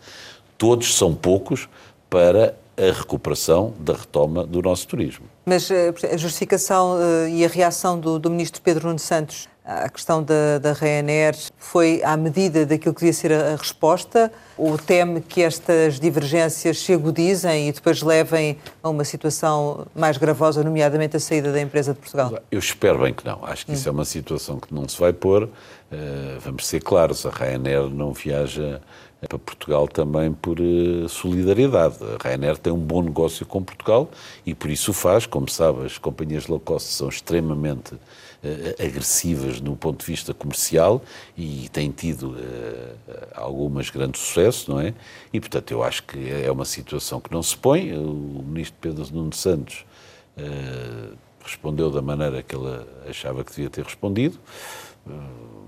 Todos 0.58 0.94
são 0.94 1.14
poucos 1.14 1.68
para 2.10 2.54
a 2.76 2.92
recuperação 2.92 3.72
da 3.80 3.94
retoma 3.94 4.44
do 4.46 4.60
nosso 4.60 4.86
turismo. 4.86 5.24
Mas 5.46 5.70
eh, 5.70 5.92
a 6.12 6.16
justificação 6.16 6.98
e 7.30 7.44
a 7.44 7.48
reação 7.48 7.98
do, 7.98 8.18
do 8.18 8.30
ministro 8.30 8.60
Pedro 8.60 8.88
Nuno 8.88 8.98
Santos 8.98 9.48
à 9.68 9.88
questão 9.90 10.22
da, 10.22 10.58
da 10.58 10.72
Ryanair 10.72 11.36
foi 11.58 12.02
à 12.02 12.16
medida 12.16 12.64
daquilo 12.64 12.94
que 12.94 13.00
devia 13.00 13.12
ser 13.12 13.32
a, 13.32 13.52
a 13.52 13.56
resposta? 13.56 14.32
Ou 14.56 14.78
teme 14.78 15.20
que 15.20 15.42
estas 15.42 16.00
divergências 16.00 16.80
se 16.80 16.94
agudizem 16.94 17.68
e 17.68 17.72
depois 17.72 18.02
levem 18.02 18.56
a 18.82 18.88
uma 18.88 19.04
situação 19.04 19.86
mais 19.94 20.16
gravosa, 20.16 20.64
nomeadamente 20.64 21.18
a 21.18 21.20
saída 21.20 21.52
da 21.52 21.60
empresa 21.60 21.92
de 21.92 22.00
Portugal? 22.00 22.38
Eu 22.50 22.58
espero 22.58 22.98
bem 23.00 23.12
que 23.12 23.24
não. 23.26 23.44
Acho 23.44 23.66
que 23.66 23.72
hum. 23.72 23.74
isso 23.74 23.88
é 23.88 23.92
uma 23.92 24.06
situação 24.06 24.58
que 24.58 24.72
não 24.72 24.88
se 24.88 24.98
vai 24.98 25.12
pôr. 25.12 25.44
Uh, 25.44 26.40
vamos 26.40 26.66
ser 26.66 26.82
claros, 26.82 27.26
a 27.26 27.30
Ryanair 27.30 27.90
não 27.90 28.12
viaja 28.12 28.80
para 29.26 29.38
Portugal 29.38 29.88
também 29.88 30.32
por 30.32 30.60
uh, 30.60 31.08
solidariedade. 31.08 31.96
A 32.02 32.28
Ryanair 32.28 32.56
tem 32.56 32.72
um 32.72 32.78
bom 32.78 33.02
negócio 33.02 33.44
com 33.44 33.62
Portugal 33.62 34.10
e 34.46 34.54
por 34.54 34.70
isso 34.70 34.92
faz. 34.92 35.26
Como 35.26 35.48
sabe, 35.50 35.86
as 35.86 35.98
companhias 35.98 36.46
low 36.46 36.60
cost 36.60 36.88
são 36.88 37.08
extremamente 37.08 37.94
uh, 37.94 37.98
agressivas 38.78 39.60
no 39.60 39.74
ponto 39.76 40.00
de 40.00 40.06
vista 40.06 40.32
comercial 40.32 41.02
e 41.36 41.68
têm 41.72 41.90
tido 41.90 42.30
uh, 42.30 43.28
algumas 43.34 43.90
grandes 43.90 44.20
sucesso, 44.20 44.70
não 44.70 44.80
é? 44.80 44.94
E, 45.32 45.40
portanto, 45.40 45.70
eu 45.72 45.82
acho 45.82 46.04
que 46.04 46.30
é 46.30 46.50
uma 46.50 46.64
situação 46.64 47.20
que 47.20 47.32
não 47.32 47.42
se 47.42 47.56
põe. 47.56 47.92
O 47.92 48.42
ministro 48.46 48.76
Pedro 48.80 49.06
Nuno 49.12 49.32
Santos 49.34 49.84
respondeu 51.42 51.90
da 51.90 52.00
maneira 52.00 52.44
que 52.44 52.54
ele 52.54 52.86
achava 53.08 53.42
que 53.42 53.50
devia 53.50 53.68
ter 53.68 53.84
respondido. 53.84 54.38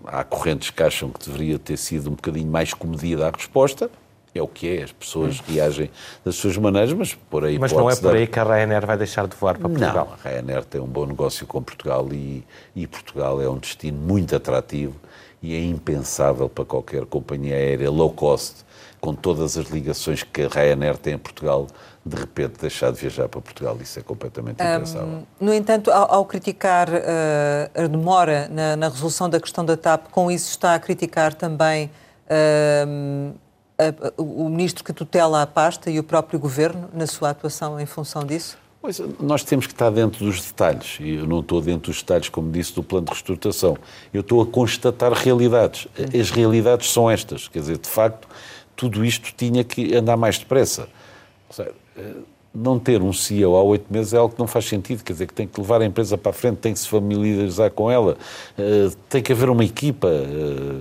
Há 0.06 0.24
correntes 0.24 0.70
que 0.70 0.82
acham 0.82 1.10
que 1.10 1.26
deveria 1.26 1.58
ter 1.58 1.76
sido 1.76 2.08
um 2.08 2.14
bocadinho 2.14 2.50
mais 2.50 2.74
comedida 2.74 3.28
a 3.28 3.30
resposta 3.30 3.90
é 4.34 4.40
o 4.40 4.46
que 4.46 4.68
é, 4.76 4.82
as 4.82 4.92
pessoas 4.92 5.40
reagem 5.40 5.90
das 6.24 6.36
suas 6.36 6.56
maneiras, 6.56 6.92
mas 6.92 7.14
por 7.14 7.44
aí 7.44 7.58
Mas 7.58 7.72
não 7.72 7.90
é 7.90 7.96
por 7.96 8.14
aí 8.14 8.26
que 8.26 8.38
a 8.38 8.44
Ryanair 8.44 8.86
vai 8.86 8.96
deixar 8.96 9.26
de 9.26 9.36
voar 9.36 9.58
para 9.58 9.68
Portugal? 9.68 10.06
Não, 10.06 10.14
a 10.14 10.28
Ryanair 10.28 10.64
tem 10.64 10.80
um 10.80 10.86
bom 10.86 11.04
negócio 11.04 11.46
com 11.46 11.62
Portugal 11.62 12.06
e, 12.12 12.44
e 12.74 12.86
Portugal 12.86 13.40
é 13.42 13.48
um 13.48 13.58
destino 13.58 13.98
muito 13.98 14.36
atrativo 14.36 14.94
e 15.42 15.54
é 15.54 15.64
impensável 15.64 16.48
para 16.48 16.64
qualquer 16.64 17.04
companhia 17.06 17.54
aérea 17.54 17.90
low 17.90 18.12
cost, 18.12 18.64
com 19.00 19.14
todas 19.14 19.56
as 19.56 19.66
ligações 19.66 20.22
que 20.22 20.42
a 20.42 20.48
Ryanair 20.48 20.96
tem 20.98 21.14
a 21.14 21.18
Portugal, 21.18 21.66
de 22.04 22.16
repente 22.16 22.60
deixar 22.60 22.90
de 22.92 23.00
viajar 23.00 23.28
para 23.28 23.40
Portugal. 23.40 23.76
Isso 23.80 23.98
é 23.98 24.02
completamente 24.02 24.62
impensável. 24.62 25.08
Um, 25.08 25.22
no 25.40 25.52
entanto, 25.52 25.90
ao, 25.90 26.14
ao 26.14 26.24
criticar 26.24 26.88
uh, 26.88 27.84
a 27.84 27.86
demora 27.86 28.48
na, 28.48 28.76
na, 28.76 28.88
resolução 28.88 29.28
da 29.28 29.38
questão 29.38 29.64
da 29.64 29.76
TAP, 29.76 30.08
com 30.10 30.30
isso 30.30 30.50
está 30.50 30.74
a 30.74 30.78
criticar 30.78 31.34
também 31.34 31.90
uh, 32.26 33.34
o 34.16 34.48
ministro 34.48 34.84
que 34.84 34.92
tutela 34.92 35.42
a 35.42 35.46
pasta 35.46 35.90
e 35.90 35.98
o 35.98 36.02
próprio 36.02 36.38
governo 36.38 36.88
na 36.92 37.06
sua 37.06 37.30
atuação 37.30 37.78
em 37.78 37.86
função 37.86 38.24
disso? 38.24 38.58
Pois, 38.82 38.98
nós 39.20 39.44
temos 39.44 39.66
que 39.66 39.74
estar 39.74 39.90
dentro 39.90 40.24
dos 40.24 40.40
detalhes, 40.40 40.96
e 41.00 41.16
eu 41.16 41.26
não 41.26 41.40
estou 41.40 41.60
dentro 41.60 41.92
dos 41.92 42.00
detalhes, 42.00 42.30
como 42.30 42.50
disse, 42.50 42.74
do 42.74 42.82
plano 42.82 43.04
de 43.04 43.12
reestruturação. 43.12 43.76
Eu 44.12 44.22
estou 44.22 44.40
a 44.40 44.46
constatar 44.46 45.12
realidades. 45.12 45.86
As 46.18 46.30
realidades 46.30 46.90
são 46.90 47.10
estas. 47.10 47.46
Quer 47.46 47.58
dizer, 47.58 47.76
de 47.76 47.88
facto, 47.88 48.26
tudo 48.74 49.04
isto 49.04 49.34
tinha 49.36 49.62
que 49.62 49.94
andar 49.94 50.16
mais 50.16 50.38
depressa. 50.38 50.88
Seja, 51.50 51.72
não 52.54 52.78
ter 52.78 53.00
um 53.00 53.12
CEO 53.12 53.56
há 53.56 53.62
oito 53.62 53.86
meses 53.92 54.12
é 54.12 54.16
algo 54.16 54.34
que 54.34 54.40
não 54.40 54.46
faz 54.46 54.66
sentido. 54.66 55.04
Quer 55.04 55.12
dizer, 55.12 55.26
que 55.26 55.34
tem 55.34 55.46
que 55.46 55.60
levar 55.60 55.80
a 55.80 55.84
empresa 55.86 56.18
para 56.18 56.30
a 56.30 56.32
frente, 56.32 56.56
tem 56.56 56.72
que 56.72 56.78
se 56.80 56.88
familiarizar 56.88 57.70
com 57.70 57.90
ela, 57.90 58.16
eh, 58.58 58.90
tem 59.08 59.22
que 59.22 59.32
haver 59.32 59.48
uma 59.48 59.64
equipa 59.64 60.08
eh, 60.08 60.80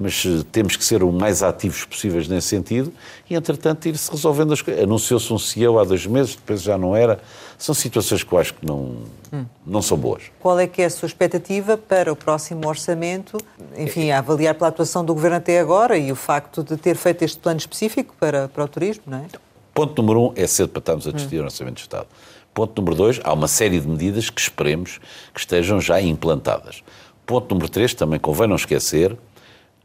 mas 0.00 0.24
eh, 0.26 0.42
temos 0.50 0.76
que 0.76 0.84
ser 0.84 1.02
o 1.02 1.12
mais 1.12 1.42
ativos 1.42 1.84
possíveis 1.84 2.26
nesse 2.26 2.48
sentido 2.48 2.90
e, 3.28 3.34
entretanto, 3.34 3.86
ir-se 3.86 4.10
resolvendo 4.10 4.52
as 4.54 4.62
coisas. 4.62 4.82
Anunciou-se 4.82 5.30
um 5.30 5.38
CEO 5.38 5.78
há 5.78 5.84
dois 5.84 6.06
meses, 6.06 6.34
depois 6.34 6.62
já 6.62 6.78
não 6.78 6.96
era. 6.96 7.20
São 7.58 7.74
situações 7.74 8.24
que 8.24 8.32
eu 8.32 8.38
acho 8.38 8.54
que 8.54 8.66
não, 8.66 8.96
hum. 9.30 9.44
não 9.66 9.82
são 9.82 9.98
boas. 9.98 10.22
Qual 10.40 10.58
é 10.58 10.66
que 10.66 10.80
é 10.80 10.86
a 10.86 10.90
sua 10.90 11.06
expectativa 11.06 11.76
para 11.76 12.10
o 12.10 12.16
próximo 12.16 12.66
orçamento? 12.66 13.36
Enfim, 13.76 14.10
a 14.10 14.18
avaliar 14.18 14.54
pela 14.54 14.68
atuação 14.68 15.04
do 15.04 15.12
Governo 15.12 15.36
até 15.36 15.60
agora 15.60 15.98
e 15.98 16.10
o 16.10 16.16
facto 16.16 16.64
de 16.64 16.78
ter 16.78 16.96
feito 16.96 17.22
este 17.22 17.38
plano 17.38 17.58
específico 17.58 18.14
para, 18.18 18.48
para 18.48 18.64
o 18.64 18.68
turismo, 18.68 19.04
não 19.06 19.18
é? 19.18 19.26
Ponto 19.72 20.02
número 20.02 20.28
um, 20.28 20.32
é 20.36 20.46
cedo 20.46 20.68
para 20.70 20.80
estarmos 20.80 21.06
a 21.06 21.12
discutir 21.12 21.38
hum. 21.38 21.42
o 21.42 21.44
Orçamento 21.44 21.76
de 21.76 21.82
Estado. 21.82 22.06
Ponto 22.52 22.80
número 22.80 22.96
dois, 22.96 23.20
há 23.22 23.32
uma 23.32 23.48
série 23.48 23.78
de 23.78 23.86
medidas 23.86 24.28
que 24.28 24.40
esperemos 24.40 24.98
que 25.32 25.40
estejam 25.40 25.80
já 25.80 26.00
implantadas. 26.00 26.82
Ponto 27.24 27.54
número 27.54 27.70
três, 27.70 27.94
também 27.94 28.18
convém 28.18 28.48
não 28.48 28.56
esquecer, 28.56 29.16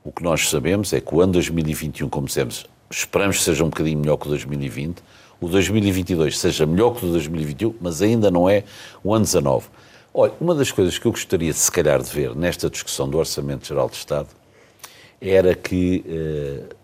o 0.04 0.12
que 0.12 0.24
nós 0.24 0.50
sabemos 0.50 0.94
é 0.94 1.02
que 1.02 1.14
o 1.14 1.22
ano 1.22 1.34
2021, 1.34 2.10
como 2.10 2.28
dissemos, 2.28 2.66
esperamos 2.90 3.38
que 3.38 3.44
seja 3.44 3.64
um 3.64 3.70
bocadinho 3.70 4.00
melhor 4.00 4.18
que 4.18 4.28
o 4.28 4.30
2020, 4.30 5.02
o 5.42 5.48
2022 5.48 6.40
seja 6.40 6.66
melhor 6.66 6.96
que 6.96 7.06
o 7.06 7.10
2021, 7.10 7.76
mas 7.82 8.02
ainda 8.02 8.32
não 8.32 8.50
é 8.50 8.64
o 9.04 9.14
ano 9.14 9.26
19. 9.26 9.68
Olha, 10.14 10.34
uma 10.40 10.56
das 10.56 10.72
coisas 10.72 10.98
que 10.98 11.06
eu 11.06 11.12
gostaria, 11.12 11.52
se 11.54 11.72
calhar, 11.72 12.02
de 12.02 12.10
ver 12.10 12.36
nesta 12.36 12.70
discussão 12.70 13.10
do 13.10 13.18
Orçamento 13.18 13.68
Geral 13.68 13.90
de 13.90 13.96
Estado 13.96 14.30
era 15.20 15.54
que 15.56 16.06
eh, 16.08 16.76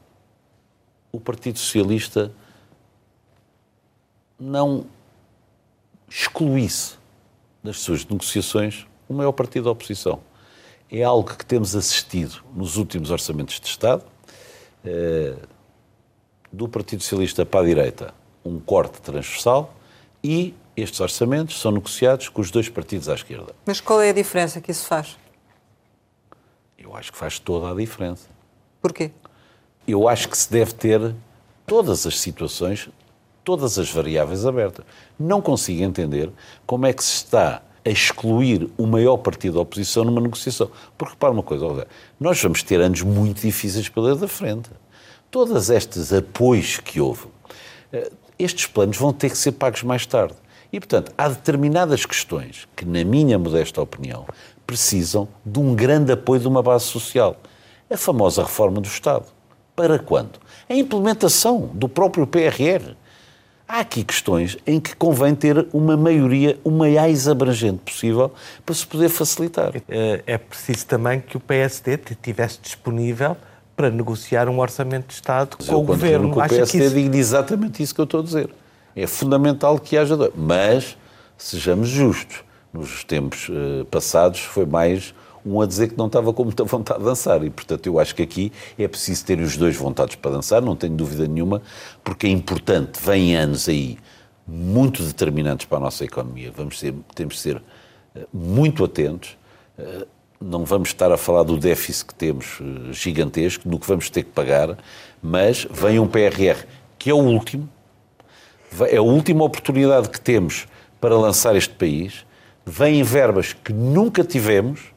o 1.12 1.20
Partido 1.20 1.60
Socialista 1.60 2.32
não 4.42 4.88
excluísse 6.10 6.96
das 7.64 7.80
suas 7.80 8.04
negociações 8.04 8.88
o 9.08 9.14
maior 9.14 9.32
partido 9.32 9.66
da 9.66 9.72
oposição. 9.72 10.20
É 10.92 11.04
algo 11.04 11.36
que 11.38 11.46
temos 11.46 11.76
assistido 11.76 12.44
nos 12.54 12.76
últimos 12.76 13.12
orçamentos 13.12 13.60
de 13.60 13.68
Estado. 13.68 14.04
Eh, 14.84 15.36
do 16.52 16.68
Partido 16.68 17.02
Socialista 17.02 17.46
para 17.46 17.62
a 17.62 17.66
direita, 17.66 18.14
um 18.44 18.60
corte 18.60 19.00
transversal 19.00 19.74
e 20.24 20.54
estes 20.76 21.00
orçamentos 21.00 21.60
são 21.60 21.72
negociados 21.72 22.28
com 22.28 22.42
os 22.42 22.52
dois 22.52 22.68
partidos 22.68 23.08
à 23.08 23.14
esquerda. 23.14 23.56
Mas 23.66 23.80
qual 23.80 24.02
é 24.02 24.10
a 24.10 24.14
diferença 24.14 24.60
que 24.60 24.72
isso 24.72 24.86
faz? 24.86 25.18
Eu 26.78 26.96
acho 26.96 27.12
que 27.12 27.18
faz 27.18 27.40
toda 27.40 27.72
a 27.72 27.76
diferença. 27.76 28.28
Porquê? 28.82 29.12
Eu 29.88 30.10
acho 30.10 30.28
que 30.28 30.38
se 30.38 30.52
deve 30.52 30.74
ter 30.74 31.16
todas 31.66 32.06
as 32.06 32.20
situações, 32.20 32.90
todas 33.44 33.78
as 33.78 33.92
variáveis 33.92 34.46
abertas. 34.46 34.86
Não 35.20 35.42
consigo 35.42 35.84
entender 35.84 36.30
como 36.66 36.86
é 36.86 36.94
que 36.94 37.04
se 37.04 37.16
está 37.16 37.62
a 37.84 37.90
excluir 37.90 38.70
o 38.78 38.86
maior 38.86 39.18
partido 39.18 39.56
da 39.56 39.62
oposição 39.62 40.04
numa 40.04 40.22
negociação. 40.22 40.70
Porque 40.98 41.14
repara 41.14 41.34
uma 41.34 41.44
coisa, 41.44 41.88
nós 42.20 42.42
vamos 42.42 42.62
ter 42.64 42.80
anos 42.80 43.02
muito 43.02 43.42
difíceis 43.42 43.90
pela 43.90 44.16
da 44.16 44.28
frente. 44.28 44.70
Todos 45.30 45.70
estes 45.70 46.14
apoios 46.14 46.78
que 46.78 47.00
houve, 47.00 47.28
eh, 47.92 48.12
estes 48.38 48.66
planos 48.66 48.98
vão 48.98 49.14
ter 49.14 49.30
que 49.30 49.38
ser 49.38 49.54
pagos 49.54 49.84
mais 49.84 50.06
tarde. 50.06 50.36
E, 50.72 50.80
portanto, 50.80 51.12
há 51.18 51.28
determinadas 51.28 52.06
questões 52.06 52.68
que, 52.76 52.86
na 52.86 53.04
minha 53.04 53.38
modesta 53.38 53.82
opinião, 53.82 54.26
precisam 54.66 55.28
de 55.46 55.60
um 55.60 55.76
grande 55.76 56.14
apoio 56.14 56.40
de 56.40 56.48
uma 56.48 56.64
base 56.64 56.86
social. 56.86 57.36
A 57.90 57.98
famosa 57.98 58.44
reforma 58.44 58.80
do 58.80 58.88
Estado. 58.88 59.26
Para 59.76 60.00
quando? 60.00 60.40
A 60.70 60.74
implementação 60.74 61.70
do 61.74 61.90
próprio 61.90 62.26
PRR. 62.26 62.96
Há 63.72 63.80
aqui 63.80 64.04
questões 64.04 64.58
em 64.68 64.82
que 64.82 64.94
convém 64.98 65.34
ter 65.34 65.66
uma 65.72 65.96
maioria 65.96 66.60
o 66.62 66.70
mais 66.70 67.26
abrangente 67.30 67.78
possível 67.86 68.30
para 68.66 68.76
se 68.76 68.86
poder 68.86 69.08
facilitar. 69.08 69.72
É, 69.88 70.22
é 70.28 70.38
preciso 70.38 70.86
também 70.86 71.22
que 71.22 71.38
o 71.38 71.40
PSD 71.40 71.98
estivesse 72.12 72.60
disponível 72.62 73.38
para 73.74 73.90
negociar 73.90 74.50
um 74.50 74.60
orçamento 74.60 75.08
de 75.08 75.14
Estado 75.14 75.56
Mas 75.58 75.70
com 75.70 75.76
o 75.76 75.84
Governo. 75.84 76.32
Com 76.32 76.42
o 76.42 76.50
PSD 76.50 76.86
isso... 76.88 76.96
digo 76.96 77.16
exatamente 77.16 77.82
isso 77.82 77.96
que 77.96 78.02
eu 78.02 78.04
estou 78.04 78.20
a 78.20 78.24
dizer. 78.24 78.50
É 78.94 79.08
fundamental 79.08 79.80
que 79.80 79.96
haja... 79.96 80.18
Mas, 80.36 80.98
sejamos 81.38 81.88
justos, 81.88 82.44
nos 82.74 83.06
tempos 83.06 83.48
uh, 83.48 83.86
passados 83.86 84.42
foi 84.42 84.66
mais 84.66 85.14
um 85.46 85.62
a 85.62 85.66
dizer 85.66 85.90
que 85.90 85.98
não 85.98 86.08
estava 86.08 86.32
com 86.34 86.44
muita 86.44 86.64
vontade 86.64 87.00
de 87.00 87.06
dançar. 87.06 87.44
E, 87.44 87.50
portanto, 87.50 87.86
eu 87.88 88.00
acho 88.00 88.16
que 88.16 88.22
aqui 88.22 88.52
é 88.78 88.88
preciso 88.88 89.26
ter 89.26 89.40
os 89.40 89.58
dois 89.58 89.76
vontades 89.76 90.16
para 90.16 90.32
dançar, 90.32 90.62
não 90.62 90.76
tenho 90.76 90.94
dúvida 90.94 91.28
nenhuma, 91.28 91.62
porque 92.04 92.28
é 92.28 92.30
importante, 92.30 93.00
vêm 93.04 93.36
anos 93.36 93.68
aí 93.68 93.98
muito 94.48 95.04
determinantes 95.04 95.66
para 95.66 95.78
a 95.78 95.82
nossa 95.82 96.04
economia. 96.04 96.52
Vamos 96.56 96.80
ser, 96.80 96.94
temos 97.16 97.36
de 97.36 97.40
ser 97.42 97.58
uh, 97.58 97.62
muito 98.34 98.84
atentos. 98.84 99.38
Uh, 99.78 100.06
não 100.40 100.66
vamos 100.66 100.90
estar 100.90 101.12
a 101.12 101.18
falar 101.18 101.44
do 101.44 101.56
déficit 101.56 102.08
que 102.08 102.16
temos 102.16 102.60
gigantesco, 102.92 103.70
do 103.70 103.78
que 103.78 103.88
vamos 103.88 104.10
ter 104.10 104.24
que 104.24 104.32
pagar, 104.32 104.76
mas 105.22 105.68
vem 105.70 106.00
um 106.00 106.08
PRR 106.08 106.66
que 106.98 107.12
é 107.12 107.14
o 107.14 107.18
último, 107.18 107.70
é 108.90 108.98
a 108.98 109.02
última 109.04 109.44
oportunidade 109.44 110.10
que 110.10 110.20
temos 110.20 110.68
para 111.00 111.16
lançar 111.16 111.56
este 111.56 111.74
país 111.76 112.26
vêm 112.66 113.04
verbas 113.04 113.54
que 113.54 113.74
nunca 113.74 114.24
tivemos 114.24 114.91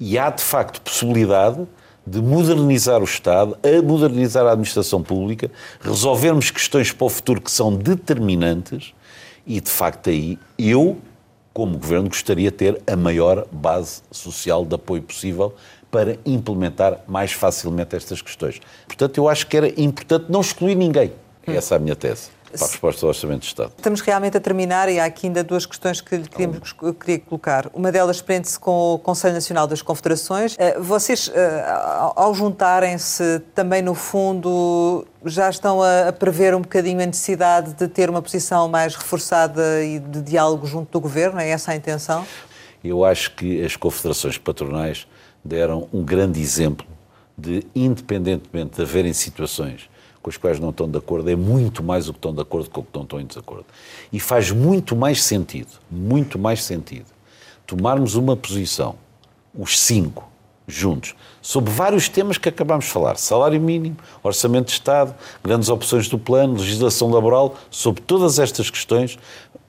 e 0.00 0.18
há 0.18 0.30
de 0.30 0.42
facto 0.42 0.80
possibilidade 0.80 1.68
de 2.06 2.20
modernizar 2.20 3.00
o 3.02 3.04
Estado, 3.04 3.56
a 3.62 3.82
modernizar 3.82 4.46
a 4.46 4.52
administração 4.52 5.02
pública, 5.02 5.50
resolvermos 5.80 6.50
questões 6.50 6.90
para 6.90 7.04
o 7.04 7.10
futuro 7.10 7.40
que 7.40 7.50
são 7.50 7.72
determinantes 7.76 8.94
e 9.46 9.60
de 9.60 9.70
facto 9.70 10.08
aí 10.08 10.38
eu, 10.58 10.98
como 11.52 11.76
Governo, 11.76 12.08
gostaria 12.08 12.50
de 12.50 12.56
ter 12.56 12.82
a 12.90 12.96
maior 12.96 13.46
base 13.52 14.02
social 14.10 14.64
de 14.64 14.74
apoio 14.74 15.02
possível 15.02 15.54
para 15.90 16.16
implementar 16.24 17.00
mais 17.06 17.32
facilmente 17.32 17.94
estas 17.94 18.22
questões. 18.22 18.60
Portanto, 18.86 19.18
eu 19.18 19.28
acho 19.28 19.46
que 19.46 19.56
era 19.56 19.68
importante 19.80 20.26
não 20.28 20.40
excluir 20.40 20.76
ninguém. 20.76 21.12
Essa 21.46 21.74
é 21.74 21.76
a 21.76 21.80
minha 21.80 21.96
tese 21.96 22.30
para 22.50 22.66
a 22.66 22.68
resposta 22.68 23.04
ao 23.04 23.08
Orçamento 23.08 23.40
de 23.40 23.46
Estado. 23.46 23.72
Estamos 23.76 24.00
realmente 24.00 24.36
a 24.36 24.40
terminar 24.40 24.88
e 24.88 24.98
há 24.98 25.04
aqui 25.04 25.26
ainda 25.26 25.44
duas 25.44 25.66
questões 25.66 26.00
que 26.00 26.16
lhe 26.16 26.28
queríamos, 26.28 26.74
queria 26.98 27.18
colocar. 27.20 27.70
Uma 27.72 27.92
delas 27.92 28.20
prende-se 28.20 28.58
com 28.58 28.94
o 28.94 28.98
Conselho 28.98 29.34
Nacional 29.34 29.66
das 29.66 29.82
Confederações. 29.82 30.56
Eh, 30.58 30.78
vocês, 30.78 31.30
eh, 31.34 31.64
ao 32.16 32.34
juntarem-se, 32.34 33.40
também 33.54 33.82
no 33.82 33.94
fundo 33.94 35.06
já 35.24 35.50
estão 35.50 35.80
a 35.82 36.12
prever 36.12 36.54
um 36.54 36.62
bocadinho 36.62 37.02
a 37.02 37.06
necessidade 37.06 37.74
de 37.74 37.86
ter 37.86 38.08
uma 38.08 38.22
posição 38.22 38.68
mais 38.68 38.94
reforçada 38.94 39.84
e 39.84 39.98
de 39.98 40.22
diálogo 40.22 40.66
junto 40.66 40.90
do 40.90 41.00
Governo? 41.00 41.38
É 41.38 41.50
essa 41.50 41.72
a 41.72 41.76
intenção? 41.76 42.26
Eu 42.82 43.04
acho 43.04 43.34
que 43.34 43.62
as 43.62 43.76
confederações 43.76 44.38
patronais 44.38 45.06
deram 45.44 45.88
um 45.92 46.02
grande 46.02 46.40
exemplo 46.40 46.86
de, 47.36 47.66
independentemente 47.74 48.76
de 48.76 48.82
haverem 48.82 49.12
situações 49.12 49.88
com 50.22 50.30
as 50.30 50.36
quais 50.36 50.60
não 50.60 50.70
estão 50.70 50.88
de 50.88 50.98
acordo 50.98 51.30
é 51.30 51.36
muito 51.36 51.82
mais 51.82 52.08
o 52.08 52.12
que 52.12 52.18
estão 52.18 52.34
de 52.34 52.40
acordo 52.40 52.68
com 52.70 52.80
o 52.80 52.84
que 52.84 52.90
não 52.94 53.02
estão 53.02 53.20
em 53.20 53.26
desacordo. 53.26 53.66
E 54.12 54.20
faz 54.20 54.50
muito 54.50 54.94
mais 54.94 55.22
sentido, 55.22 55.70
muito 55.90 56.38
mais 56.38 56.62
sentido, 56.62 57.06
tomarmos 57.66 58.14
uma 58.14 58.36
posição, 58.36 58.96
os 59.54 59.78
cinco, 59.78 60.28
juntos, 60.66 61.14
sobre 61.40 61.72
vários 61.72 62.08
temas 62.08 62.38
que 62.38 62.48
acabamos 62.48 62.84
de 62.84 62.90
falar: 62.90 63.16
salário 63.16 63.60
mínimo, 63.60 63.96
orçamento 64.22 64.66
de 64.66 64.72
Estado, 64.72 65.14
grandes 65.42 65.68
opções 65.68 66.08
do 66.08 66.18
plano, 66.18 66.54
legislação 66.54 67.10
laboral, 67.10 67.56
sobre 67.70 68.02
todas 68.02 68.38
estas 68.38 68.70
questões, 68.70 69.18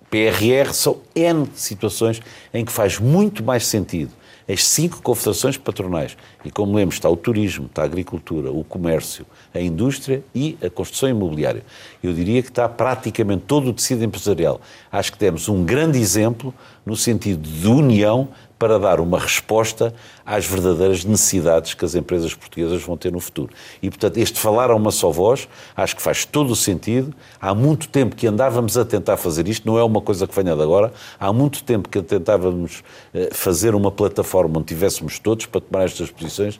PRR, 0.09 0.73
são 0.73 0.97
N 1.15 1.47
situações 1.55 2.21
em 2.53 2.65
que 2.65 2.71
faz 2.71 2.99
muito 2.99 3.41
mais 3.41 3.65
sentido 3.65 4.11
as 4.51 4.65
cinco 4.65 5.01
confederações 5.01 5.57
patronais. 5.57 6.17
E 6.43 6.51
como 6.51 6.75
lemos, 6.75 6.95
está 6.95 7.09
o 7.09 7.15
turismo, 7.15 7.67
está 7.67 7.83
a 7.83 7.85
agricultura, 7.85 8.51
o 8.51 8.63
comércio, 8.63 9.25
a 9.53 9.61
indústria 9.61 10.23
e 10.35 10.57
a 10.61 10.69
construção 10.69 11.09
imobiliária. 11.09 11.63
Eu 12.03 12.13
diria 12.13 12.41
que 12.41 12.49
está 12.49 12.67
praticamente 12.67 13.43
todo 13.47 13.69
o 13.69 13.73
tecido 13.73 14.03
empresarial. 14.03 14.59
Acho 14.91 15.11
que 15.11 15.17
temos 15.17 15.47
um 15.47 15.63
grande 15.63 15.99
exemplo 15.99 16.53
no 16.85 16.95
sentido 16.95 17.47
de 17.47 17.67
união 17.67 18.29
para 18.62 18.78
dar 18.78 18.99
uma 18.99 19.18
resposta 19.18 19.91
às 20.24 20.45
verdadeiras 20.45 21.03
necessidades 21.03 21.74
que 21.74 21.84
as 21.84 21.95
empresas 21.95 22.36
portuguesas 22.36 22.84
vão 22.84 22.95
ter 22.95 23.12
no 23.12 23.20
futuro. 23.20 23.51
E, 23.82 23.89
portanto, 23.89 24.18
este 24.18 24.39
falar 24.39 24.70
a 24.70 24.76
uma 24.76 24.91
só 24.91 25.09
voz, 25.09 25.49
acho 25.76 25.95
que 25.95 26.01
faz 26.01 26.26
todo 26.26 26.51
o 26.51 26.55
sentido. 26.55 27.12
Há 27.41 27.55
muito 27.55 27.89
tempo 27.89 28.16
que 28.16 28.28
andávamos 28.28 28.78
a 28.78 28.86
tentar 28.86 29.18
fazer 29.18 29.47
isto, 29.47 29.66
não 29.66 29.80
é 29.80 29.84
uma 29.84 29.99
coisa 29.99 30.28
que 30.28 30.36
venha 30.36 30.55
de 30.55 30.62
agora, 30.62 30.93
há 31.20 31.34
muito 31.34 31.64
tempo 31.64 31.89
que 31.89 32.03
tentávamos 32.03 32.84
eh, 33.16 33.30
fazer 33.32 33.74
uma 33.74 33.91
plataforma 33.91 34.59
onde 34.59 34.68
tivéssemos 34.68 35.18
todos 35.18 35.47
para 35.47 35.59
tomar 35.59 35.86
estas 35.86 36.12
posições. 36.12 36.59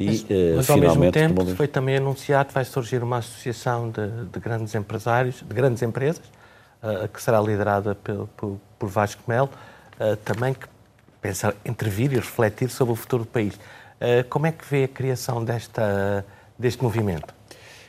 E, 0.00 0.06
mas, 0.06 0.26
eh, 0.28 0.54
mas 0.56 0.70
ao 0.70 0.78
mesmo 0.78 1.12
tempo 1.12 1.46
foi 1.54 1.68
também 1.68 1.98
anunciado 1.98 2.48
que 2.48 2.54
vai 2.54 2.64
surgir 2.64 3.04
uma 3.04 3.18
associação 3.18 3.88
de, 3.88 4.08
de 4.32 4.40
grandes 4.40 4.74
empresários, 4.74 5.36
de 5.36 5.54
grandes 5.54 5.80
empresas, 5.80 6.24
uh, 6.82 7.06
que 7.06 7.22
será 7.22 7.40
liderada 7.40 7.94
por, 7.94 8.26
por, 8.36 8.60
por 8.80 8.88
Vasco 8.88 9.22
Melo, 9.28 9.48
uh, 10.00 10.16
também 10.16 10.52
que 10.52 10.66
pensar, 11.26 11.56
intervir 11.64 12.12
e 12.12 12.16
refletir 12.16 12.70
sobre 12.70 12.92
o 12.92 12.96
futuro 12.96 13.24
do 13.24 13.28
país. 13.28 13.54
Uh, 13.54 14.22
como 14.28 14.46
é 14.46 14.52
que 14.52 14.64
vê 14.64 14.84
a 14.84 14.88
criação 14.88 15.44
desta, 15.44 16.24
deste 16.56 16.80
movimento? 16.82 17.34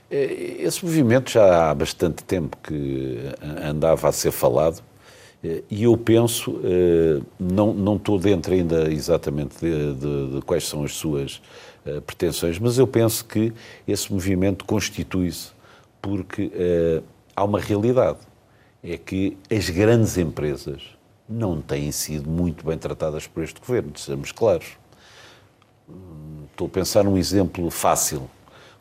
Eh, 0.10 0.56
esse 0.60 0.84
movimento 0.84 1.30
já 1.30 1.70
há 1.70 1.76
bastante 1.76 2.24
tempo 2.24 2.58
que 2.64 3.20
andava 3.62 4.08
a 4.08 4.12
ser 4.12 4.32
falado 4.32 4.82
eh, 5.44 5.64
e 5.70 5.84
eu 5.84 5.96
penso, 5.98 6.62
não, 7.38 7.74
não 7.74 7.98
estou 7.98 8.18
dentro 8.18 8.54
ainda 8.54 8.90
exatamente 8.92 9.60
de, 9.60 9.94
de, 9.94 10.36
de 10.36 10.42
quais 10.44 10.66
são 10.66 10.84
as 10.84 10.94
suas 10.94 11.42
pretensões, 12.06 12.58
mas 12.58 12.78
eu 12.78 12.88
penso 12.88 13.24
que 13.26 13.54
esse 13.88 14.12
movimento 14.12 14.66
constitui-se 14.66 15.52
porque 16.02 16.52
há 17.36 17.44
uma 17.44 17.60
realidade, 17.60 18.20
é 18.82 18.98
que 18.98 19.38
as 19.52 19.70
grandes 19.70 20.18
empresas 20.18 20.97
não 21.30 21.62
têm 21.62 21.92
sido 21.92 22.30
muito 22.30 22.66
bem 22.66 22.78
tratadas 22.78 23.28
por 23.28 23.44
este 23.44 23.60
governo, 23.60 23.92
sejamos 23.98 24.32
claros. 24.32 24.78
Estou 26.52 26.68
a 26.68 26.70
pensar 26.70 27.04
num 27.04 27.18
exemplo 27.18 27.70
fácil. 27.70 28.30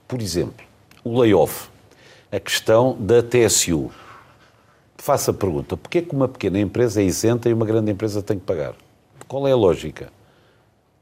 Por 0.07 0.21
exemplo, 0.21 0.65
o 1.05 1.19
layoff, 1.21 1.69
a 2.31 2.39
questão 2.39 2.97
da 2.99 3.23
TSU. 3.23 3.91
Faça 4.97 5.31
a 5.31 5.35
pergunta: 5.35 5.77
porquê 5.77 6.03
que 6.03 6.15
uma 6.15 6.29
pequena 6.29 6.59
empresa 6.59 7.01
é 7.01 7.05
isenta 7.05 7.49
e 7.49 7.53
uma 7.53 7.67
grande 7.67 7.91
empresa 7.91 8.23
tem 8.23 8.39
que 8.39 8.45
pagar? 8.45 8.75
Qual 9.29 9.47
é 9.47 9.53
a 9.53 9.57
lógica? 9.57 10.11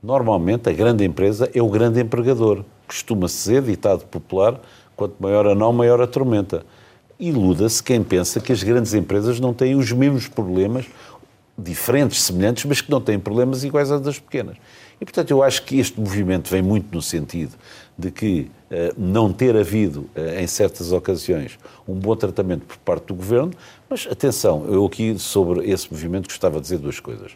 Normalmente, 0.03 0.69
a 0.69 0.73
grande 0.73 1.05
empresa 1.05 1.51
é 1.55 1.63
o 1.63 1.69
grande 1.69 2.01
empregador. 2.01 2.65
Costuma-se 2.87 3.61
ditado 3.63 4.05
popular, 4.07 4.61
quanto 4.95 5.15
maior 5.19 5.47
a 5.47 5.55
não, 5.55 5.73
maior 5.73 6.01
a 6.01 6.07
tormenta. 6.07 6.65
Iluda-se 7.19 7.83
quem 7.83 8.03
pensa 8.03 8.41
que 8.41 8.53
as 8.53 8.63
grandes 8.63 8.93
empresas 8.93 9.41
não 9.41 9.55
têm 9.55 9.77
os 9.77 9.91
mesmos 9.93 10.27
problemas 10.27 10.87
diferentes, 11.57 12.23
semelhantes, 12.23 12.65
mas 12.65 12.81
que 12.81 12.91
não 12.91 13.01
têm 13.01 13.19
problemas 13.19 13.65
iguais 13.65 13.91
aos 13.91 14.01
das 14.01 14.19
pequenas. 14.19 14.57
E, 15.01 15.05
portanto, 15.05 15.31
eu 15.31 15.43
acho 15.43 15.63
que 15.63 15.79
este 15.79 16.01
movimento 16.01 16.51
vem 16.51 16.63
muito 16.63 16.95
no 16.95 17.03
sentido 17.03 17.55
de 17.97 18.11
que 18.11 18.51
uh, 18.71 18.95
não 18.97 19.33
ter 19.33 19.57
havido, 19.57 20.09
uh, 20.17 20.41
em 20.41 20.47
certas 20.47 20.93
ocasiões, 20.93 21.59
um 21.87 21.95
bom 21.95 22.17
tratamento 22.17 22.65
por 22.65 22.77
parte 22.79 23.07
do 23.07 23.15
Governo, 23.15 23.53
mas 23.89 24.07
atenção, 24.11 24.65
eu 24.67 24.85
aqui 24.85 25.19
sobre 25.19 25.69
esse 25.71 25.91
movimento 25.93 26.27
gostava 26.27 26.57
de 26.57 26.63
dizer 26.63 26.79
duas 26.79 26.99
coisas. 26.99 27.33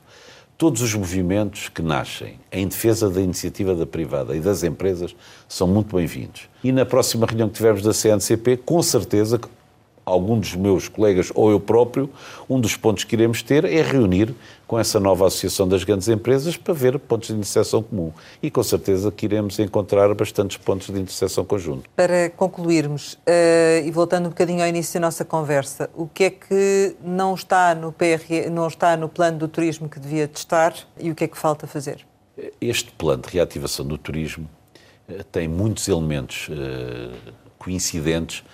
Todos 0.56 0.82
os 0.82 0.92
movimentos 0.92 1.68
que 1.68 1.80
nascem 1.80 2.40
em 2.50 2.66
defesa 2.66 3.08
da 3.08 3.20
iniciativa 3.20 3.76
da 3.76 3.86
privada 3.86 4.34
e 4.34 4.40
das 4.40 4.64
empresas 4.64 5.14
são 5.48 5.68
muito 5.68 5.94
bem-vindos. 5.94 6.48
E 6.64 6.72
na 6.72 6.84
próxima 6.84 7.26
reunião 7.26 7.48
que 7.48 7.54
tivermos 7.54 7.82
da 7.82 7.92
CNCP, 7.92 8.56
com 8.56 8.82
certeza 8.82 9.38
algum 10.08 10.38
dos 10.38 10.54
meus 10.54 10.88
colegas 10.88 11.30
ou 11.34 11.50
eu 11.50 11.60
próprio, 11.60 12.10
um 12.48 12.60
dos 12.60 12.76
pontos 12.76 13.04
que 13.04 13.14
iremos 13.14 13.42
ter 13.42 13.64
é 13.64 13.82
reunir 13.82 14.34
com 14.66 14.78
essa 14.78 15.00
nova 15.00 15.26
Associação 15.26 15.66
das 15.66 15.82
Grandes 15.82 16.08
Empresas 16.08 16.56
para 16.56 16.74
ver 16.74 16.98
pontos 16.98 17.28
de 17.28 17.34
interseção 17.34 17.82
comum. 17.82 18.12
E 18.42 18.50
com 18.50 18.62
certeza 18.62 19.10
que 19.10 19.24
iremos 19.26 19.58
encontrar 19.58 20.12
bastantes 20.14 20.56
pontos 20.56 20.88
de 20.88 21.00
interseção 21.00 21.44
conjunto. 21.44 21.88
Para 21.96 22.30
concluirmos, 22.30 23.14
uh, 23.14 23.86
e 23.86 23.90
voltando 23.90 24.26
um 24.26 24.30
bocadinho 24.30 24.62
ao 24.62 24.68
início 24.68 25.00
da 25.00 25.06
nossa 25.06 25.24
conversa, 25.24 25.88
o 25.94 26.06
que 26.06 26.24
é 26.24 26.30
que 26.30 26.96
não 27.02 27.34
está 27.34 27.74
no 27.74 27.92
PRE, 27.92 28.50
não 28.50 28.68
está 28.68 28.96
no 28.96 29.08
plano 29.08 29.38
do 29.38 29.48
turismo 29.48 29.88
que 29.88 29.98
devia 29.98 30.28
testar 30.28 30.74
e 30.98 31.10
o 31.10 31.14
que 31.14 31.24
é 31.24 31.28
que 31.28 31.38
falta 31.38 31.66
fazer? 31.66 32.06
Este 32.60 32.90
plano 32.92 33.22
de 33.22 33.30
reativação 33.30 33.86
do 33.86 33.96
turismo 33.96 34.48
uh, 35.08 35.24
tem 35.24 35.48
muitos 35.48 35.88
elementos 35.88 36.48
uh, 36.48 37.32
coincidentes 37.58 38.44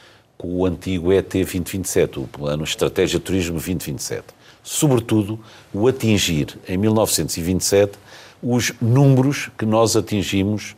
com 0.45 0.59
o 0.59 0.67
antigo 0.67 1.11
ET 1.11 1.33
2027, 1.33 2.19
o 2.19 2.25
Plano 2.25 2.65
Estratégia 2.65 3.19
Turismo 3.19 3.55
2027. 3.55 4.27
Sobretudo, 4.63 5.41
o 5.73 5.89
atingir, 5.89 6.59
em 6.69 6.77
1927, 6.77 7.99
os 8.43 8.73
números 8.79 9.51
que 9.57 9.65
nós 9.65 9.97
atingimos, 9.97 10.77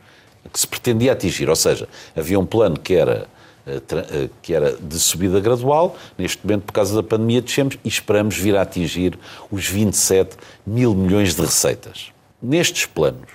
que 0.52 0.60
se 0.60 0.68
pretendia 0.68 1.12
atingir. 1.12 1.48
Ou 1.48 1.56
seja, 1.56 1.88
havia 2.14 2.38
um 2.38 2.46
plano 2.46 2.78
que 2.78 2.94
era, 2.94 3.26
eh, 3.66 3.82
eh, 3.90 4.28
que 4.40 4.54
era 4.54 4.76
de 4.76 5.00
subida 5.00 5.40
gradual, 5.40 5.96
neste 6.16 6.46
momento, 6.46 6.62
por 6.62 6.72
causa 6.72 6.94
da 6.94 7.02
pandemia, 7.02 7.42
descemos 7.42 7.76
e 7.84 7.88
esperamos 7.88 8.36
vir 8.36 8.56
a 8.56 8.62
atingir 8.62 9.18
os 9.50 9.66
27 9.66 10.36
mil 10.64 10.94
milhões 10.94 11.34
de 11.34 11.42
receitas. 11.42 12.12
Nestes 12.40 12.86
planos, 12.86 13.30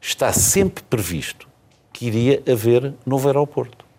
está 0.00 0.32
sempre 0.32 0.82
previsto 0.84 1.46
que 1.92 2.06
iria 2.06 2.42
haver 2.50 2.94
novo 3.04 3.28
aeroporto. 3.28 3.91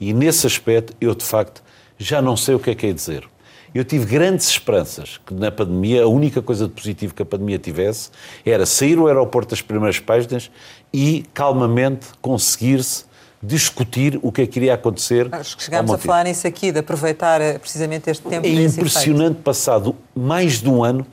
E 0.00 0.12
nesse 0.14 0.46
aspecto, 0.46 0.94
eu 1.00 1.14
de 1.14 1.24
facto 1.24 1.62
já 1.98 2.22
não 2.22 2.36
sei 2.36 2.54
o 2.54 2.58
que 2.58 2.70
é 2.70 2.74
que 2.74 2.86
é 2.86 2.92
dizer. 2.92 3.28
Eu 3.72 3.84
tive 3.84 4.04
grandes 4.04 4.48
esperanças 4.48 5.20
que 5.24 5.32
na 5.32 5.52
pandemia 5.52 6.02
a 6.02 6.08
única 6.08 6.42
coisa 6.42 6.66
de 6.66 6.72
positivo 6.72 7.14
que 7.14 7.22
a 7.22 7.26
pandemia 7.26 7.58
tivesse 7.58 8.10
era 8.44 8.66
sair 8.66 8.98
o 8.98 9.06
aeroporto 9.06 9.50
das 9.50 9.62
primeiras 9.62 10.00
páginas 10.00 10.50
e 10.92 11.24
calmamente 11.32 12.08
conseguir-se 12.20 13.04
discutir 13.42 14.18
o 14.22 14.32
que 14.32 14.42
é 14.42 14.46
que 14.46 14.58
iria 14.58 14.74
acontecer. 14.74 15.28
Acho 15.32 15.56
que 15.56 15.62
chegámos 15.62 15.92
a 15.92 15.98
falar 15.98 16.24
nisso 16.24 16.46
aqui, 16.46 16.72
de 16.72 16.80
aproveitar 16.80 17.40
eh, 17.40 17.58
precisamente 17.58 18.10
este 18.10 18.22
tempo. 18.26 18.46
É 18.46 18.50
impressionante, 18.50 19.40
passado 19.40 19.94
mais 20.14 20.60
de 20.60 20.68
um 20.68 20.82
ano, 20.82 21.06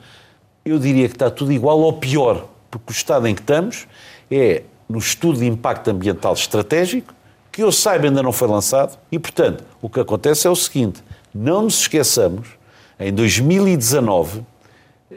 eu 0.64 0.78
diria 0.78 1.08
que 1.08 1.14
está 1.14 1.30
tudo 1.30 1.52
igual 1.52 1.78
ou 1.80 1.92
pior, 1.92 2.48
porque 2.70 2.90
o 2.90 2.92
estado 2.92 3.26
em 3.26 3.34
que 3.34 3.40
estamos 3.40 3.86
é 4.30 4.62
no 4.88 4.98
estudo 4.98 5.38
de 5.38 5.46
impacto 5.46 5.88
ambiental 5.88 6.34
estratégico, 6.34 7.14
que 7.58 7.64
eu 7.64 7.72
saiba 7.72 8.04
ainda 8.04 8.22
não 8.22 8.30
foi 8.30 8.46
lançado, 8.46 8.96
e 9.10 9.18
portanto 9.18 9.64
o 9.82 9.90
que 9.90 9.98
acontece 9.98 10.46
é 10.46 10.50
o 10.50 10.54
seguinte: 10.54 11.02
não 11.34 11.62
nos 11.62 11.80
esqueçamos, 11.80 12.50
em 13.00 13.12
2019, 13.12 14.42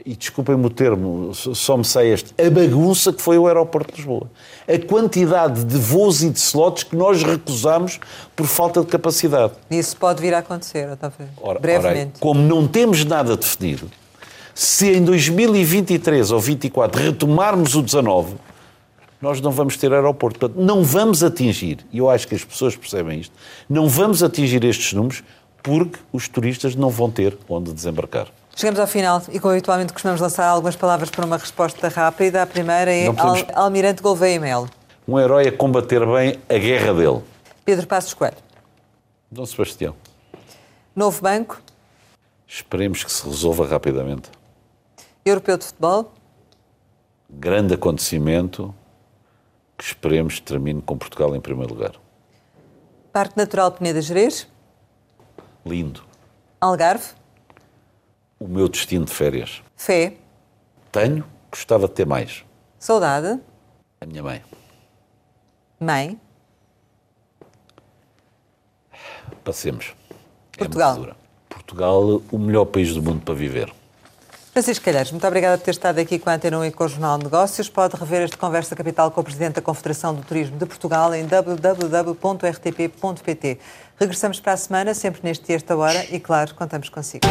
e 0.03 0.15
desculpem-me 0.15 0.65
o 0.65 0.69
termo, 0.71 1.35
só 1.35 1.77
me 1.77 1.85
sei 1.85 2.11
este, 2.11 2.33
a 2.41 2.49
bagunça 2.49 3.13
que 3.13 3.21
foi 3.21 3.37
o 3.37 3.45
aeroporto 3.45 3.91
de 3.91 3.97
Lisboa. 3.97 4.31
A 4.67 4.79
quantidade 4.79 5.63
de 5.63 5.77
voos 5.77 6.23
e 6.23 6.31
de 6.31 6.39
slots 6.39 6.81
que 6.81 6.95
nós 6.95 7.21
recusamos 7.21 7.99
por 8.35 8.47
falta 8.47 8.81
de 8.81 8.87
capacidade. 8.87 9.53
Isso 9.69 9.95
pode 9.95 10.19
vir 10.19 10.33
a 10.33 10.39
acontecer, 10.39 10.89
Otávio, 10.89 11.27
ora, 11.39 11.59
brevemente. 11.59 12.13
Ora, 12.13 12.19
como 12.21 12.41
não 12.41 12.67
temos 12.67 13.05
nada 13.05 13.37
definido, 13.37 13.87
se 14.55 14.91
em 14.91 15.03
2023 15.03 16.31
ou 16.31 16.39
2024 16.39 17.03
retomarmos 17.03 17.75
o 17.75 17.83
19, 17.83 18.33
nós 19.21 19.39
não 19.39 19.51
vamos 19.51 19.77
ter 19.77 19.93
aeroporto. 19.93 20.39
Portanto, 20.39 20.59
não 20.61 20.83
vamos 20.83 21.23
atingir, 21.23 21.85
e 21.91 21.99
eu 21.99 22.09
acho 22.09 22.27
que 22.27 22.35
as 22.35 22.43
pessoas 22.43 22.75
percebem 22.75 23.19
isto, 23.19 23.33
não 23.69 23.87
vamos 23.87 24.23
atingir 24.23 24.63
estes 24.63 24.93
números 24.93 25.23
porque 25.61 25.99
os 26.11 26.27
turistas 26.27 26.75
não 26.75 26.89
vão 26.89 27.11
ter 27.11 27.37
onde 27.47 27.71
desembarcar. 27.71 28.27
Chegamos 28.55 28.79
ao 28.79 28.87
final 28.87 29.21
e, 29.31 29.39
como 29.39 29.53
habitualmente, 29.53 29.93
costumamos 29.93 30.19
lançar 30.19 30.47
algumas 30.47 30.75
palavras 30.75 31.09
para 31.09 31.25
uma 31.25 31.37
resposta 31.37 31.87
rápida. 31.87 32.41
A 32.41 32.45
primeira 32.45 32.91
é 32.91 33.05
podemos... 33.05 33.45
Al 33.53 33.65
Almirante 33.65 34.01
Gouveia 34.01 34.39
Melo. 34.39 34.69
Um 35.07 35.19
herói 35.19 35.47
a 35.47 35.51
combater 35.51 36.05
bem 36.05 36.37
a 36.49 36.57
guerra 36.57 36.93
dele. 36.93 37.21
Pedro 37.63 37.87
Passos 37.87 38.13
Coelho. 38.13 38.37
Dom 39.31 39.45
Sebastião. 39.45 39.95
Novo 40.95 41.21
Banco. 41.21 41.61
Esperemos 42.45 43.03
que 43.03 43.11
se 43.11 43.25
resolva 43.25 43.65
rapidamente. 43.65 44.29
Europeu 45.23 45.57
de 45.57 45.65
Futebol. 45.65 46.11
Grande 47.29 47.75
acontecimento 47.75 48.75
que 49.81 49.87
esperemos 49.87 50.39
termine 50.39 50.79
com 50.79 50.95
Portugal 50.95 51.35
em 51.35 51.41
primeiro 51.41 51.73
lugar. 51.73 51.93
Parque 53.11 53.35
Natural 53.35 53.71
Peneda 53.71 53.99
Gerês. 53.99 54.47
Lindo. 55.65 56.03
Algarve. 56.61 57.15
O 58.39 58.47
meu 58.47 58.69
destino 58.69 59.05
de 59.05 59.11
férias. 59.11 59.63
Fé. 59.75 60.17
Tenho, 60.91 61.25
gostava 61.49 61.87
de 61.87 61.95
ter 61.95 62.05
mais. 62.05 62.45
Saudade. 62.77 63.41
A 63.99 64.05
minha 64.05 64.21
mãe. 64.21 64.43
Mãe. 65.79 66.21
Passemos. 69.43 69.95
É 70.57 70.59
Portugal. 70.59 71.05
É 71.05 71.15
Portugal, 71.49 72.21
o 72.31 72.37
melhor 72.37 72.65
país 72.65 72.93
do 72.93 73.01
mundo 73.01 73.25
para 73.25 73.33
viver. 73.33 73.73
Francisco 74.51 74.83
Calheiros, 74.83 75.11
muito 75.11 75.25
obrigada 75.25 75.57
por 75.57 75.63
ter 75.63 75.71
estado 75.71 75.97
aqui 75.99 76.19
com 76.19 76.29
a 76.29 76.33
Antena 76.33 76.59
1 76.59 76.65
e 76.65 76.71
com 76.71 76.83
o 76.83 76.87
Jornal 76.89 77.17
de 77.17 77.23
Negócios. 77.23 77.69
Pode 77.69 77.95
rever 77.95 78.23
este 78.23 78.35
Conversa 78.35 78.75
Capital 78.75 79.09
com 79.09 79.21
o 79.21 79.23
Presidente 79.23 79.53
da 79.53 79.61
Confederação 79.61 80.13
do 80.13 80.21
Turismo 80.23 80.57
de 80.57 80.65
Portugal 80.65 81.15
em 81.15 81.25
www.rtp.pt. 81.25 82.19
Regressamos 83.97 84.41
para 84.41 84.51
a 84.51 84.57
semana, 84.57 84.93
sempre 84.93 85.21
neste 85.23 85.49
e 85.49 85.55
esta 85.55 85.77
hora, 85.77 86.05
e 86.13 86.19
claro, 86.19 86.53
contamos 86.53 86.89
consigo. 86.89 87.25